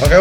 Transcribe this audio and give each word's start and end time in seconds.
Oke, 0.00 0.16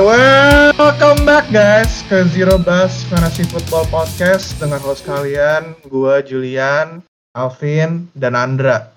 welcome 0.75 1.23
back 1.23 1.47
guys 1.55 2.03
ke 2.11 2.27
Zero 2.35 2.59
Bus 2.59 3.07
Fantasy 3.07 3.47
Football 3.47 3.87
Podcast 3.87 4.59
dengan 4.59 4.83
host 4.83 5.07
kalian, 5.07 5.71
gua 5.87 6.19
Julian, 6.19 6.99
Alvin, 7.31 8.11
dan 8.11 8.35
Andra. 8.35 8.91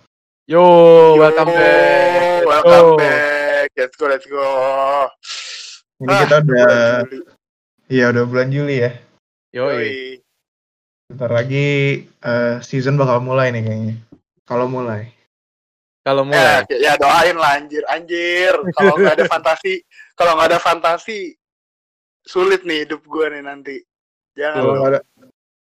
Yo, 0.51 0.59
welcome 1.15 1.55
back. 1.55 2.43
Welcome 2.43 2.99
back. 2.99 3.71
Let's 3.79 3.95
go, 3.95 4.11
let's 4.11 4.27
go. 4.27 4.43
Ini 6.03 6.11
Ah, 6.11 6.19
kita 6.27 6.37
udah, 6.43 6.75
iya 7.87 8.11
udah 8.11 8.25
bulan 8.27 8.51
Juli 8.51 8.83
ya. 8.83 8.91
Yo, 9.55 9.71
Yoi. 9.71 10.19
Bentar 11.07 11.31
lagi 11.31 12.03
eh, 12.11 12.55
season 12.59 12.99
bakal 12.99 13.23
mulai 13.23 13.55
nih 13.55 13.63
kayaknya. 13.63 13.95
Kalau 14.43 14.67
mulai. 14.67 15.15
Kalau 16.03 16.27
Ya, 16.27 16.67
mulai. 16.67 16.83
ya 16.83 16.93
doain 16.99 17.37
lah 17.39 17.63
anjir, 17.63 17.83
anjir. 17.87 18.55
Kalau 18.75 18.99
nggak 18.99 19.23
ada 19.23 19.27
fantasi, 19.31 19.87
kalau 20.19 20.35
nggak 20.35 20.49
ada 20.51 20.59
fantasi, 20.59 21.39
sulit 22.27 22.67
nih 22.67 22.87
hidup 22.87 23.07
gue 23.07 23.27
nih 23.31 23.43
nanti. 23.47 23.77
Jangan 24.35 24.59
Kalau 24.59 24.75
nggak 24.75 24.91
ada, 24.91 25.01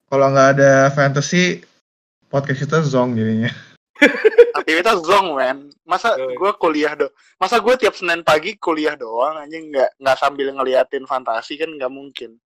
kalau 0.08 0.26
nggak 0.32 0.48
ada 0.56 0.72
fantasy, 0.96 1.60
podcast 2.32 2.60
kita 2.64 2.80
zong 2.88 3.20
jadinya. 3.20 3.52
Aktivitas 4.58 5.04
zong, 5.04 5.36
man. 5.36 5.68
Masa 5.84 6.16
gue 6.16 6.50
kuliah 6.56 6.96
do, 6.96 7.12
masa 7.36 7.60
gue 7.60 7.76
tiap 7.76 7.92
Senin 7.92 8.24
pagi 8.24 8.56
kuliah 8.56 8.96
doang, 8.96 9.44
anjing 9.44 9.68
nggak 9.68 10.00
nggak 10.00 10.16
sambil 10.16 10.48
ngeliatin 10.56 11.04
fantasi 11.04 11.60
kan 11.60 11.68
nggak 11.68 11.92
mungkin. 11.92 12.40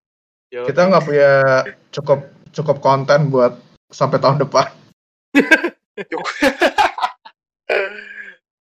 Yo. 0.51 0.67
Kita 0.67 0.91
nggak 0.91 1.05
punya 1.07 1.33
cukup 1.95 2.27
cukup 2.51 2.83
konten 2.83 3.31
buat 3.31 3.55
sampai 3.95 4.19
tahun 4.19 4.43
depan. 4.43 4.67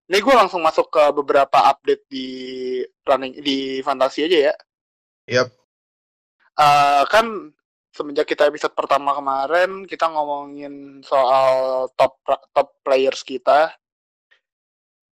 Ini 0.03 0.17
gue 0.19 0.35
langsung 0.35 0.61
masuk 0.61 0.91
ke 0.91 1.03
beberapa 1.15 1.71
update 1.71 2.03
di 2.11 2.27
running 3.07 3.39
di 3.39 3.79
fantasi 3.83 4.27
aja 4.27 4.51
ya. 4.51 4.53
Yap. 5.27 5.47
Eh, 6.53 7.03
kan 7.09 7.49
semenjak 7.93 8.25
kita 8.29 8.49
episode 8.49 8.73
pertama 8.73 9.13
kemarin 9.13 9.85
kita 9.85 10.09
ngomongin 10.09 11.01
soal 11.01 11.87
top 11.97 12.19
top 12.53 12.77
players 12.85 13.23
kita. 13.25 13.73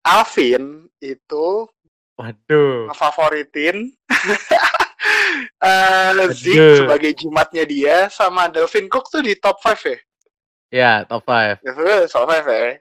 Alvin 0.01 0.89
itu 1.01 1.69
Waduh. 2.17 2.89
ngefavoritin 2.89 3.93
eh 5.61 6.13
Zeke 6.33 6.57
Aduh. 6.57 6.77
sebagai 6.85 7.13
jimatnya 7.17 7.65
dia 7.69 7.97
sama 8.09 8.49
Delvin 8.49 8.89
Cook 8.89 9.13
tuh 9.13 9.21
di 9.21 9.37
top 9.37 9.61
5 9.61 9.93
ya. 9.93 9.99
Ya, 10.71 10.93
top 11.05 11.29
5. 11.29 11.61
Ya, 11.61 11.73
top 12.09 12.25
5 12.29 12.49
ya. 12.49 12.81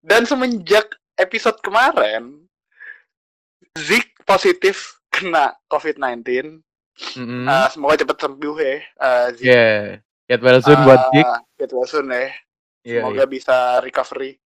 Dan 0.00 0.24
semenjak 0.24 0.96
episode 1.20 1.60
kemarin 1.60 2.40
Zeke 3.76 4.16
positif 4.24 5.00
kena 5.12 5.54
COVID-19. 5.68 6.60
Mm 7.16 7.48
Eh, 7.48 7.68
semoga 7.72 7.94
cepat 8.00 8.18
sembuh 8.20 8.56
ya. 8.60 8.76
Eh, 8.80 9.28
Zeke. 9.36 9.46
Yeah. 9.46 9.80
Get 10.30 10.40
well 10.46 10.60
soon 10.62 10.80
buat 10.86 11.10
Dick. 11.10 11.26
Ah, 11.26 11.42
Get 11.58 11.70
well 11.74 11.88
soon 11.88 12.12
ya. 12.12 12.30
Iya, 12.80 13.04
Semoga 13.04 13.24
bisa 13.28 13.56
recovery. 13.84 14.40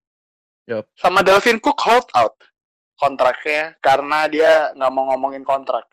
Yup. 0.67 0.89
Sama 0.97 1.21
Delvin 1.21 1.61
Cook 1.61 1.79
hold 1.85 2.09
out 2.17 2.35
kontraknya 2.97 3.77
karena 3.85 4.27
dia 4.31 4.73
nggak 4.75 4.93
mau 4.95 5.13
ngomongin 5.13 5.45
kontrak. 5.45 5.85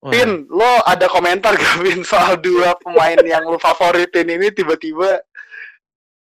Wah, 0.00 0.12
Vin, 0.12 0.44
lo 0.48 0.80
ada 0.84 1.08
komentar 1.08 1.56
gak 1.56 1.82
Vin 1.82 2.04
soal 2.04 2.36
dua 2.40 2.76
pemain 2.80 3.16
yang 3.20 3.44
lo 3.48 3.56
favoritin 3.60 4.28
ini 4.28 4.52
tiba-tiba 4.52 5.20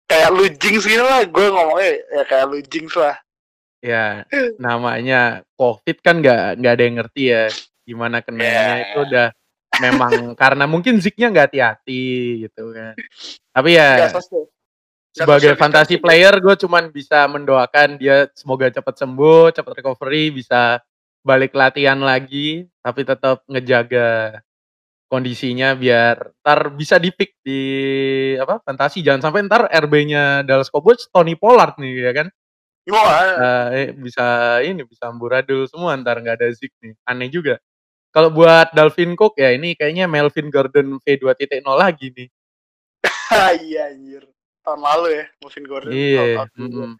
kayak 0.08 0.30
lu 0.34 0.46
jinx 0.58 0.86
gitu 0.86 1.04
lah. 1.04 1.22
Gue 1.26 1.46
ngomongnya 1.50 1.90
ya 2.10 2.22
kayak 2.26 2.46
lu 2.50 2.58
jinx 2.64 2.94
lah. 2.94 3.16
Ya, 3.82 4.22
namanya 4.62 5.42
COVID 5.58 5.98
kan 6.06 6.22
nggak 6.22 6.62
nggak 6.62 6.72
ada 6.78 6.84
yang 6.86 6.96
ngerti 7.02 7.22
ya 7.34 7.44
gimana 7.82 8.22
kenanya 8.22 8.46
Yeah. 8.46 8.78
itu 8.86 8.98
udah 9.10 9.28
memang 9.82 10.12
karena 10.42 10.64
mungkin 10.70 11.02
Ziknya 11.02 11.34
nggak 11.34 11.46
hati-hati 11.50 12.04
gitu 12.46 12.70
kan. 12.70 12.94
Tapi 13.50 13.70
ya 13.74 14.06
sebagai 15.12 15.52
distancing. 15.58 16.00
player 16.00 16.34
gue 16.40 16.54
cuman 16.56 16.88
bisa 16.88 17.26
mendoakan 17.28 18.00
dia 18.00 18.30
semoga 18.32 18.72
cepat 18.72 18.96
sembuh, 18.96 19.52
cepat 19.52 19.82
recovery, 19.82 20.32
bisa 20.32 20.80
balik 21.20 21.52
latihan 21.52 22.00
lagi, 22.00 22.66
tapi 22.80 23.04
tetap 23.04 23.44
ngejaga 23.46 24.40
kondisinya 25.12 25.76
biar 25.76 26.32
ntar 26.40 26.72
bisa 26.72 26.96
di 26.96 27.12
pick 27.12 27.36
di 27.44 27.60
apa 28.40 28.64
fantasi 28.64 29.04
jangan 29.04 29.28
sampai 29.28 29.44
ntar 29.44 29.68
RB-nya 29.68 30.40
Dallas 30.40 30.72
Cowboys 30.72 31.04
Tony 31.12 31.36
Pollard 31.36 31.76
nih 31.76 31.92
ya 32.00 32.12
kan 32.16 32.28
Wah, 32.88 33.70
Eh, 33.76 33.92
bisa 33.92 34.58
ini 34.64 34.82
bisa 34.82 35.12
amburadul 35.12 35.68
semua 35.68 35.92
ntar 36.00 36.16
nggak 36.18 36.40
ada 36.40 36.48
Zik 36.56 36.72
nih 36.80 36.96
aneh 37.04 37.28
juga 37.28 37.60
kalau 38.08 38.32
buat 38.32 38.72
Dalvin 38.72 39.12
Cook 39.12 39.36
ya 39.36 39.52
ini 39.52 39.76
kayaknya 39.76 40.08
Melvin 40.08 40.48
Gordon 40.48 40.96
V2.0 41.04 41.60
lagi 41.76 42.08
nih 42.16 42.28
iya 43.68 43.92
anjir. 43.92 44.24
Tahun 44.62 44.78
lalu 44.78 45.06
ya, 45.18 45.24
Melvin 45.42 45.64
Gordon. 45.66 45.90
Iya, 45.90 46.22
juga. 46.46 46.54
mm-mm. 46.54 46.90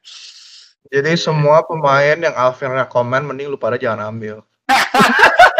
Jadi 0.91 1.11
Iya. 1.15 1.21
semua 1.22 1.62
pemain 1.62 2.19
yang 2.19 2.34
Alvin 2.34 2.75
rekomen 2.75 3.22
mending 3.22 3.47
lu 3.47 3.55
pada 3.55 3.78
jangan 3.78 4.11
ambil. 4.11 4.43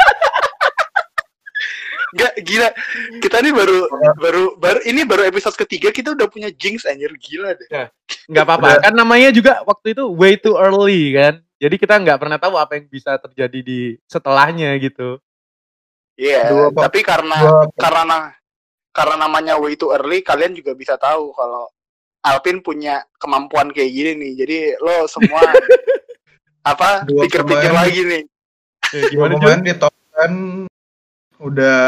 Nggak, 2.12 2.33
gila. 2.45 2.69
Kita 3.25 3.37
ini 3.41 3.50
baru 3.56 3.78
baru 4.21 4.45
baru 4.61 4.78
ini 4.84 5.00
baru 5.09 5.23
episode 5.25 5.56
ketiga 5.56 5.89
kita 5.89 6.12
udah 6.12 6.28
punya 6.28 6.53
jinx 6.53 6.84
anjir. 6.84 7.09
Gila 7.17 7.56
deh. 7.56 7.69
nggak 8.28 8.45
apa-apa. 8.45 8.84
Kan 8.84 8.95
namanya 8.95 9.33
juga 9.33 9.65
waktu 9.65 9.97
itu 9.97 10.05
way 10.12 10.37
too 10.37 10.55
early 10.61 11.17
kan? 11.17 11.41
Jadi 11.56 11.75
kita 11.81 11.97
nggak 11.97 12.19
pernah 12.21 12.37
tahu 12.37 12.59
apa 12.61 12.77
yang 12.77 12.87
bisa 12.91 13.17
terjadi 13.17 13.59
di 13.65 13.81
setelahnya 14.05 14.77
gitu. 14.77 15.17
Iya, 16.21 16.53
apa- 16.69 16.87
tapi 16.91 17.00
karena 17.00 17.39
karena 17.75 18.19
karena 18.93 19.17
namanya 19.17 19.56
way 19.56 19.73
too 19.75 19.89
early 19.91 20.21
kalian 20.21 20.53
juga 20.53 20.77
bisa 20.77 21.00
tahu 21.00 21.33
kalau 21.33 21.73
Alpin 22.23 22.61
punya 22.62 23.03
kemampuan 23.17 23.73
kayak 23.73 23.89
gini 23.91 24.12
nih. 24.21 24.33
Jadi 24.44 24.56
lo 24.79 25.09
semua 25.09 25.41
apa 26.71 27.03
pikir-pikir 27.09 27.73
lagi 27.73 28.00
nih. 28.05 28.23
Dua 28.93 29.09
gimana 29.09 29.33
pemain 29.41 29.59
Jul? 29.59 29.67
di 29.67 29.75
top 29.81 29.94
10 30.21 30.72
udah 31.43 31.81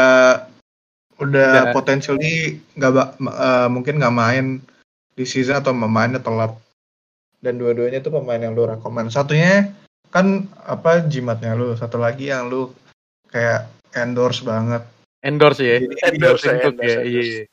udah 1.15 1.71
Udah. 1.71 1.71
potentially 1.71 2.59
nggak 2.75 2.91
eh, 3.23 3.67
mungkin 3.71 4.03
nggak 4.03 4.15
main 4.15 4.45
di 5.15 5.23
season 5.23 5.63
atau 5.63 5.71
mainnya 5.71 6.19
telat 6.19 6.51
dan 7.39 7.55
dua-duanya 7.55 8.03
tuh 8.03 8.11
pemain 8.19 8.41
yang 8.41 8.51
lu 8.51 8.67
rekomen 8.67 9.07
satunya 9.07 9.71
kan 10.11 10.43
apa 10.67 11.07
jimatnya 11.07 11.55
lu 11.55 11.71
satu 11.71 11.95
lagi 11.95 12.27
yang 12.27 12.51
lu 12.51 12.75
kayak 13.31 13.63
endorse 13.95 14.43
banget 14.43 14.83
endorse 15.23 15.63
ya 15.63 15.77
Jadi, 15.79 16.19
Endorse, 16.19 16.43
Dalvin 16.43 16.59
Cook 16.59 16.75
endorse, 16.75 16.91
ya 16.91 16.99
endorse. 16.99 17.31
iya 17.31 17.43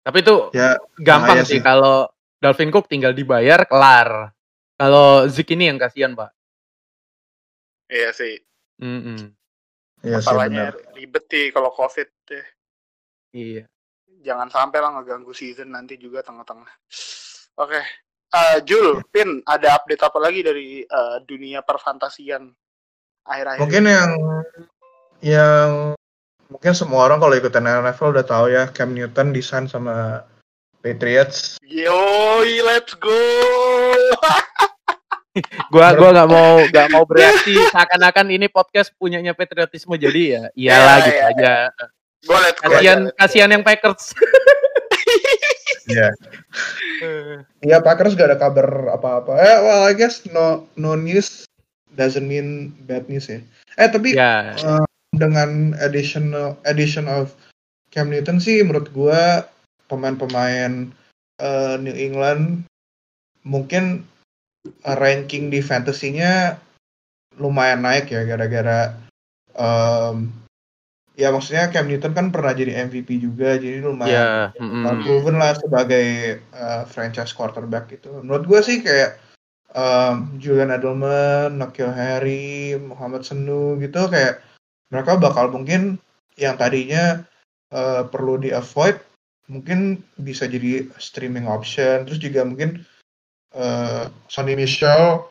tapi 0.00 0.18
itu 0.20 0.36
ya 0.52 0.68
gampang 1.00 1.38
sih 1.44 1.56
sih. 1.56 1.60
kalau 1.64 2.04
Dalvin 2.36 2.68
Cook 2.68 2.84
tinggal 2.84 3.16
dibayar 3.16 3.64
kelar 3.64 4.28
kalau 4.76 5.24
Zik 5.24 5.56
ini 5.56 5.72
yang 5.72 5.80
kasihan 5.80 6.12
pak 6.12 6.36
Iya 7.90 8.14
sih. 8.14 8.38
Mm-mm. 8.78 9.18
ya 9.18 9.39
sih 10.00 10.12
Masalahnya 10.16 10.72
benar 10.72 10.94
ribet 10.96 11.24
sih 11.32 11.46
kalau 11.52 11.70
covid 11.72 12.08
deh. 12.28 12.46
iya 13.32 13.64
Jangan 14.20 14.52
sampai 14.52 14.84
lah 14.84 15.00
ngeganggu 15.00 15.32
season 15.32 15.72
nanti 15.72 15.96
juga 15.96 16.20
tengah-tengah. 16.20 16.68
Oke. 17.56 17.80
Eh, 18.30 18.58
Jul, 18.68 19.00
Pin, 19.08 19.40
ada 19.48 19.80
update 19.80 20.04
apa 20.04 20.18
lagi 20.20 20.44
dari 20.44 20.84
eh, 20.84 21.16
dunia 21.24 21.64
perfantasian 21.64 22.52
akhir-akhir? 23.24 23.60
mungkin 23.64 23.84
ini? 23.88 23.92
yang 23.96 24.10
yang 25.20 25.70
mungkin 26.52 26.72
semua 26.76 27.08
orang 27.08 27.16
kalau 27.20 27.32
ikutan 27.32 27.64
NFL 27.64 28.16
udah 28.16 28.26
tahu 28.26 28.46
ya 28.52 28.68
Cam 28.72 28.92
Newton 28.92 29.32
desain 29.32 29.68
sama 29.68 30.24
Patriots 30.84 31.60
Yoi, 31.64 32.60
let's 32.64 32.92
go. 32.96 33.12
gua 35.70 35.94
gua 35.94 36.10
nggak 36.10 36.30
mau 36.30 36.50
nggak 36.72 36.88
mau 36.90 37.04
bereaksi 37.06 37.54
seakan-akan 37.70 38.26
ini 38.34 38.46
podcast 38.50 38.90
punyanya 38.98 39.32
patriotisme 39.36 39.94
jadi 39.94 40.22
ya 40.26 40.42
iyalah 40.58 40.96
Iya, 40.98 41.06
gitu 41.06 41.16
iya, 41.16 41.26
aja 41.30 41.54
Gue 42.20 42.36
go. 42.36 42.50
kasihan 42.68 43.00
kasihan 43.16 43.50
yang 43.50 43.64
Packers 43.64 44.12
Iya. 45.90 46.08
Iya 47.66 47.78
Packers 47.80 48.12
gak 48.14 48.28
ada 48.30 48.38
kabar 48.38 48.92
apa-apa. 48.92 49.32
Eh, 49.40 49.58
well 49.64 49.82
I 49.88 49.96
guess 49.96 50.22
no 50.28 50.68
no 50.76 50.92
news 50.94 51.48
doesn't 51.96 52.28
mean 52.28 52.70
bad 52.84 53.08
news 53.08 53.26
ya. 53.26 53.40
Eh 53.80 53.88
tapi 53.88 54.14
ya 54.14 54.52
eh, 54.54 54.84
dengan 55.16 55.72
additional 55.80 56.60
addition 56.68 57.08
of 57.08 57.32
Cam 57.90 58.12
Newton 58.12 58.38
sih 58.38 58.60
menurut 58.62 58.92
gua 58.92 59.48
pemain-pemain 59.88 60.92
eh, 61.40 61.74
New 61.80 61.96
England 61.96 62.68
mungkin 63.42 64.04
ranking 64.84 65.48
di 65.48 65.64
fantasy-nya 65.64 66.60
lumayan 67.40 67.80
naik 67.80 68.12
ya 68.12 68.26
gara-gara 68.28 68.92
em, 69.56 70.28
ya 71.16 71.28
maksudnya 71.32 71.72
Cam 71.72 71.88
Newton 71.88 72.12
kan 72.12 72.26
pernah 72.32 72.52
jadi 72.52 72.88
MVP 72.88 73.20
juga 73.20 73.56
jadi 73.56 73.84
lumayan 73.84 74.12
ya 74.12 74.28
mm-mm. 74.56 74.84
uh, 74.84 74.96
proven 75.04 75.36
lah 75.36 75.52
sebagai 75.56 76.40
uh, 76.56 76.84
franchise 76.88 77.32
quarterback 77.36 77.92
gitu. 77.92 78.20
Menurut 78.24 78.44
gue 78.48 78.60
sih 78.64 78.78
kayak 78.80 79.20
um, 79.76 80.36
Julian 80.40 80.72
Edelman, 80.72 81.60
Nakil 81.60 81.92
Harry, 81.92 82.76
Muhammad 82.76 83.24
Sanu 83.24 83.76
gitu 83.80 84.08
kayak 84.08 84.40
mereka 84.88 85.20
bakal 85.20 85.52
mungkin 85.52 86.00
yang 86.40 86.56
tadinya 86.56 87.24
uh, 87.72 88.08
perlu 88.08 88.40
di 88.40 88.50
avoid 88.50 88.96
mungkin 89.50 90.00
bisa 90.14 90.46
jadi 90.46 90.86
streaming 90.96 91.50
option 91.50 92.06
terus 92.06 92.22
juga 92.22 92.46
mungkin 92.46 92.86
uh, 93.54 94.10
Sonny 94.26 94.54
Michel 94.54 95.26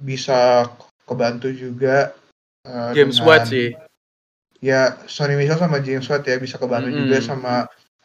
bisa 0.00 0.68
kebantu 1.04 1.52
juga 1.54 2.12
uh, 2.66 2.90
James 2.96 3.20
dengan, 3.20 3.26
White 3.28 3.46
sih 3.48 3.68
ya 4.64 4.96
Sonny 5.04 5.36
Michel 5.36 5.60
sama 5.60 5.78
James 5.84 6.08
White 6.08 6.26
ya 6.26 6.36
bisa 6.40 6.56
kebantu 6.56 6.90
mm 6.90 6.94
-hmm. 6.94 7.02
juga 7.06 7.18
sama 7.20 7.54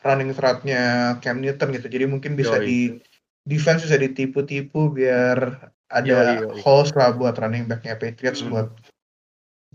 running 0.04 0.32
threat-nya 0.32 1.16
Cam 1.20 1.44
Newton 1.44 1.76
gitu 1.76 1.88
jadi 1.88 2.06
mungkin 2.08 2.36
bisa 2.40 2.60
Yoi. 2.60 2.68
di 2.68 2.80
defense 3.48 3.84
bisa 3.88 4.00
ditipu-tipu 4.00 4.92
biar 4.92 5.72
ada 5.90 6.46
Yoi, 6.46 6.62
holes 6.62 6.92
lah 6.96 7.16
buat 7.16 7.36
running 7.40 7.68
backnya 7.68 8.00
Patriots 8.00 8.44
mm. 8.44 8.50
buat 8.52 8.68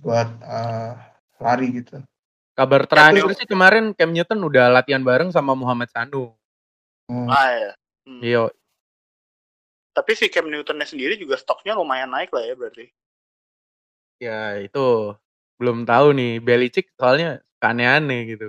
buat 0.00 0.28
uh, 0.44 0.96
lari 1.40 1.80
gitu 1.80 2.04
Kabar 2.54 2.86
terakhir 2.86 3.26
sih 3.34 3.50
kemarin 3.50 3.90
Cam 3.98 4.14
Newton 4.14 4.38
udah 4.46 4.70
latihan 4.70 5.02
bareng 5.02 5.34
sama 5.34 5.58
Muhammad 5.58 5.90
Sanu. 5.90 6.30
Hmm. 7.10 7.26
Ah 7.26 7.50
ya. 7.50 7.72
Hmm. 8.06 8.20
Iya. 8.22 8.42
Tapi 9.94 10.10
si 10.18 10.26
Cam 10.26 10.50
Newtonnya 10.50 10.84
sendiri 10.84 11.14
juga 11.14 11.38
stoknya 11.38 11.78
lumayan 11.78 12.10
naik 12.10 12.34
lah 12.34 12.42
ya 12.42 12.54
berarti. 12.58 12.86
Ya 14.18 14.58
itu 14.58 15.14
belum 15.62 15.86
tahu 15.86 16.18
nih 16.18 16.42
Belichick 16.42 16.90
soalnya 16.98 17.38
aneh-aneh 17.62 18.34
gitu. 18.34 18.48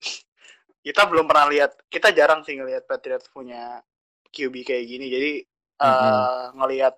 kita 0.86 1.04
belum 1.10 1.26
pernah 1.26 1.50
lihat, 1.50 1.76
kita 1.90 2.14
jarang 2.14 2.46
sih 2.46 2.56
ngelihat 2.56 2.86
Patriots 2.86 3.26
punya 3.28 3.82
QB 4.30 4.54
kayak 4.62 4.84
gini. 4.86 5.06
Jadi 5.10 5.32
mm 5.42 5.82
-hmm. 5.82 6.06
uh, 6.14 6.46
ngelihat 6.62 6.94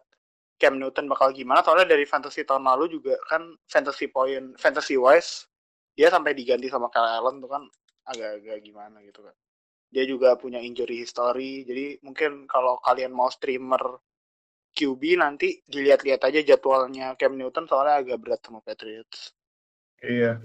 Cam 0.60 0.76
Newton 0.76 1.08
bakal 1.08 1.32
gimana 1.32 1.64
soalnya 1.64 1.96
dari 1.96 2.04
fantasy 2.04 2.44
tahun 2.44 2.68
lalu 2.68 3.00
juga 3.00 3.16
kan 3.24 3.56
fantasy 3.64 4.12
point 4.12 4.52
fantasy 4.60 5.00
wise 5.00 5.48
dia 5.96 6.12
sampai 6.12 6.36
diganti 6.36 6.68
sama 6.68 6.92
Kyle 6.92 7.08
Allen 7.08 7.40
tuh 7.40 7.48
kan 7.48 7.64
agak-agak 8.12 8.60
gimana 8.60 9.00
gitu 9.00 9.24
kan 9.24 9.32
dia 9.90 10.06
juga 10.06 10.38
punya 10.38 10.62
injury 10.62 11.02
history 11.02 11.66
jadi 11.66 11.98
mungkin 12.00 12.46
kalau 12.46 12.78
kalian 12.82 13.10
mau 13.10 13.28
streamer 13.28 13.98
QB 14.70 15.02
nanti 15.18 15.60
dilihat-lihat 15.66 16.22
aja 16.30 16.40
jadwalnya 16.46 17.18
Cam 17.18 17.34
Newton 17.34 17.66
soalnya 17.66 18.00
agak 18.00 18.18
berat 18.22 18.40
sama 18.40 18.62
Patriots 18.62 19.34
iya 20.00 20.38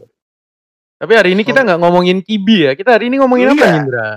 tapi 0.97 1.13
hari 1.13 1.37
ini 1.37 1.45
kita 1.45 1.61
nggak 1.61 1.79
ngomongin 1.79 2.25
QB 2.25 2.47
ya 2.49 2.71
kita 2.73 2.97
hari 2.97 3.07
ini 3.13 3.21
ngomongin 3.21 3.53
iya. 3.53 3.55
apa 3.55 3.65
Indra 3.71 4.09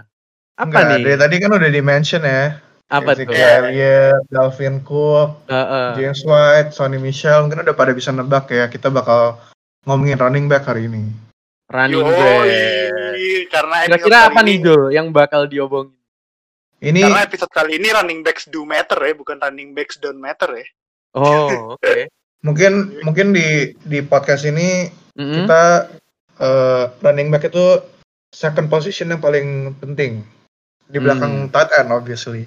apa 0.59 0.65
Enggak, 0.67 0.85
nih 0.89 0.99
dari 1.05 1.17
tadi 1.21 1.37
kan 1.39 1.51
udah 1.55 1.71
di 1.71 1.83
mention 1.85 2.23
ya 2.25 2.45
apa 2.89 3.13
tuh? 3.13 3.29
Elliott, 3.29 4.25
Dalvin 4.33 4.81
Cook, 4.81 5.45
uh, 5.45 5.53
uh. 5.53 5.89
James 5.93 6.25
White, 6.25 6.73
Sonny 6.73 6.97
Michel, 6.97 7.45
mungkin 7.45 7.61
udah 7.61 7.77
pada 7.77 7.93
bisa 7.93 8.17
nebak 8.17 8.49
ya. 8.49 8.65
Kita 8.65 8.89
bakal 8.89 9.37
ngomongin 9.85 10.17
running 10.17 10.49
back 10.49 10.65
hari 10.65 10.89
ini 10.89 11.13
running 11.69 12.01
Yoi, 12.01 12.17
back. 12.17 12.88
Karena 13.51 13.77
kira-kira 13.87 14.19
apa 14.29 14.41
nih 14.45 14.57
Jo 14.63 14.89
yang 14.89 15.11
bakal 15.11 15.47
diobongin? 15.47 15.97
Ini 16.79 17.03
karena 17.03 17.27
episode 17.27 17.51
kali 17.51 17.75
ini 17.83 17.91
running 17.91 18.23
backs 18.23 18.47
do 18.47 18.63
matter 18.63 18.99
ya, 19.03 19.13
bukan 19.19 19.43
running 19.43 19.75
backs 19.75 19.99
don't 19.99 20.23
matter 20.23 20.47
ya. 20.55 20.67
Oh, 21.19 21.75
oke. 21.75 21.83
Okay. 21.83 22.07
mungkin 22.39 23.03
mungkin 23.03 23.35
di 23.35 23.75
di 23.83 23.99
podcast 23.99 24.47
ini 24.47 24.87
mm-hmm. 25.19 25.37
kita 25.43 25.91
uh, 26.39 26.87
running 27.03 27.35
back 27.35 27.51
itu 27.51 27.83
second 28.31 28.71
position 28.71 29.11
yang 29.11 29.19
paling 29.19 29.75
penting 29.83 30.23
di 30.87 31.03
belakang 31.03 31.47
mm. 31.47 31.51
tight 31.51 31.75
end 31.75 31.91
obviously. 31.91 32.47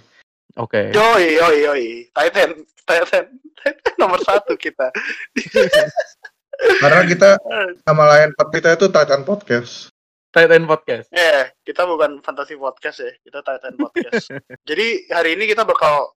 Oke. 0.55 0.91
Okay. 0.91 0.95
Yoi 0.95 1.35
yoi 1.35 1.57
yoi, 1.67 1.85
tight 2.15 2.35
end, 2.39 2.55
tight 2.87 3.11
end, 3.11 3.29
tight 3.59 3.77
end 3.83 3.97
nomor 3.99 4.19
satu 4.23 4.55
kita. 4.55 4.91
Karena 6.81 7.01
kita 7.07 7.29
sama 7.87 8.03
lain 8.15 8.31
kita 8.35 8.79
itu 8.79 8.87
Titan 8.87 9.23
Podcast. 9.27 9.90
Titan 10.31 10.63
Podcast. 10.63 11.11
Ya, 11.11 11.19
yeah, 11.19 11.43
kita 11.67 11.83
bukan 11.83 12.23
fantasi 12.23 12.55
podcast 12.55 13.03
ya, 13.03 13.11
kita 13.19 13.43
Titan 13.43 13.75
Podcast. 13.75 14.31
Jadi 14.69 15.11
hari 15.11 15.35
ini 15.35 15.43
kita 15.51 15.67
bakal 15.67 16.15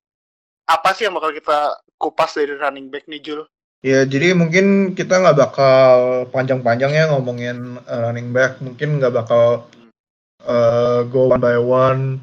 apa 0.65 0.95
sih 0.95 1.05
yang 1.05 1.19
bakal 1.19 1.35
kita 1.35 1.75
kupas 1.99 2.39
dari 2.39 2.55
running 2.55 2.87
back 2.87 3.05
nih 3.11 3.21
Jul? 3.21 3.43
Ya, 3.85 4.01
jadi 4.01 4.33
mungkin 4.33 4.97
kita 4.97 5.21
nggak 5.21 5.37
bakal 5.37 5.85
panjang-panjang 6.33 6.89
ya 6.89 7.05
ngomongin 7.13 7.77
uh, 7.85 8.09
running 8.09 8.33
back. 8.33 8.57
Mungkin 8.57 8.97
nggak 8.97 9.13
bakal 9.13 9.69
uh, 10.41 11.05
go 11.05 11.29
one 11.29 11.37
by 11.37 11.53
one 11.61 12.17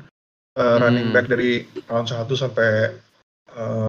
uh, 0.59 0.75
hmm. 0.75 0.83
running 0.83 1.09
back 1.15 1.31
dari 1.31 1.63
round 1.87 2.11
1 2.11 2.27
sampai 2.35 2.91
uh, 3.55 3.87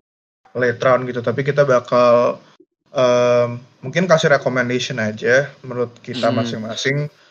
late 0.53 0.77
round 0.85 1.09
gitu. 1.09 1.25
Tapi 1.25 1.41
kita 1.41 1.65
bakal 1.65 2.37
um, 2.93 3.57
mungkin 3.81 4.05
kasih 4.05 4.29
recommendation 4.29 5.01
aja 5.01 5.49
menurut 5.65 5.97
kita 6.05 6.29
hmm. 6.29 6.37
masing-masing. 6.45 7.09
Hmm. 7.09 7.22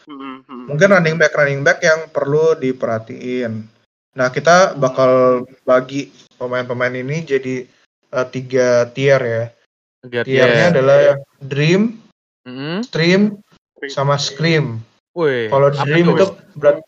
Mungkin 0.49 0.89
running 0.91 1.17
back 1.19 1.33
running 1.37 1.63
back 1.63 1.79
yang 1.83 2.11
perlu 2.11 2.59
diperhatiin. 2.59 3.67
Nah 4.13 4.29
kita 4.29 4.77
bakal 4.77 5.45
bagi 5.65 6.13
pemain-pemain 6.37 6.93
ini 6.93 7.25
jadi 7.25 7.65
uh, 8.13 8.27
tiga 8.29 8.91
tier 8.93 9.21
ya. 9.21 9.45
Tiga 10.03 10.21
Tiernya 10.27 10.67
tier. 10.69 10.73
adalah 10.75 10.99
Dream, 11.39 12.03
hmm. 12.43 12.83
Stream, 12.83 13.39
sama 13.87 14.19
Scream. 14.19 14.83
Kalau 15.49 15.69
Dream 15.71 16.07
itu 16.13 16.27
berarti 16.59 16.83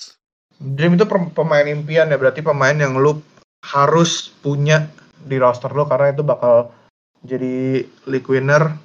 Dream 0.59 0.95
itu 0.99 1.05
pemain 1.35 1.67
impian 1.67 2.11
ya 2.11 2.17
berarti 2.19 2.41
pemain 2.41 2.75
yang 2.75 2.97
lu 2.97 3.19
harus 3.65 4.31
punya 4.45 4.87
di 5.25 5.41
roster 5.41 5.73
lo 5.73 5.89
karena 5.89 6.13
itu 6.13 6.23
bakal 6.23 6.71
jadi 7.25 7.81
league 8.05 8.29
winner 8.29 8.77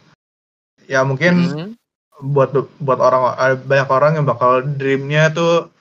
ya 0.88 1.04
mungkin 1.04 1.34
mm-hmm. 1.46 1.70
Buat 2.20 2.52
buat 2.84 3.00
orang 3.00 3.36
banyak 3.64 3.90
orang 3.90 4.12
yang 4.20 4.26
bakal 4.28 4.62
dreamnya 4.64 5.32
tuh 5.32 5.72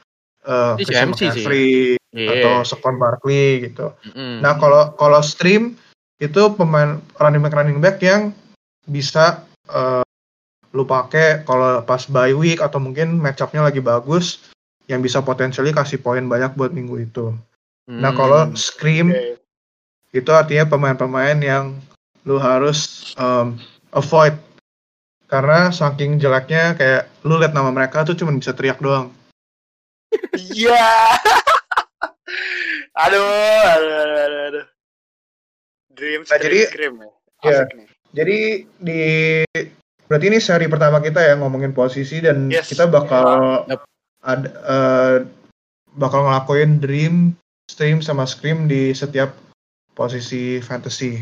uh, 0.47 0.79
Christian 0.79 1.11
McCaffrey 1.13 1.99
yeah. 2.15 2.31
atau 2.39 2.55
Saquon 2.63 2.97
Barkley 2.97 3.69
gitu. 3.71 3.91
Mm-hmm. 4.09 4.43
Nah 4.43 4.57
kalau 4.57 4.95
kalau 4.95 5.21
stream 5.21 5.75
itu 6.19 6.43
pemain 6.55 6.99
running 7.19 7.43
back 7.43 7.55
running 7.55 7.79
back 7.79 7.99
yang 8.03 8.35
bisa 8.87 9.43
uh, 9.71 10.03
lu 10.75 10.85
pakai 10.85 11.43
kalau 11.47 11.83
pas 11.83 12.05
bye 12.07 12.35
week 12.35 12.63
atau 12.63 12.79
mungkin 12.79 13.19
matchupnya 13.19 13.65
lagi 13.65 13.83
bagus 13.83 14.51
yang 14.89 15.05
bisa 15.05 15.21
potensially 15.21 15.71
kasih 15.71 16.01
poin 16.01 16.25
banyak 16.25 16.55
buat 16.57 16.73
minggu 16.73 16.97
itu. 17.05 17.37
Mm. 17.89 18.01
Nah 18.01 18.13
kalau 18.17 18.41
scream 18.57 19.13
okay. 19.13 19.37
itu 20.17 20.31
artinya 20.33 20.65
pemain-pemain 20.69 21.39
yang 21.41 21.77
lu 22.29 22.37
harus 22.37 23.13
um, 23.17 23.57
avoid 23.97 24.37
karena 25.29 25.69
saking 25.69 26.17
jeleknya 26.17 26.75
kayak 26.75 27.07
lu 27.23 27.37
lihat 27.37 27.53
nama 27.53 27.69
mereka 27.69 28.03
tuh 28.03 28.17
cuma 28.17 28.33
bisa 28.33 28.57
teriak 28.57 28.81
doang. 28.81 29.13
Iya. 30.35 30.89
aduh, 33.05 33.29
aduh, 33.77 33.93
aduh, 34.25 34.41
aduh. 34.49 34.67
Dream 35.93 36.25
nah, 36.25 36.39
jadi, 36.41 36.61
scream 36.71 36.95
ya. 37.03 37.11
ya 37.45 37.61
jadi 38.17 38.65
di 38.81 39.03
berarti 40.09 40.27
ini 40.33 40.39
seri 40.41 40.65
pertama 40.71 41.05
kita 41.05 41.21
ya 41.21 41.35
ngomongin 41.37 41.77
posisi 41.77 42.25
dan 42.25 42.49
yes. 42.49 42.73
kita 42.73 42.89
bakal 42.89 43.63
yep. 43.69 43.85
ada 44.25 44.49
uh, 44.65 45.17
bakal 45.99 46.25
ngelakuin 46.25 46.81
dream, 46.81 47.37
stream 47.69 48.01
sama 48.01 48.25
scream 48.25 48.71
di 48.71 48.97
setiap 48.97 49.35
posisi 49.93 50.63
fantasy. 50.65 51.21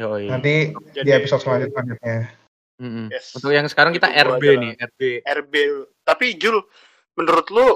Yoi. 0.00 0.32
Nanti 0.32 0.72
Jadi, 0.96 1.04
di 1.06 1.10
episode 1.12 1.44
selanjutnya. 1.44 2.45
Mm-hmm. 2.76 3.06
Yes. 3.08 3.32
Untuk 3.36 3.52
yang 3.56 3.66
sekarang 3.68 3.96
kita 3.96 4.12
RB 4.12 4.42
nih, 4.60 4.72
RB. 4.76 5.00
RB. 5.24 5.54
Tapi 6.04 6.26
Jul, 6.36 6.60
menurut 7.16 7.46
lu 7.48 7.66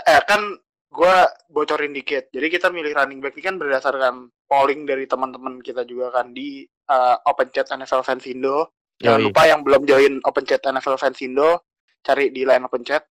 eh 0.00 0.22
kan 0.24 0.56
gue 0.90 1.16
bocorin 1.52 1.94
dikit. 1.94 2.32
Jadi 2.34 2.46
kita 2.50 2.72
milih 2.72 2.90
running 2.96 3.22
back 3.22 3.38
ini 3.38 3.44
kan 3.46 3.56
berdasarkan 3.60 4.26
polling 4.50 4.82
dari 4.88 5.06
teman-teman 5.06 5.62
kita 5.62 5.86
juga 5.86 6.10
kan 6.10 6.34
di 6.34 6.66
uh, 6.90 7.16
Open 7.30 7.52
Chat 7.54 7.70
NFL 7.70 8.02
Fans 8.02 8.26
Indo. 8.26 8.74
Jangan 9.00 9.20
Yoi. 9.22 9.26
lupa 9.30 9.42
yang 9.46 9.60
belum 9.62 9.82
join 9.86 10.14
Open 10.26 10.44
Chat 10.44 10.60
NFL 10.66 10.98
Fans 10.98 11.20
Indo, 11.22 11.70
cari 12.02 12.34
di 12.34 12.42
line 12.42 12.66
Open 12.66 12.82
Chat. 12.82 13.06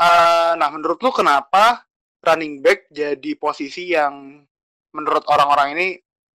Uh, 0.00 0.56
nah, 0.56 0.70
menurut 0.72 1.02
lu 1.02 1.10
kenapa 1.12 1.84
running 2.24 2.62
back 2.62 2.88
jadi 2.88 3.36
posisi 3.36 3.92
yang 3.92 4.40
menurut 4.94 5.26
orang-orang 5.28 5.76
ini 5.76 5.86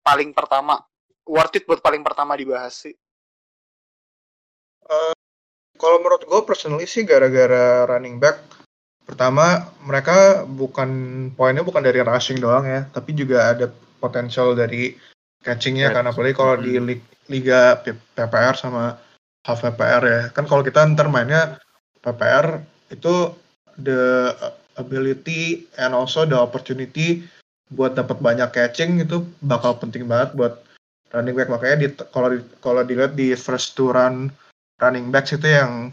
paling 0.04 0.30
pertama 0.30 0.78
worth 1.26 1.56
it 1.58 1.66
buat 1.66 1.82
paling 1.82 2.04
pertama 2.04 2.36
dibahas 2.38 2.86
sih? 2.86 2.94
Uh, 4.86 5.14
kalau 5.76 5.98
menurut 6.00 6.22
gue 6.22 6.40
personally 6.46 6.86
sih 6.86 7.02
gara-gara 7.02 7.84
running 7.90 8.22
back 8.22 8.38
pertama 9.06 9.70
mereka 9.82 10.46
bukan 10.46 10.90
poinnya 11.34 11.62
bukan 11.62 11.82
dari 11.82 12.02
rushing 12.02 12.38
doang 12.42 12.66
ya 12.66 12.86
tapi 12.90 13.14
juga 13.14 13.54
ada 13.54 13.66
potensial 13.98 14.54
dari 14.54 14.94
catchingnya 15.46 15.94
karena 15.94 16.10
apalagi 16.10 16.34
kalau 16.34 16.54
di 16.58 16.74
hmm. 16.78 16.86
liga 17.30 17.78
PPR 18.14 18.54
sama 18.58 18.98
half 19.46 19.62
PPR 19.62 20.02
ya. 20.02 20.20
Kan 20.34 20.50
kalau 20.50 20.66
kita 20.66 20.82
ntar 20.90 21.06
mainnya 21.06 21.62
PPR 22.02 22.66
itu 22.90 23.30
the 23.78 24.34
ability 24.74 25.70
and 25.78 25.94
also 25.94 26.26
the 26.26 26.34
opportunity 26.34 27.22
buat 27.70 27.94
dapat 27.94 28.18
banyak 28.18 28.50
catching 28.50 29.02
itu 29.02 29.22
bakal 29.42 29.78
penting 29.78 30.06
banget 30.10 30.34
buat 30.34 30.54
running 31.14 31.38
back. 31.38 31.50
Makanya 31.50 31.76
di 31.78 31.88
kalau 32.10 32.28
di, 32.34 32.38
kalau 32.58 32.82
dilihat 32.82 33.14
di 33.14 33.38
first 33.38 33.78
two 33.78 33.94
run 33.94 34.34
running 34.80 35.08
backs 35.08 35.32
itu 35.32 35.48
yang 35.48 35.92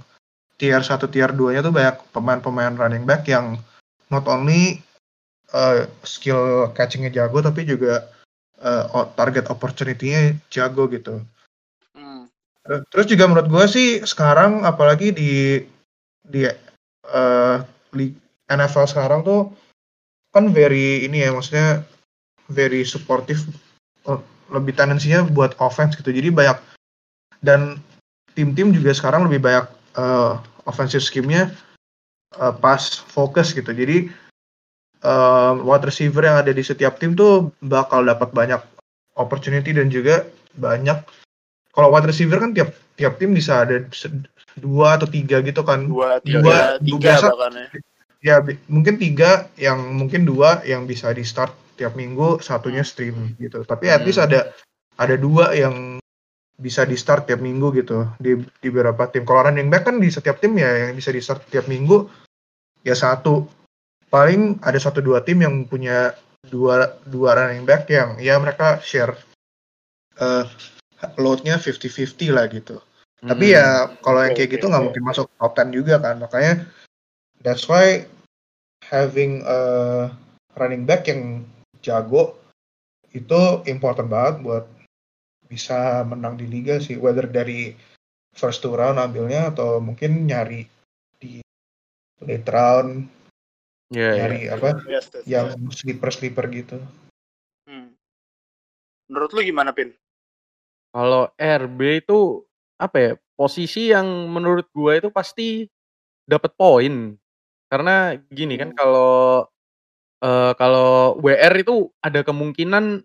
tier 0.59 0.79
1 0.79 0.99
tier 1.11 1.31
2 1.31 1.55
nya 1.55 1.61
tuh 1.65 1.73
banyak 1.73 1.97
pemain-pemain 2.15 2.75
running 2.77 3.03
back 3.03 3.25
yang 3.27 3.59
not 4.13 4.27
only 4.29 4.79
uh, 5.55 5.87
skill 6.05 6.69
catchingnya 6.75 7.11
jago 7.11 7.41
tapi 7.41 7.65
juga 7.65 8.07
uh, 8.61 9.07
target 9.17 9.49
opportunity-nya 9.49 10.37
jago 10.53 10.87
gitu. 10.91 11.23
Hmm. 11.97 12.29
Terus 12.63 13.07
juga 13.09 13.27
menurut 13.27 13.49
gue 13.49 13.65
sih 13.67 13.89
sekarang 14.03 14.63
apalagi 14.63 15.11
di 15.11 15.59
di 16.23 16.47
uh, 17.11 17.57
NFL 18.47 18.87
sekarang 18.87 19.25
tuh 19.27 19.51
kan 20.33 20.49
very 20.49 21.05
ini 21.05 21.27
ya 21.27 21.29
maksudnya 21.35 21.83
very 22.49 22.81
supportive 22.87 23.43
lebih 24.49 24.73
tendensinya 24.77 25.25
buat 25.29 25.57
offense 25.61 25.97
gitu 25.97 26.09
jadi 26.09 26.29
banyak 26.33 26.57
dan 27.45 27.79
tim-tim 28.33 28.73
juga 28.73 28.91
sekarang 28.93 29.29
lebih 29.29 29.41
banyak 29.41 29.65
uh, 29.97 30.41
offensive 30.65 31.05
scheme-nya 31.05 31.53
uh, 32.37 32.53
pas 32.53 32.81
fokus 33.09 33.53
gitu 33.53 33.69
jadi 33.69 34.09
uh, 35.05 35.57
wide 35.61 35.85
receiver 35.85 36.23
yang 36.25 36.41
ada 36.41 36.51
di 36.51 36.63
setiap 36.65 36.97
tim 36.97 37.13
tuh 37.13 37.53
bakal 37.61 38.03
dapat 38.03 38.33
banyak 38.33 38.61
opportunity 39.15 39.73
dan 39.75 39.93
juga 39.93 40.25
banyak 40.57 41.01
kalau 41.73 41.89
wide 41.93 42.09
receiver 42.09 42.37
kan 42.37 42.53
tiap 42.53 42.73
tiap 42.97 43.17
tim 43.17 43.33
bisa 43.33 43.65
ada 43.65 43.81
dua 44.61 45.01
atau 45.01 45.09
tiga 45.09 45.41
gitu 45.41 45.65
kan 45.65 45.89
dua 45.89 46.21
tiga, 46.21 46.41
dua, 46.41 46.57
tiga 46.77 47.17
biasa, 47.17 47.27
ya. 47.33 47.67
ya 48.21 48.35
mungkin 48.69 49.01
tiga 49.01 49.49
yang 49.57 49.81
mungkin 49.97 50.29
dua 50.29 50.61
yang 50.65 50.85
bisa 50.85 51.09
di 51.13 51.25
start 51.25 51.53
tiap 51.73 51.97
minggu 51.97 52.37
satunya 52.37 52.85
stream 52.85 53.33
gitu 53.41 53.65
tapi 53.65 53.89
at 53.89 54.05
least 54.05 54.21
hmm. 54.21 54.29
ada 54.29 54.53
ada 55.01 55.15
dua 55.17 55.57
yang 55.57 55.92
bisa 56.63 56.87
di 56.87 56.95
start 56.95 57.27
tiap 57.27 57.43
minggu 57.43 57.75
gitu 57.75 58.07
di 58.23 58.39
di 58.63 58.67
beberapa 58.71 59.11
tim 59.11 59.27
kalau 59.27 59.51
running 59.51 59.67
back 59.67 59.83
kan 59.83 59.99
di 59.99 60.07
setiap 60.07 60.39
tim 60.39 60.55
ya 60.55 60.87
yang 60.87 60.95
bisa 60.95 61.11
di 61.11 61.19
start 61.19 61.43
tiap 61.51 61.67
minggu 61.67 62.07
ya 62.87 62.95
satu 62.95 63.43
paling 64.07 64.63
ada 64.63 64.79
satu 64.79 65.03
dua 65.03 65.19
tim 65.27 65.43
yang 65.43 65.67
punya 65.67 66.15
dua 66.47 66.95
dua 67.03 67.35
running 67.35 67.67
back 67.67 67.91
yang 67.91 68.15
ya 68.23 68.39
mereka 68.39 68.79
share 68.79 69.11
uh, 70.19 70.47
loadnya 71.19 71.59
50-50 71.59 72.35
lah 72.35 72.45
gitu. 72.51 72.79
Hmm. 73.23 73.29
Tapi 73.31 73.55
ya 73.55 73.91
kalau 74.03 74.23
yang 74.23 74.35
kayak 74.35 74.59
gitu 74.59 74.65
nggak 74.67 74.83
mungkin 74.83 75.03
masuk 75.03 75.27
top 75.39 75.53
10 75.55 75.71
juga 75.75 75.95
kan. 75.99 76.19
Makanya 76.19 76.63
that's 77.43 77.67
why 77.67 78.07
having 78.87 79.43
a 79.47 79.59
running 80.59 80.83
back 80.83 81.07
yang 81.07 81.47
jago 81.83 82.35
itu 83.13 83.61
important 83.69 84.09
banget 84.09 84.35
buat 84.41 84.65
bisa 85.53 86.01
menang 86.09 86.41
di 86.41 86.49
liga 86.49 86.81
sih. 86.81 86.97
Whether 86.97 87.29
dari 87.29 87.77
first 88.33 88.65
two 88.65 88.73
round 88.73 88.97
ambilnya 88.97 89.53
atau 89.53 89.77
mungkin 89.77 90.25
nyari 90.25 90.65
di 91.21 91.45
late 92.25 92.49
round 92.49 93.05
yeah, 93.93 94.17
nyari 94.17 94.49
yeah. 94.49 94.57
apa 94.57 94.69
yes, 94.89 95.05
yes, 95.13 95.23
yang 95.29 95.53
sleeper 95.69 96.09
sleeper 96.09 96.45
gitu. 96.49 96.81
Hmm. 97.69 97.93
Menurut 99.05 99.29
lu 99.37 99.45
gimana 99.45 99.69
pin? 99.69 99.93
Kalau 100.93 101.29
RB 101.37 101.79
itu 102.01 102.41
apa 102.81 102.97
ya 102.97 103.11
posisi 103.37 103.93
yang 103.93 104.29
menurut 104.29 104.69
gue 104.73 104.93
itu 104.97 105.09
pasti 105.13 105.69
dapat 106.25 106.53
poin 106.57 107.17
karena 107.69 108.13
gini 108.29 108.55
kan 108.57 108.71
hmm. 108.73 108.77
kalau 108.77 109.45
uh, 110.21 110.51
kalau 110.55 111.17
WR 111.19 111.53
itu 111.57 111.89
ada 111.99 112.21
kemungkinan 112.21 113.01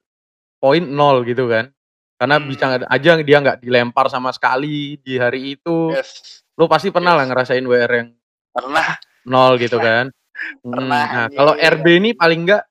poin 0.61 0.85
nol 0.85 1.25
gitu 1.25 1.49
kan 1.49 1.73
karena 2.19 2.37
hmm. 2.43 2.47
bisa 2.51 2.65
aja 2.91 3.11
dia 3.23 3.39
nggak 3.39 3.63
dilempar 3.63 4.11
sama 4.11 4.35
sekali 4.35 4.99
di 5.01 5.17
hari 5.17 5.55
itu 5.57 5.95
yes. 5.95 6.43
lo 6.59 6.67
pasti 6.67 6.91
pernah 6.91 7.15
yes. 7.15 7.19
lah 7.19 7.25
ngerasain 7.31 7.65
WR 7.65 7.93
yang 7.95 8.09
pernah 8.51 8.99
nol 9.25 9.55
gitu 9.57 9.79
kan 9.79 10.11
Hmm, 10.63 10.87
nah, 10.87 11.27
kalau 11.35 11.55
RB 11.59 11.87
ini 11.99 12.11
paling 12.15 12.47
enggak 12.47 12.63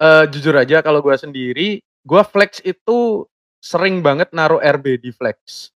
uh, 0.00 0.24
jujur 0.28 0.54
aja 0.56 0.84
kalau 0.84 1.00
gue 1.00 1.16
sendiri, 1.16 1.68
gue 1.80 2.22
flex 2.28 2.60
itu 2.62 3.24
sering 3.60 4.04
banget 4.04 4.30
naruh 4.36 4.60
RB 4.60 5.00
di 5.00 5.10
flex. 5.10 5.70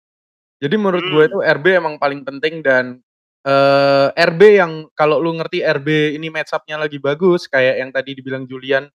Jadi 0.56 0.74
menurut 0.80 1.04
hmm. 1.04 1.12
gue 1.12 1.24
itu 1.28 1.38
RB 1.44 1.66
emang 1.76 1.94
paling 2.00 2.24
penting 2.24 2.64
dan 2.64 3.04
uh, 3.44 4.08
eh, 4.16 4.24
RB 4.32 4.40
yang 4.56 4.72
kalau 4.96 5.20
lu 5.20 5.36
ngerti 5.36 5.60
RB 5.60 6.16
ini 6.16 6.32
match 6.32 6.56
up-nya 6.56 6.80
lagi 6.80 6.96
bagus 6.96 7.44
kayak 7.44 7.84
yang 7.84 7.90
tadi 7.92 8.16
dibilang 8.16 8.48
Julian 8.48 8.88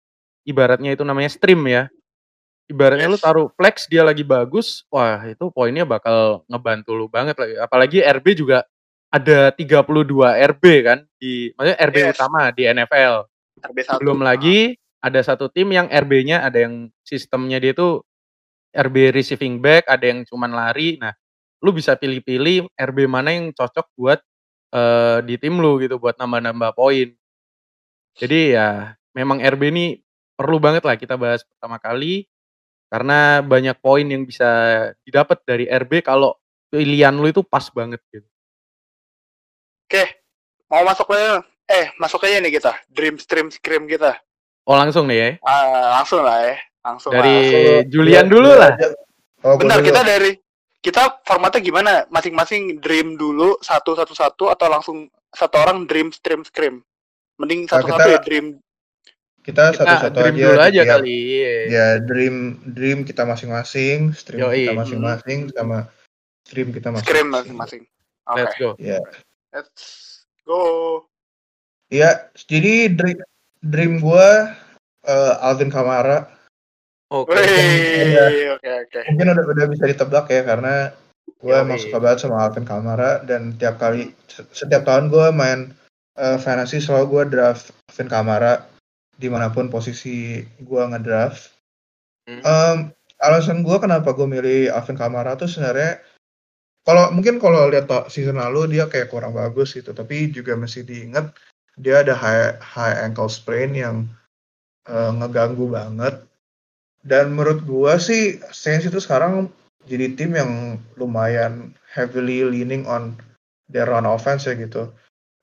ibaratnya 0.48 0.96
itu 0.96 1.04
namanya 1.04 1.28
stream 1.28 1.68
ya. 1.68 1.92
Ibaratnya 2.70 3.10
yes. 3.10 3.12
lu 3.12 3.18
taruh 3.18 3.48
flex 3.58 3.90
dia 3.90 4.06
lagi 4.06 4.22
bagus, 4.22 4.86
wah 4.94 5.18
itu 5.26 5.50
poinnya 5.50 5.82
bakal 5.82 6.46
ngebantu 6.46 6.94
lu 6.94 7.10
banget 7.10 7.34
lagi. 7.34 7.54
Apalagi 7.58 7.98
RB 7.98 8.26
juga 8.38 8.62
ada 9.10 9.50
32 9.50 10.06
RB 10.54 10.64
kan 10.86 11.02
di 11.18 11.50
maksudnya 11.58 11.78
RB 11.82 11.96
yes. 11.98 12.10
utama 12.14 12.40
di 12.54 12.62
NFL. 12.70 13.14
RB 13.60 13.78
1. 13.82 13.98
Belum 13.98 14.22
lagi 14.22 14.78
ada 15.02 15.20
satu 15.24 15.50
tim 15.50 15.74
yang 15.74 15.90
RB-nya 15.90 16.46
ada 16.46 16.62
yang 16.62 16.92
sistemnya 17.02 17.58
dia 17.58 17.74
tuh 17.74 18.06
RB 18.70 19.10
receiving 19.10 19.58
back, 19.58 19.90
ada 19.90 20.06
yang 20.06 20.22
cuman 20.22 20.54
lari. 20.54 20.94
Nah, 21.02 21.10
lu 21.58 21.74
bisa 21.74 21.98
pilih-pilih 21.98 22.70
RB 22.70 22.98
mana 23.10 23.34
yang 23.34 23.50
cocok 23.50 23.86
buat 23.98 24.22
uh, 24.70 25.18
di 25.26 25.34
tim 25.42 25.58
lu 25.58 25.82
gitu 25.82 25.98
buat 25.98 26.14
nambah-nambah 26.14 26.78
poin. 26.78 27.10
Jadi 28.14 28.54
ya 28.54 28.94
memang 29.10 29.42
RB 29.42 29.74
ini 29.74 29.98
perlu 30.38 30.62
banget 30.62 30.86
lah 30.86 30.94
kita 30.94 31.18
bahas 31.18 31.42
pertama 31.42 31.76
kali 31.82 32.30
karena 32.90 33.38
banyak 33.40 33.78
poin 33.78 34.02
yang 34.02 34.26
bisa 34.26 34.50
didapat 35.06 35.38
dari 35.46 35.70
RB 35.70 36.02
kalau 36.02 36.34
pilihan 36.74 37.14
lu 37.14 37.30
itu 37.30 37.46
pas 37.46 37.62
banget 37.70 38.02
gitu. 38.10 38.26
Oke, 39.86 40.22
mau 40.66 40.82
masuk 40.82 41.14
aja. 41.14 41.46
Eh, 41.70 41.86
masuk 42.02 42.26
aja 42.26 42.42
nih 42.42 42.58
kita. 42.58 42.74
Dream 42.90 43.14
Stream 43.22 43.46
Scream 43.54 43.86
kita. 43.86 44.18
Oh, 44.66 44.74
langsung 44.74 45.06
nih 45.06 45.18
ya? 45.18 45.30
Uh, 45.42 45.86
langsung 46.02 46.22
lah 46.26 46.38
ya. 46.42 46.56
Langsung 46.82 47.10
Dari 47.14 47.36
lah. 47.38 47.82
Julian 47.86 48.26
dulu 48.26 48.50
lah. 48.54 48.74
Oh, 49.46 49.56
Bentar, 49.56 49.80
kita 49.82 50.02
dari 50.02 50.34
kita 50.82 51.22
formatnya 51.22 51.60
gimana? 51.62 51.92
Masing-masing 52.10 52.82
dream 52.82 53.14
dulu 53.14 53.58
satu 53.62 53.94
satu 53.94 54.14
satu 54.14 54.44
atau 54.50 54.66
langsung 54.66 55.06
satu 55.30 55.56
orang 55.62 55.86
dream 55.86 56.10
stream 56.10 56.42
scream? 56.42 56.82
Mending 57.38 57.70
satu 57.70 57.86
satu 57.86 58.08
ya 58.08 58.20
dream. 58.22 58.58
Kita 59.40 59.72
satu-satu 59.72 60.18
aja. 60.20 60.36
Dulu 60.36 60.60
aja 60.60 60.82
ya, 60.84 60.84
kali. 60.84 61.18
Ya 61.72 61.86
dream 62.00 62.60
dream 62.76 63.08
kita 63.08 63.24
masing-masing, 63.24 64.12
stream 64.12 64.44
Yoi. 64.44 64.68
kita 64.68 64.72
masing-masing 64.76 65.38
sama 65.56 65.88
stream 66.44 66.68
kita 66.76 66.92
masing-masing. 66.92 67.28
Masing-masing. 67.32 67.82
Okay. 68.28 68.36
Let's 68.44 68.56
go. 68.60 68.68
Ya. 68.76 69.00
Yeah. 69.00 69.02
Let's 69.50 69.84
go. 70.44 70.62
Iya, 71.90 72.30
jadi 72.46 72.94
dream 72.94 73.18
dream 73.64 73.92
gue 73.98 74.28
uh, 75.08 75.34
Alvin 75.42 75.72
Kamara. 75.72 76.30
Oke. 77.10 77.34
Okay. 77.34 78.54
Oke, 78.54 78.70
oke. 78.86 79.00
Mungkin 79.10 79.34
udah 79.34 79.44
udah 79.50 79.66
bisa 79.66 79.84
ditebak 79.90 80.30
ya 80.30 80.46
karena 80.46 80.94
gue 81.40 81.54
emang 81.56 81.80
suka 81.80 81.98
banget 81.98 82.28
sama 82.28 82.44
Alvin 82.44 82.68
Kamara 82.68 83.24
dan 83.24 83.56
tiap 83.56 83.80
kali 83.80 84.12
setiap 84.52 84.84
tahun 84.84 85.08
gue 85.08 85.26
main 85.32 85.72
uh, 86.20 86.36
fantasy 86.36 86.78
selalu 86.78 87.06
gue 87.08 87.24
draft 87.34 87.72
Alvin 87.90 88.06
Kamara 88.12 88.68
di 89.20 89.28
mana 89.28 89.52
pun 89.52 89.68
posisi 89.68 90.40
gue 90.40 90.82
ngedraft. 90.88 91.52
Hmm. 92.24 92.40
Um, 92.40 92.78
alasan 93.20 93.60
gue 93.60 93.76
kenapa 93.76 94.16
gue 94.16 94.24
milih 94.24 94.72
Alvin 94.72 94.96
Kamara 94.96 95.36
tuh 95.36 95.44
sebenarnya 95.44 96.00
kalau 96.88 97.12
mungkin 97.12 97.36
kalau 97.36 97.68
lihat 97.68 97.92
season 98.08 98.40
lalu 98.40 98.72
dia 98.72 98.88
kayak 98.88 99.12
kurang 99.12 99.36
bagus 99.36 99.76
gitu, 99.76 99.92
tapi 99.92 100.32
juga 100.32 100.56
mesti 100.56 100.80
diingat 100.80 101.36
dia 101.76 102.00
ada 102.00 102.16
high 102.16 102.56
high 102.56 102.96
ankle 103.04 103.28
sprain 103.28 103.76
yang 103.76 104.08
uh, 104.88 105.12
ngeganggu 105.12 105.68
banget. 105.68 106.24
Dan 107.04 107.36
menurut 107.36 107.64
gua 107.68 108.00
sih 108.00 108.40
Saints 108.52 108.88
itu 108.88 108.96
sekarang 108.96 109.52
jadi 109.88 110.16
tim 110.16 110.36
yang 110.36 110.80
lumayan 110.96 111.76
heavily 111.92 112.44
leaning 112.48 112.88
on 112.88 113.16
their 113.68 113.88
run 113.88 114.08
offense 114.08 114.48
ya 114.48 114.56
gitu. 114.56 114.88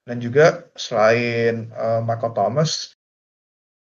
Dan 0.09 0.17
juga 0.17 0.65
selain 0.73 1.69
uh, 1.77 2.01
Michael 2.01 2.33
Thomas 2.33 2.96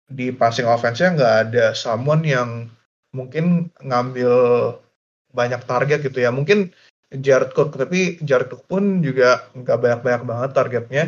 di 0.10 0.30
passing 0.30 0.70
offense-nya 0.70 1.18
nggak 1.18 1.36
ada 1.50 1.66
someone 1.74 2.22
yang 2.26 2.70
mungkin 3.16 3.74
ngambil 3.82 4.32
banyak 5.34 5.62
target 5.66 6.06
gitu 6.06 6.24
ya. 6.24 6.30
Mungkin 6.30 6.72
Jared 7.14 7.54
Cook 7.54 7.76
tapi 7.78 8.18
Jared 8.22 8.50
Cook 8.50 8.66
pun 8.68 9.00
juga 9.06 9.48
nggak 9.56 9.78
banyak-banyak 9.78 10.24
banget 10.26 10.52
targetnya 10.52 11.04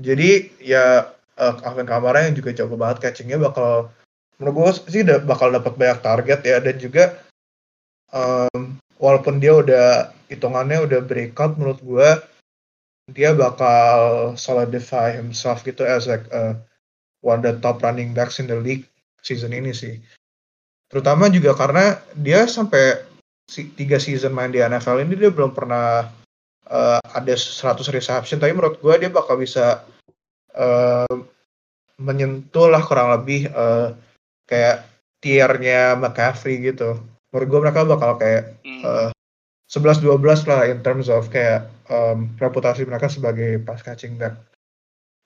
jadi 0.00 0.48
ya 0.60 1.12
uh, 1.36 1.66
Alvin 1.66 1.88
Kamara 1.88 2.24
yang 2.24 2.36
juga 2.36 2.56
jago 2.56 2.76
banget 2.76 3.04
catchingnya 3.04 3.40
bakal 3.40 3.92
menurut 4.40 4.56
gue 4.56 4.92
sih 4.92 5.04
bakal 5.04 5.52
dapat 5.52 5.76
banyak 5.76 6.00
target 6.00 6.40
ya 6.44 6.56
dan 6.60 6.76
juga 6.80 7.04
um, 8.12 8.76
walaupun 8.96 9.40
dia 9.40 9.52
udah 9.56 9.88
hitungannya 10.32 10.80
udah 10.84 11.00
breakout 11.04 11.56
menurut 11.60 11.80
gue 11.84 12.08
dia 13.10 13.34
bakal 13.34 14.32
solidify 14.38 15.12
himself 15.12 15.60
gitu 15.66 15.82
as 15.84 16.08
like 16.08 16.24
uh, 16.30 16.56
one 17.20 17.40
of 17.40 17.44
the 17.46 17.54
top 17.60 17.80
running 17.84 18.12
backs 18.16 18.40
in 18.40 18.48
the 18.48 18.56
league 18.56 18.84
season 19.20 19.52
ini 19.52 19.72
sih. 19.72 19.96
Terutama 20.90 21.30
juga 21.30 21.54
karena 21.54 22.00
dia 22.18 22.48
sampai 22.50 23.06
tiga 23.78 23.98
season 23.98 24.34
main 24.34 24.50
di 24.50 24.62
NFL 24.62 25.06
ini 25.06 25.14
dia 25.18 25.30
belum 25.30 25.54
pernah 25.54 26.06
uh, 26.70 27.00
ada 27.02 27.34
100 27.34 27.82
reception 27.90 28.38
tapi 28.38 28.54
menurut 28.54 28.78
gue 28.78 28.94
dia 29.06 29.10
bakal 29.10 29.38
bisa 29.38 29.82
uh, 30.54 31.14
menyentuh 32.00 32.70
lah 32.70 32.82
kurang 32.82 33.12
lebih 33.12 33.50
uh, 33.52 33.92
kayak 34.48 34.86
tiernya 35.20 35.94
McCaffrey 36.00 36.58
gitu. 36.64 36.96
Menurut 37.30 37.46
gue 37.46 37.60
mereka 37.62 37.86
bakal 37.86 38.18
kayak 38.18 38.58
uh, 38.82 39.10
11-12 39.70 40.50
lah 40.50 40.66
in 40.66 40.82
terms 40.82 41.06
of 41.06 41.30
kayak 41.30 41.70
um, 41.86 42.34
reputasi 42.42 42.82
mereka 42.82 43.06
sebagai 43.06 43.62
pass 43.62 43.86
catching 43.86 44.18
back 44.18 44.34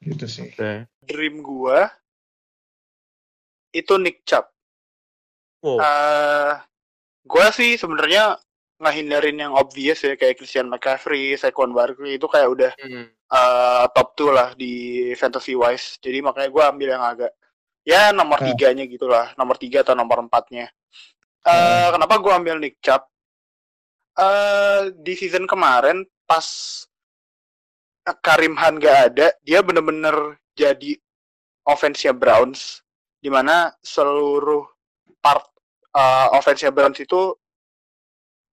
gitu 0.04 0.26
sih. 0.28 0.52
Okay. 0.52 0.84
Dream 1.04 1.40
gue 1.40 1.78
itu 3.74 3.94
Nick 3.98 4.22
Chubb. 4.28 4.46
Wow. 5.64 5.80
Uh, 5.80 6.52
gue 7.24 7.46
sih 7.56 7.80
sebenarnya 7.80 8.36
ngehindarin 8.78 9.38
yang 9.40 9.52
obvious 9.56 10.04
ya 10.04 10.14
kayak 10.14 10.36
Christian 10.36 10.68
McCaffrey, 10.68 11.34
Saquon 11.34 11.72
Barkley 11.72 12.20
itu 12.20 12.28
kayak 12.28 12.48
udah 12.52 12.72
hmm. 12.76 13.06
uh, 13.32 13.88
top 13.96 14.12
2 14.18 14.30
lah 14.30 14.48
di 14.54 15.10
fantasy 15.16 15.56
wise. 15.56 15.96
Jadi 15.98 16.20
makanya 16.20 16.50
gue 16.52 16.62
ambil 16.62 16.88
yang 16.94 17.04
agak 17.04 17.32
ya 17.84 18.12
nomor 18.12 18.40
hmm. 18.40 18.46
tiganya 18.52 18.84
gitulah, 18.84 19.32
nomor 19.40 19.56
tiga 19.56 19.80
atau 19.82 19.96
nomor 19.96 20.20
empatnya. 20.20 20.68
Uh, 21.44 21.52
hmm. 21.52 21.88
Kenapa 21.98 22.14
gue 22.20 22.32
ambil 22.32 22.56
Nick 22.60 22.78
Chubb? 22.84 23.08
Uh, 24.14 24.94
di 25.02 25.18
season 25.18 25.42
kemarin 25.50 26.06
pas 26.22 26.46
Karim 28.04 28.52
Han 28.60 28.76
gak 28.76 28.98
ada, 29.12 29.32
dia 29.40 29.64
bener-bener 29.64 30.36
jadi 30.52 31.00
offense-nya 31.64 32.12
Browns, 32.12 32.84
di 33.24 33.32
mana 33.32 33.72
seluruh 33.80 34.68
part 35.24 35.48
uh, 35.96 36.28
offense-nya 36.36 36.68
Browns 36.68 37.00
itu 37.00 37.32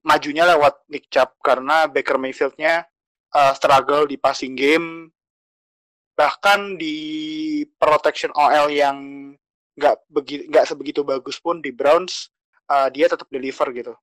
majunya 0.08 0.48
lewat 0.48 0.88
Nick 0.88 1.12
Chubb 1.12 1.36
karena 1.44 1.86
Baker 1.92 2.16
Mayfield-nya 2.16 2.88
uh, 3.36 3.52
struggle 3.52 4.08
di 4.08 4.16
passing 4.16 4.56
game, 4.56 5.12
bahkan 6.16 6.80
di 6.80 6.98
protection 7.76 8.32
OL 8.32 8.72
yang 8.72 8.98
nggak 9.76 9.96
begitu 10.12 10.44
nggak 10.52 10.68
sebegitu 10.68 11.02
bagus 11.02 11.40
pun 11.40 11.64
di 11.64 11.72
Browns 11.72 12.28
uh, 12.68 12.88
dia 12.92 13.12
tetap 13.12 13.28
deliver 13.28 13.68
gitu. 13.76 13.94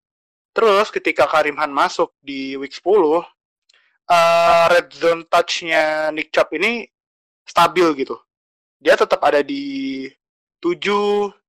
Terus 0.53 0.91
ketika 0.91 1.29
Karim 1.29 1.55
Han 1.61 1.71
masuk 1.71 2.11
di 2.19 2.59
week 2.59 2.75
10, 2.75 3.23
uh, 4.09 4.65
red 4.73 4.89
zone 4.93 5.23
touch-nya 5.29 6.09
Nick 6.11 6.33
Chubb 6.33 6.51
ini 6.57 6.89
stabil 7.45 7.87
gitu. 8.05 8.17
Dia 8.81 8.97
tetap 8.97 9.21
ada 9.25 9.45
di 9.45 10.07
7, 10.61 10.75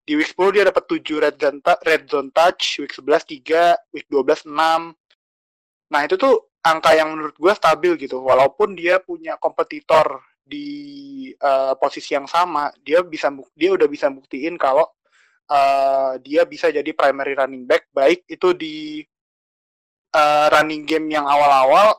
di 0.06 0.14
week 0.18 0.32
10 0.36 0.56
dia 0.56 0.64
dapat 0.68 0.84
7 0.86 1.24
red 1.24 1.36
zone, 1.40 1.60
red 1.86 2.04
zone 2.10 2.30
touch, 2.36 2.84
week 2.84 2.94
11 2.94 3.42
3, 3.42 3.96
week 3.96 4.08
12 4.12 4.46
6. 4.46 4.94
Nah, 5.90 6.02
itu 6.06 6.16
tuh 6.20 6.54
angka 6.62 6.94
yang 6.94 7.16
menurut 7.16 7.36
gue 7.38 7.54
stabil 7.56 7.94
gitu. 7.98 8.22
Walaupun 8.22 8.78
dia 8.78 9.02
punya 9.02 9.40
kompetitor 9.42 10.22
di 10.44 11.30
uh, 11.42 11.78
posisi 11.78 12.18
yang 12.18 12.26
sama, 12.26 12.74
dia 12.82 13.06
bisa 13.06 13.30
dia 13.54 13.70
udah 13.74 13.86
bisa 13.86 14.10
buktiin 14.10 14.58
kalau 14.58 14.90
uh, 15.50 16.18
dia 16.22 16.46
bisa 16.46 16.74
jadi 16.74 16.90
primary 16.94 17.38
running 17.38 17.66
back 17.66 17.90
baik 17.94 18.26
itu 18.30 18.54
di 18.58 19.06
uh, 20.14 20.48
running 20.54 20.86
game 20.86 21.10
yang 21.14 21.26
awal-awal 21.26 21.98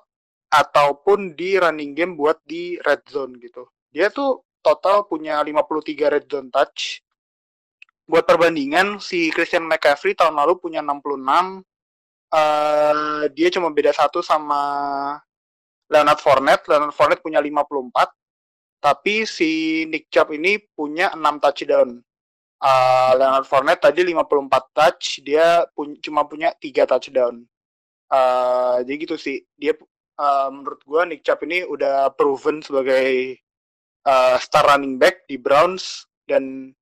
ataupun 0.50 1.38
di 1.38 1.56
running 1.56 1.94
game 1.94 2.18
buat 2.18 2.42
di 2.42 2.76
red 2.82 3.06
zone 3.06 3.38
gitu. 3.38 3.70
Dia 3.94 4.10
tuh 4.10 4.42
total 4.60 5.06
punya 5.06 5.38
53 5.40 6.12
red 6.12 6.26
zone 6.26 6.50
touch. 6.50 7.00
Buat 8.10 8.26
perbandingan 8.26 8.98
si 8.98 9.30
Christian 9.30 9.70
McCaffrey 9.70 10.18
tahun 10.18 10.34
lalu 10.34 10.58
punya 10.58 10.82
66. 10.82 11.62
Uh, 12.30 13.26
dia 13.34 13.48
cuma 13.50 13.70
beda 13.70 13.94
satu 13.94 14.22
sama 14.22 14.62
Leonard 15.86 16.18
Fournette. 16.18 16.66
Leonard 16.66 16.94
Fournette 16.94 17.22
punya 17.22 17.38
54. 17.38 18.10
Tapi 18.82 19.22
si 19.28 19.84
Nick 19.86 20.10
Chubb 20.10 20.34
ini 20.34 20.58
punya 20.74 21.14
6 21.14 21.22
touchdown 21.38 22.02
uh, 22.60 23.12
Leonard 23.16 23.48
Fournette 23.48 23.82
tadi 23.88 24.04
54 24.04 24.76
touch, 24.76 25.04
dia 25.24 25.64
pun 25.72 25.96
cuma 25.98 26.28
punya 26.28 26.52
3 26.54 26.84
touchdown. 26.86 27.44
Uh, 28.10 28.84
jadi 28.84 28.96
gitu 29.06 29.16
sih. 29.16 29.42
Dia 29.56 29.74
uh, 30.20 30.52
menurut 30.52 30.80
gua 30.84 31.08
Nick 31.08 31.24
Chubb 31.24 31.40
ini 31.48 31.64
udah 31.64 32.12
proven 32.12 32.60
sebagai 32.60 33.40
uh, 34.04 34.36
star 34.36 34.68
running 34.68 35.00
back 35.00 35.24
di 35.24 35.40
Browns 35.40 36.04
dan 36.28 36.76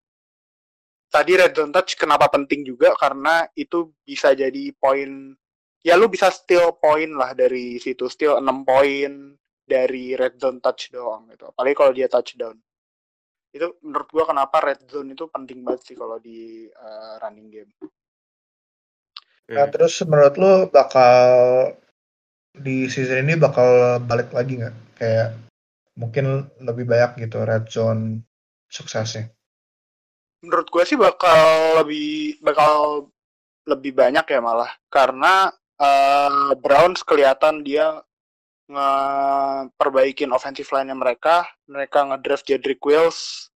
tadi 1.09 1.38
red 1.38 1.55
zone 1.55 1.70
touch 1.70 1.94
kenapa 1.94 2.27
penting 2.29 2.66
juga 2.66 2.92
karena 2.98 3.46
itu 3.55 3.94
bisa 4.03 4.35
jadi 4.35 4.74
poin 4.77 5.33
ya 5.87 5.94
lu 5.94 6.11
bisa 6.11 6.29
steal 6.35 6.77
poin 6.77 7.14
lah 7.14 7.33
dari 7.33 7.81
situ 7.81 8.11
steal 8.11 8.37
6 8.42 8.44
poin 8.66 9.33
dari 9.64 10.12
red 10.18 10.37
zone 10.37 10.61
touch 10.61 10.92
doang 10.92 11.31
gitu 11.33 11.48
apalagi 11.48 11.74
kalau 11.79 11.92
dia 11.96 12.11
touchdown 12.11 12.59
itu 13.48 13.66
menurut 13.81 14.09
gua 14.12 14.24
kenapa 14.29 14.61
red 14.61 14.81
zone 14.85 15.16
itu 15.16 15.24
penting 15.33 15.64
banget 15.64 15.81
sih 15.88 15.96
kalau 15.96 16.20
di 16.20 16.68
uh, 16.68 17.16
running 17.24 17.48
game. 17.48 17.72
Nah, 19.48 19.64
terus 19.72 19.96
menurut 20.05 20.35
lo 20.37 20.53
bakal 20.68 21.16
di 22.62 22.90
season 22.90 23.25
ini 23.27 23.38
bakal 23.38 24.01
balik 24.03 24.35
lagi 24.35 24.59
nggak? 24.61 24.77
Kayak 24.99 25.29
mungkin 25.99 26.47
lebih 26.62 26.87
banyak 26.87 27.27
gitu 27.27 27.42
red 27.42 27.66
zone 27.71 28.23
suksesnya. 28.71 29.31
Menurut 30.44 30.71
gue 30.71 30.85
sih 30.87 30.94
bakal 30.94 31.83
lebih 31.83 32.38
bakal 32.38 33.07
lebih 33.66 33.92
banyak 33.92 34.25
ya 34.25 34.40
malah 34.40 34.71
karena 34.88 35.51
uh, 35.83 36.55
Browns 36.57 37.03
kelihatan 37.03 37.66
dia 37.66 38.01
ngeperbaikin 38.68 40.31
offensive 40.31 40.68
line-nya 40.71 40.94
mereka. 40.94 41.49
Mereka 41.66 42.12
ngedraft 42.12 42.47
Jedrick 42.47 42.85
Wills. 42.85 43.49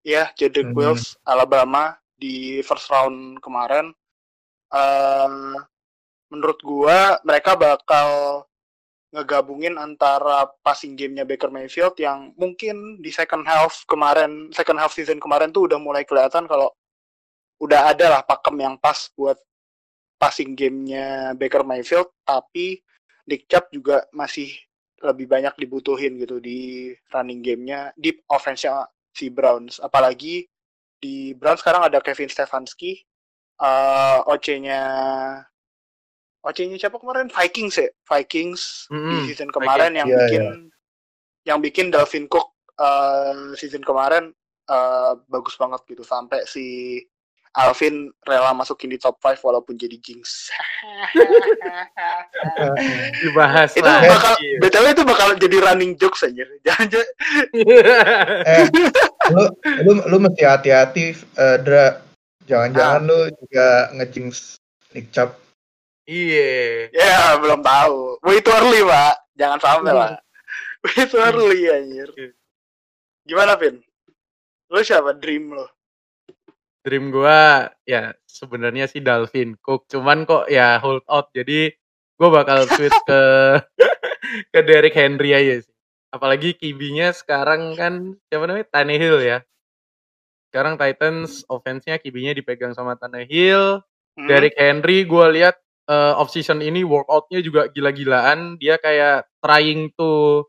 Ya, 0.00 0.32
Jedrick 0.32 0.72
hmm. 0.72 0.78
Wills 0.80 1.14
Alabama 1.28 2.00
di 2.16 2.64
first 2.64 2.88
round 2.88 3.38
kemarin. 3.44 3.92
Um, 4.72 5.60
menurut 6.30 6.58
gua 6.62 7.18
mereka 7.26 7.58
bakal 7.58 8.42
ngegabungin 9.10 9.74
antara 9.74 10.46
passing 10.62 10.94
gamenya 10.94 11.26
Baker 11.26 11.50
Mayfield 11.50 11.98
yang 11.98 12.30
mungkin 12.38 13.02
di 13.02 13.10
second 13.10 13.42
half 13.42 13.82
kemarin, 13.90 14.54
second 14.54 14.78
half 14.78 14.94
season 14.94 15.18
kemarin 15.18 15.50
tuh 15.50 15.66
udah 15.66 15.82
mulai 15.82 16.06
kelihatan 16.06 16.46
kalau 16.46 16.70
udah 17.58 17.90
ada 17.90 18.06
lah 18.06 18.22
pakem 18.22 18.56
yang 18.62 18.78
pas 18.78 19.10
buat 19.18 19.36
passing 20.16 20.54
gamenya 20.54 21.34
Baker 21.34 21.66
Mayfield, 21.66 22.08
tapi 22.22 22.78
Nick 23.26 23.50
Chubb 23.50 23.68
juga 23.74 24.06
masih 24.14 24.52
lebih 25.00 25.26
banyak 25.26 25.56
dibutuhin 25.56 26.20
gitu 26.20 26.38
di 26.38 26.92
running 27.08 27.40
gamenya 27.40 27.90
di 27.96 28.12
offense-nya 28.28 28.84
si 29.16 29.32
Browns. 29.32 29.80
Apalagi 29.80 30.44
di 31.00 31.32
Browns 31.32 31.64
sekarang 31.64 31.88
ada 31.88 32.04
Kevin 32.04 32.28
Stefanski 32.28 33.00
uh, 33.64 34.20
eh, 34.20 34.30
OC-nya 34.30 34.82
OC-nya 36.40 36.76
siapa 36.80 36.96
kemarin 36.96 37.28
Vikings 37.28 37.76
ya 37.76 37.88
Vikings 38.08 38.88
mm 38.88 38.96
-hmm. 38.96 39.10
di 39.10 39.16
season 39.28 39.50
kemarin 39.52 39.92
yang 39.92 40.08
yeah, 40.08 40.20
bikin 40.24 40.44
yeah. 40.44 41.48
yang 41.52 41.58
bikin 41.60 41.92
Dalvin 41.92 42.28
Cook 42.28 42.56
uh, 42.80 43.52
season 43.56 43.84
kemarin 43.84 44.32
uh, 44.72 45.20
bagus 45.28 45.56
banget 45.60 45.84
gitu 45.88 46.04
sampai 46.06 46.44
si 46.48 46.96
Alvin 47.50 48.06
rela 48.22 48.54
masukin 48.54 48.94
di 48.94 48.94
top 48.94 49.18
5 49.18 49.42
walaupun 49.42 49.74
jadi 49.74 49.98
jinx. 49.98 50.54
Dibahas 53.26 53.74
itu 53.74 53.82
lagi. 53.82 54.06
bakal 54.06 54.34
BTW 54.62 54.86
itu 54.94 55.02
bakal 55.02 55.28
jadi 55.34 55.56
running 55.58 55.98
jokes 55.98 56.22
aja. 56.22 56.46
Jangan 56.66 56.86
eh, 58.46 58.70
lu, 59.34 59.44
lu 59.82 59.92
lu 60.06 60.16
mesti 60.22 60.46
hati-hati 60.46 61.18
uh, 61.42 61.58
Dra. 61.58 61.98
Jangan-jangan 62.46 63.02
ah. 63.02 63.06
lu 63.10 63.18
juga 63.42 63.66
ngejinx 63.98 64.54
Nick 64.94 65.10
Chubb. 65.10 65.34
Iya. 66.08 66.88
Ya, 66.94 67.36
belum 67.40 67.60
tahu. 67.60 68.20
Way 68.24 68.38
too 68.40 68.54
early, 68.54 68.80
Pak. 68.84 69.14
Jangan 69.36 69.58
sampai 69.60 69.92
lah. 69.92 70.10
Way 70.84 71.02
too 71.08 71.20
early 71.20 71.60
anjir. 71.68 72.08
Gimana, 73.24 73.56
Vin? 73.60 73.84
Lu 74.70 74.80
siapa 74.86 75.18
dream 75.18 75.50
lo? 75.50 75.66
Dream 76.80 77.12
gua 77.12 77.68
ya 77.84 78.14
sebenarnya 78.24 78.88
sih 78.88 79.04
Dalvin 79.04 79.58
Cook, 79.60 79.90
cuman 79.90 80.24
kok 80.24 80.48
ya 80.48 80.80
hold 80.80 81.04
out 81.10 81.28
jadi 81.36 81.74
gua 82.16 82.40
bakal 82.40 82.64
switch 82.64 82.96
ke 83.04 83.20
ke 84.54 84.60
Derrick 84.64 84.96
Henry 84.96 85.36
aja 85.36 85.60
sih. 85.60 85.74
Apalagi 86.08 86.56
kibinya 86.56 87.12
sekarang 87.12 87.76
kan 87.76 88.16
siapa 88.30 88.48
namanya 88.48 88.70
Tannehill 88.72 89.20
ya. 89.20 89.38
Sekarang 90.50 90.80
Titans 90.80 91.46
offense-nya 91.46 92.00
kibinya 92.00 92.32
dipegang 92.32 92.72
sama 92.72 92.96
Tannehill. 92.96 93.84
Hmm. 94.16 94.26
Derrick 94.26 94.56
Henry 94.56 95.04
gua 95.04 95.28
lihat 95.28 95.60
uh, 95.90 96.14
off 96.14 96.30
season 96.30 96.62
ini 96.62 96.86
workoutnya 96.86 97.42
juga 97.42 97.66
gila-gilaan. 97.66 98.54
Dia 98.62 98.78
kayak 98.78 99.26
trying 99.42 99.90
to 99.98 100.46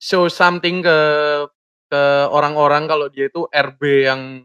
show 0.00 0.24
something 0.32 0.80
ke 0.80 0.98
ke 1.88 2.02
orang-orang 2.32 2.88
kalau 2.88 3.12
dia 3.12 3.28
itu 3.28 3.44
RB 3.48 3.82
yang 4.08 4.44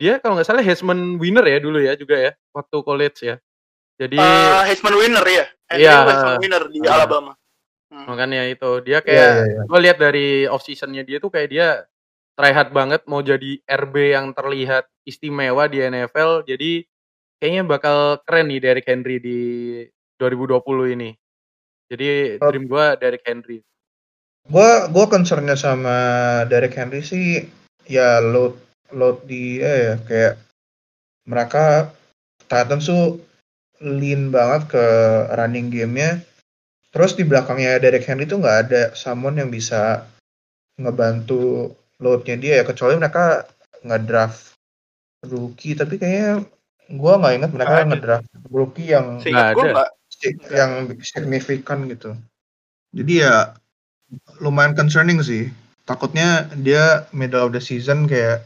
dia 0.00 0.18
kalau 0.20 0.36
nggak 0.36 0.48
salah 0.48 0.64
Heisman 0.64 1.16
winner 1.20 1.44
ya 1.44 1.58
dulu 1.60 1.78
ya 1.80 1.94
juga 1.96 2.20
ya 2.20 2.32
waktu 2.52 2.76
college 2.84 3.18
ya. 3.24 3.36
Jadi 3.96 4.20
uh, 4.20 4.62
Heisman 4.68 4.94
winner 5.00 5.24
ya. 5.24 5.44
Iya. 5.72 5.96
Heisman 6.04 6.36
winner 6.44 6.62
di 6.68 6.78
uh, 6.84 6.92
Alabama. 6.92 7.32
Hmm. 7.88 8.10
Makanya 8.10 8.50
itu 8.50 8.82
dia 8.82 8.98
Iya, 8.98 9.06
kayak 9.06 9.30
iya, 9.30 9.44
iya. 9.46 9.60
gue 9.70 9.78
lihat 9.86 9.98
dari 10.02 10.28
off 10.50 10.66
seasonnya 10.66 11.06
dia 11.06 11.22
tuh 11.22 11.30
kayak 11.30 11.48
dia 11.52 11.66
try 12.34 12.50
hard 12.50 12.74
banget 12.74 13.06
mau 13.06 13.22
jadi 13.22 13.62
RB 13.62 13.94
yang 14.10 14.34
terlihat 14.34 14.90
istimewa 15.06 15.70
di 15.70 15.78
NFL. 15.78 16.42
Jadi 16.48 16.82
kayaknya 17.38 17.62
bakal 17.66 18.18
keren 18.24 18.50
nih 18.50 18.60
Derrick 18.62 18.88
Henry 18.88 19.16
di 19.20 19.40
2020 20.18 20.94
ini. 20.94 21.10
Jadi 21.90 22.40
Oh. 22.40 22.50
dream 22.50 22.66
gue 22.66 22.84
Derrick 22.98 23.24
Henry. 23.26 23.60
Gua 24.44 24.92
gua 24.92 25.08
concernnya 25.08 25.56
sama 25.56 25.96
Derek 26.52 26.76
Henry 26.76 27.00
sih 27.00 27.48
ya 27.88 28.20
load 28.20 28.56
load 28.92 29.24
dia 29.24 29.72
ya 29.72 29.94
kayak 30.04 30.34
mereka 31.24 31.88
Titans 32.44 32.84
tuh 32.84 33.24
lean 33.80 34.28
banget 34.28 34.76
ke 34.76 34.86
running 35.32 35.72
gamenya. 35.72 36.20
Terus 36.92 37.16
di 37.16 37.24
belakangnya 37.24 37.80
Derek 37.80 38.04
Henry 38.04 38.28
tuh 38.28 38.44
nggak 38.44 38.58
ada 38.68 38.82
someone 38.92 39.40
yang 39.40 39.48
bisa 39.48 40.04
ngebantu 40.76 41.72
loadnya 42.02 42.36
dia 42.36 42.52
ya 42.60 42.64
kecuali 42.68 43.00
mereka 43.00 43.48
nge-draft 43.80 44.58
rookie 45.24 45.72
tapi 45.78 45.96
kayaknya 45.96 46.44
gua 46.92 47.16
nggak 47.20 47.34
ingat 47.40 47.50
mereka 47.56 47.74
ada. 47.80 47.86
nge-draft 47.88 48.28
rookie 48.52 48.92
yang 48.92 49.20
nggak. 49.20 49.90
si- 50.12 50.40
yang 50.52 50.88
signifikan 51.00 51.88
gitu. 51.88 52.16
Jadi 52.94 53.24
ya 53.24 53.56
lumayan 54.38 54.76
concerning 54.76 55.18
sih. 55.24 55.50
Takutnya 55.84 56.48
dia 56.56 57.04
middle 57.12 57.44
of 57.44 57.52
the 57.52 57.60
season 57.60 58.08
kayak 58.08 58.44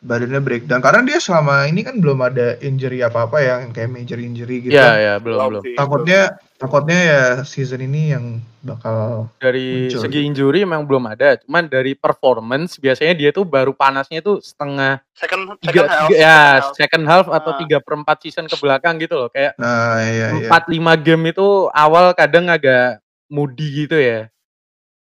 badannya 0.00 0.40
breakdown 0.40 0.80
karena 0.80 1.04
dia 1.04 1.20
selama 1.20 1.68
ini 1.68 1.84
kan 1.84 2.00
belum 2.00 2.24
ada 2.24 2.56
injury 2.58 3.04
apa-apa 3.04 3.36
ya 3.38 3.54
yang 3.60 3.70
kayak 3.70 3.92
major 3.92 4.16
injury 4.16 4.64
gitu. 4.64 4.72
Iya 4.72 4.88
ya 4.96 5.14
belum 5.20 5.38
belum. 5.52 5.62
Takutnya 5.76 6.20
takutnya 6.56 6.98
ya 6.98 7.22
season 7.44 7.84
ini 7.84 8.16
yang 8.16 8.24
bakal 8.60 9.28
Dari 9.36 9.92
muncul. 9.92 10.00
segi 10.00 10.20
injury 10.24 10.64
memang 10.64 10.88
belum 10.88 11.04
ada. 11.04 11.36
Cuman 11.44 11.68
dari 11.68 11.92
performance 11.92 12.76
biasanya 12.76 13.12
dia 13.12 13.30
tuh 13.30 13.44
baru 13.44 13.72
panasnya 13.72 14.20
tuh 14.20 14.40
setengah 14.40 15.04
Second, 15.12 15.60
second 15.60 15.68
tiga, 15.68 15.82
half. 15.84 16.08
tiga- 16.08 16.16
ya 16.16 16.38
second 16.40 16.40
half. 16.64 16.76
second 16.76 17.04
half 17.04 17.26
atau 17.28 17.52
Ah. 17.52 17.58
tiga 17.60 17.78
perempat 17.80 18.16
season 18.20 18.46
ke 18.46 18.56
belakang 18.56 18.96
gitu 18.96 19.14
loh. 19.16 19.28
Kayak 19.28 19.52
nah 19.60 20.00
iya 20.00 20.32
iya. 20.32 20.48
empat 20.48 20.64
lima 20.68 20.96
game 20.96 21.28
itu 21.28 21.44
awal 21.70 22.16
kadang 22.16 22.48
agak 22.48 23.04
moody 23.28 23.84
gitu 23.84 24.00
ya. 24.00 24.32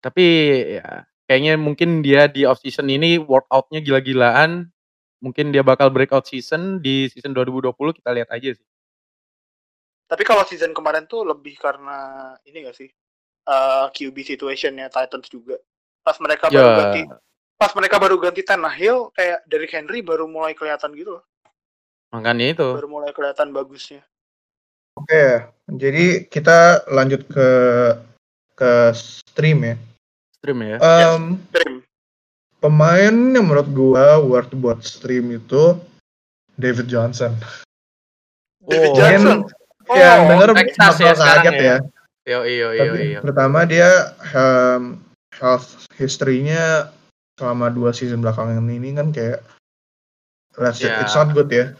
Tapi 0.01 0.25
ya 0.77 1.05
kayaknya 1.31 1.55
mungkin 1.55 2.03
dia 2.03 2.27
di 2.27 2.43
off 2.43 2.59
season 2.59 2.91
ini 2.91 3.23
workoutnya 3.23 3.79
gila-gilaan. 3.79 4.67
Mungkin 5.23 5.55
dia 5.55 5.63
bakal 5.63 5.95
breakout 5.95 6.27
season 6.27 6.83
di 6.83 7.07
season 7.07 7.31
2020 7.31 7.71
kita 7.95 8.11
lihat 8.11 8.35
aja 8.35 8.51
sih. 8.59 8.67
Tapi 10.11 10.27
kalau 10.27 10.43
season 10.43 10.75
kemarin 10.75 11.07
tuh 11.07 11.23
lebih 11.23 11.55
karena 11.55 12.35
ini 12.43 12.67
gak 12.67 12.75
sih? 12.75 12.91
eh, 13.47 13.87
QB 13.91 14.17
situationnya 14.27 14.91
Titans 14.93 15.29
juga. 15.31 15.57
Pas 16.01 16.17
mereka 16.21 16.49
baru 16.49 16.71
Ya 16.71 16.77
ganti, 16.77 17.03
pas 17.57 17.73
mereka 17.77 17.97
baru 18.01 18.17
ganti 18.21 18.43
Tannehill, 18.45 19.13
kayak 19.13 19.45
Derrick 19.49 19.73
Henry 19.73 20.01
baru 20.01 20.25
mulai 20.31 20.57
kelihatan 20.57 20.93
gitu 20.97 21.21
loh. 21.21 21.25
makanya 22.11 22.59
itu. 22.59 22.69
Baru 22.75 22.91
mulai 22.91 23.15
kelihatan 23.15 23.55
bagusnya. 23.55 24.03
Oke, 24.99 25.47
jadi 25.71 26.27
kita 26.27 26.91
lanjut 26.91 27.23
ke 27.31 27.49
ke 28.59 28.73
stream 28.93 29.63
ya. 29.63 29.77
Stream 30.41 30.59
ya. 30.65 30.77
Em, 30.81 31.37
Dream. 31.53 31.75
pemain 32.59 33.13
yang 33.13 33.45
menurut 33.45 33.69
gua 33.71 34.17
worth 34.19 34.53
buat 34.53 34.81
stream 34.81 35.29
itu 35.31 35.77
David 36.57 36.89
Johnson. 36.89 37.37
David 38.63 38.91
Oh, 38.91 38.97
Johnson. 38.97 39.39
Oh, 39.85 39.97
yang 39.97 40.29
denger 40.29 40.49
Texas 40.55 40.97
bakal 40.97 41.03
ya 41.03 41.13
sekarang 41.15 41.37
kaget 41.43 41.55
ya. 41.55 41.65
ya. 41.67 41.77
Yo 42.23 42.39
iyo 42.45 42.69
iyo 42.71 42.83
Tapi 42.87 43.01
iyo. 43.07 43.19
pertama 43.21 43.59
dia 43.65 43.91
um, 44.33 44.83
health 45.35 45.69
history-nya 45.97 46.93
selama 47.35 47.69
dua 47.69 47.91
season 47.91 48.21
belakangan 48.21 48.61
ini 48.63 48.93
kan 48.93 49.09
kayak 49.11 49.41
let's 50.57 50.79
Ya. 50.79 51.01
it's 51.01 51.13
not 51.13 51.33
good 51.33 51.49
ya. 51.49 51.73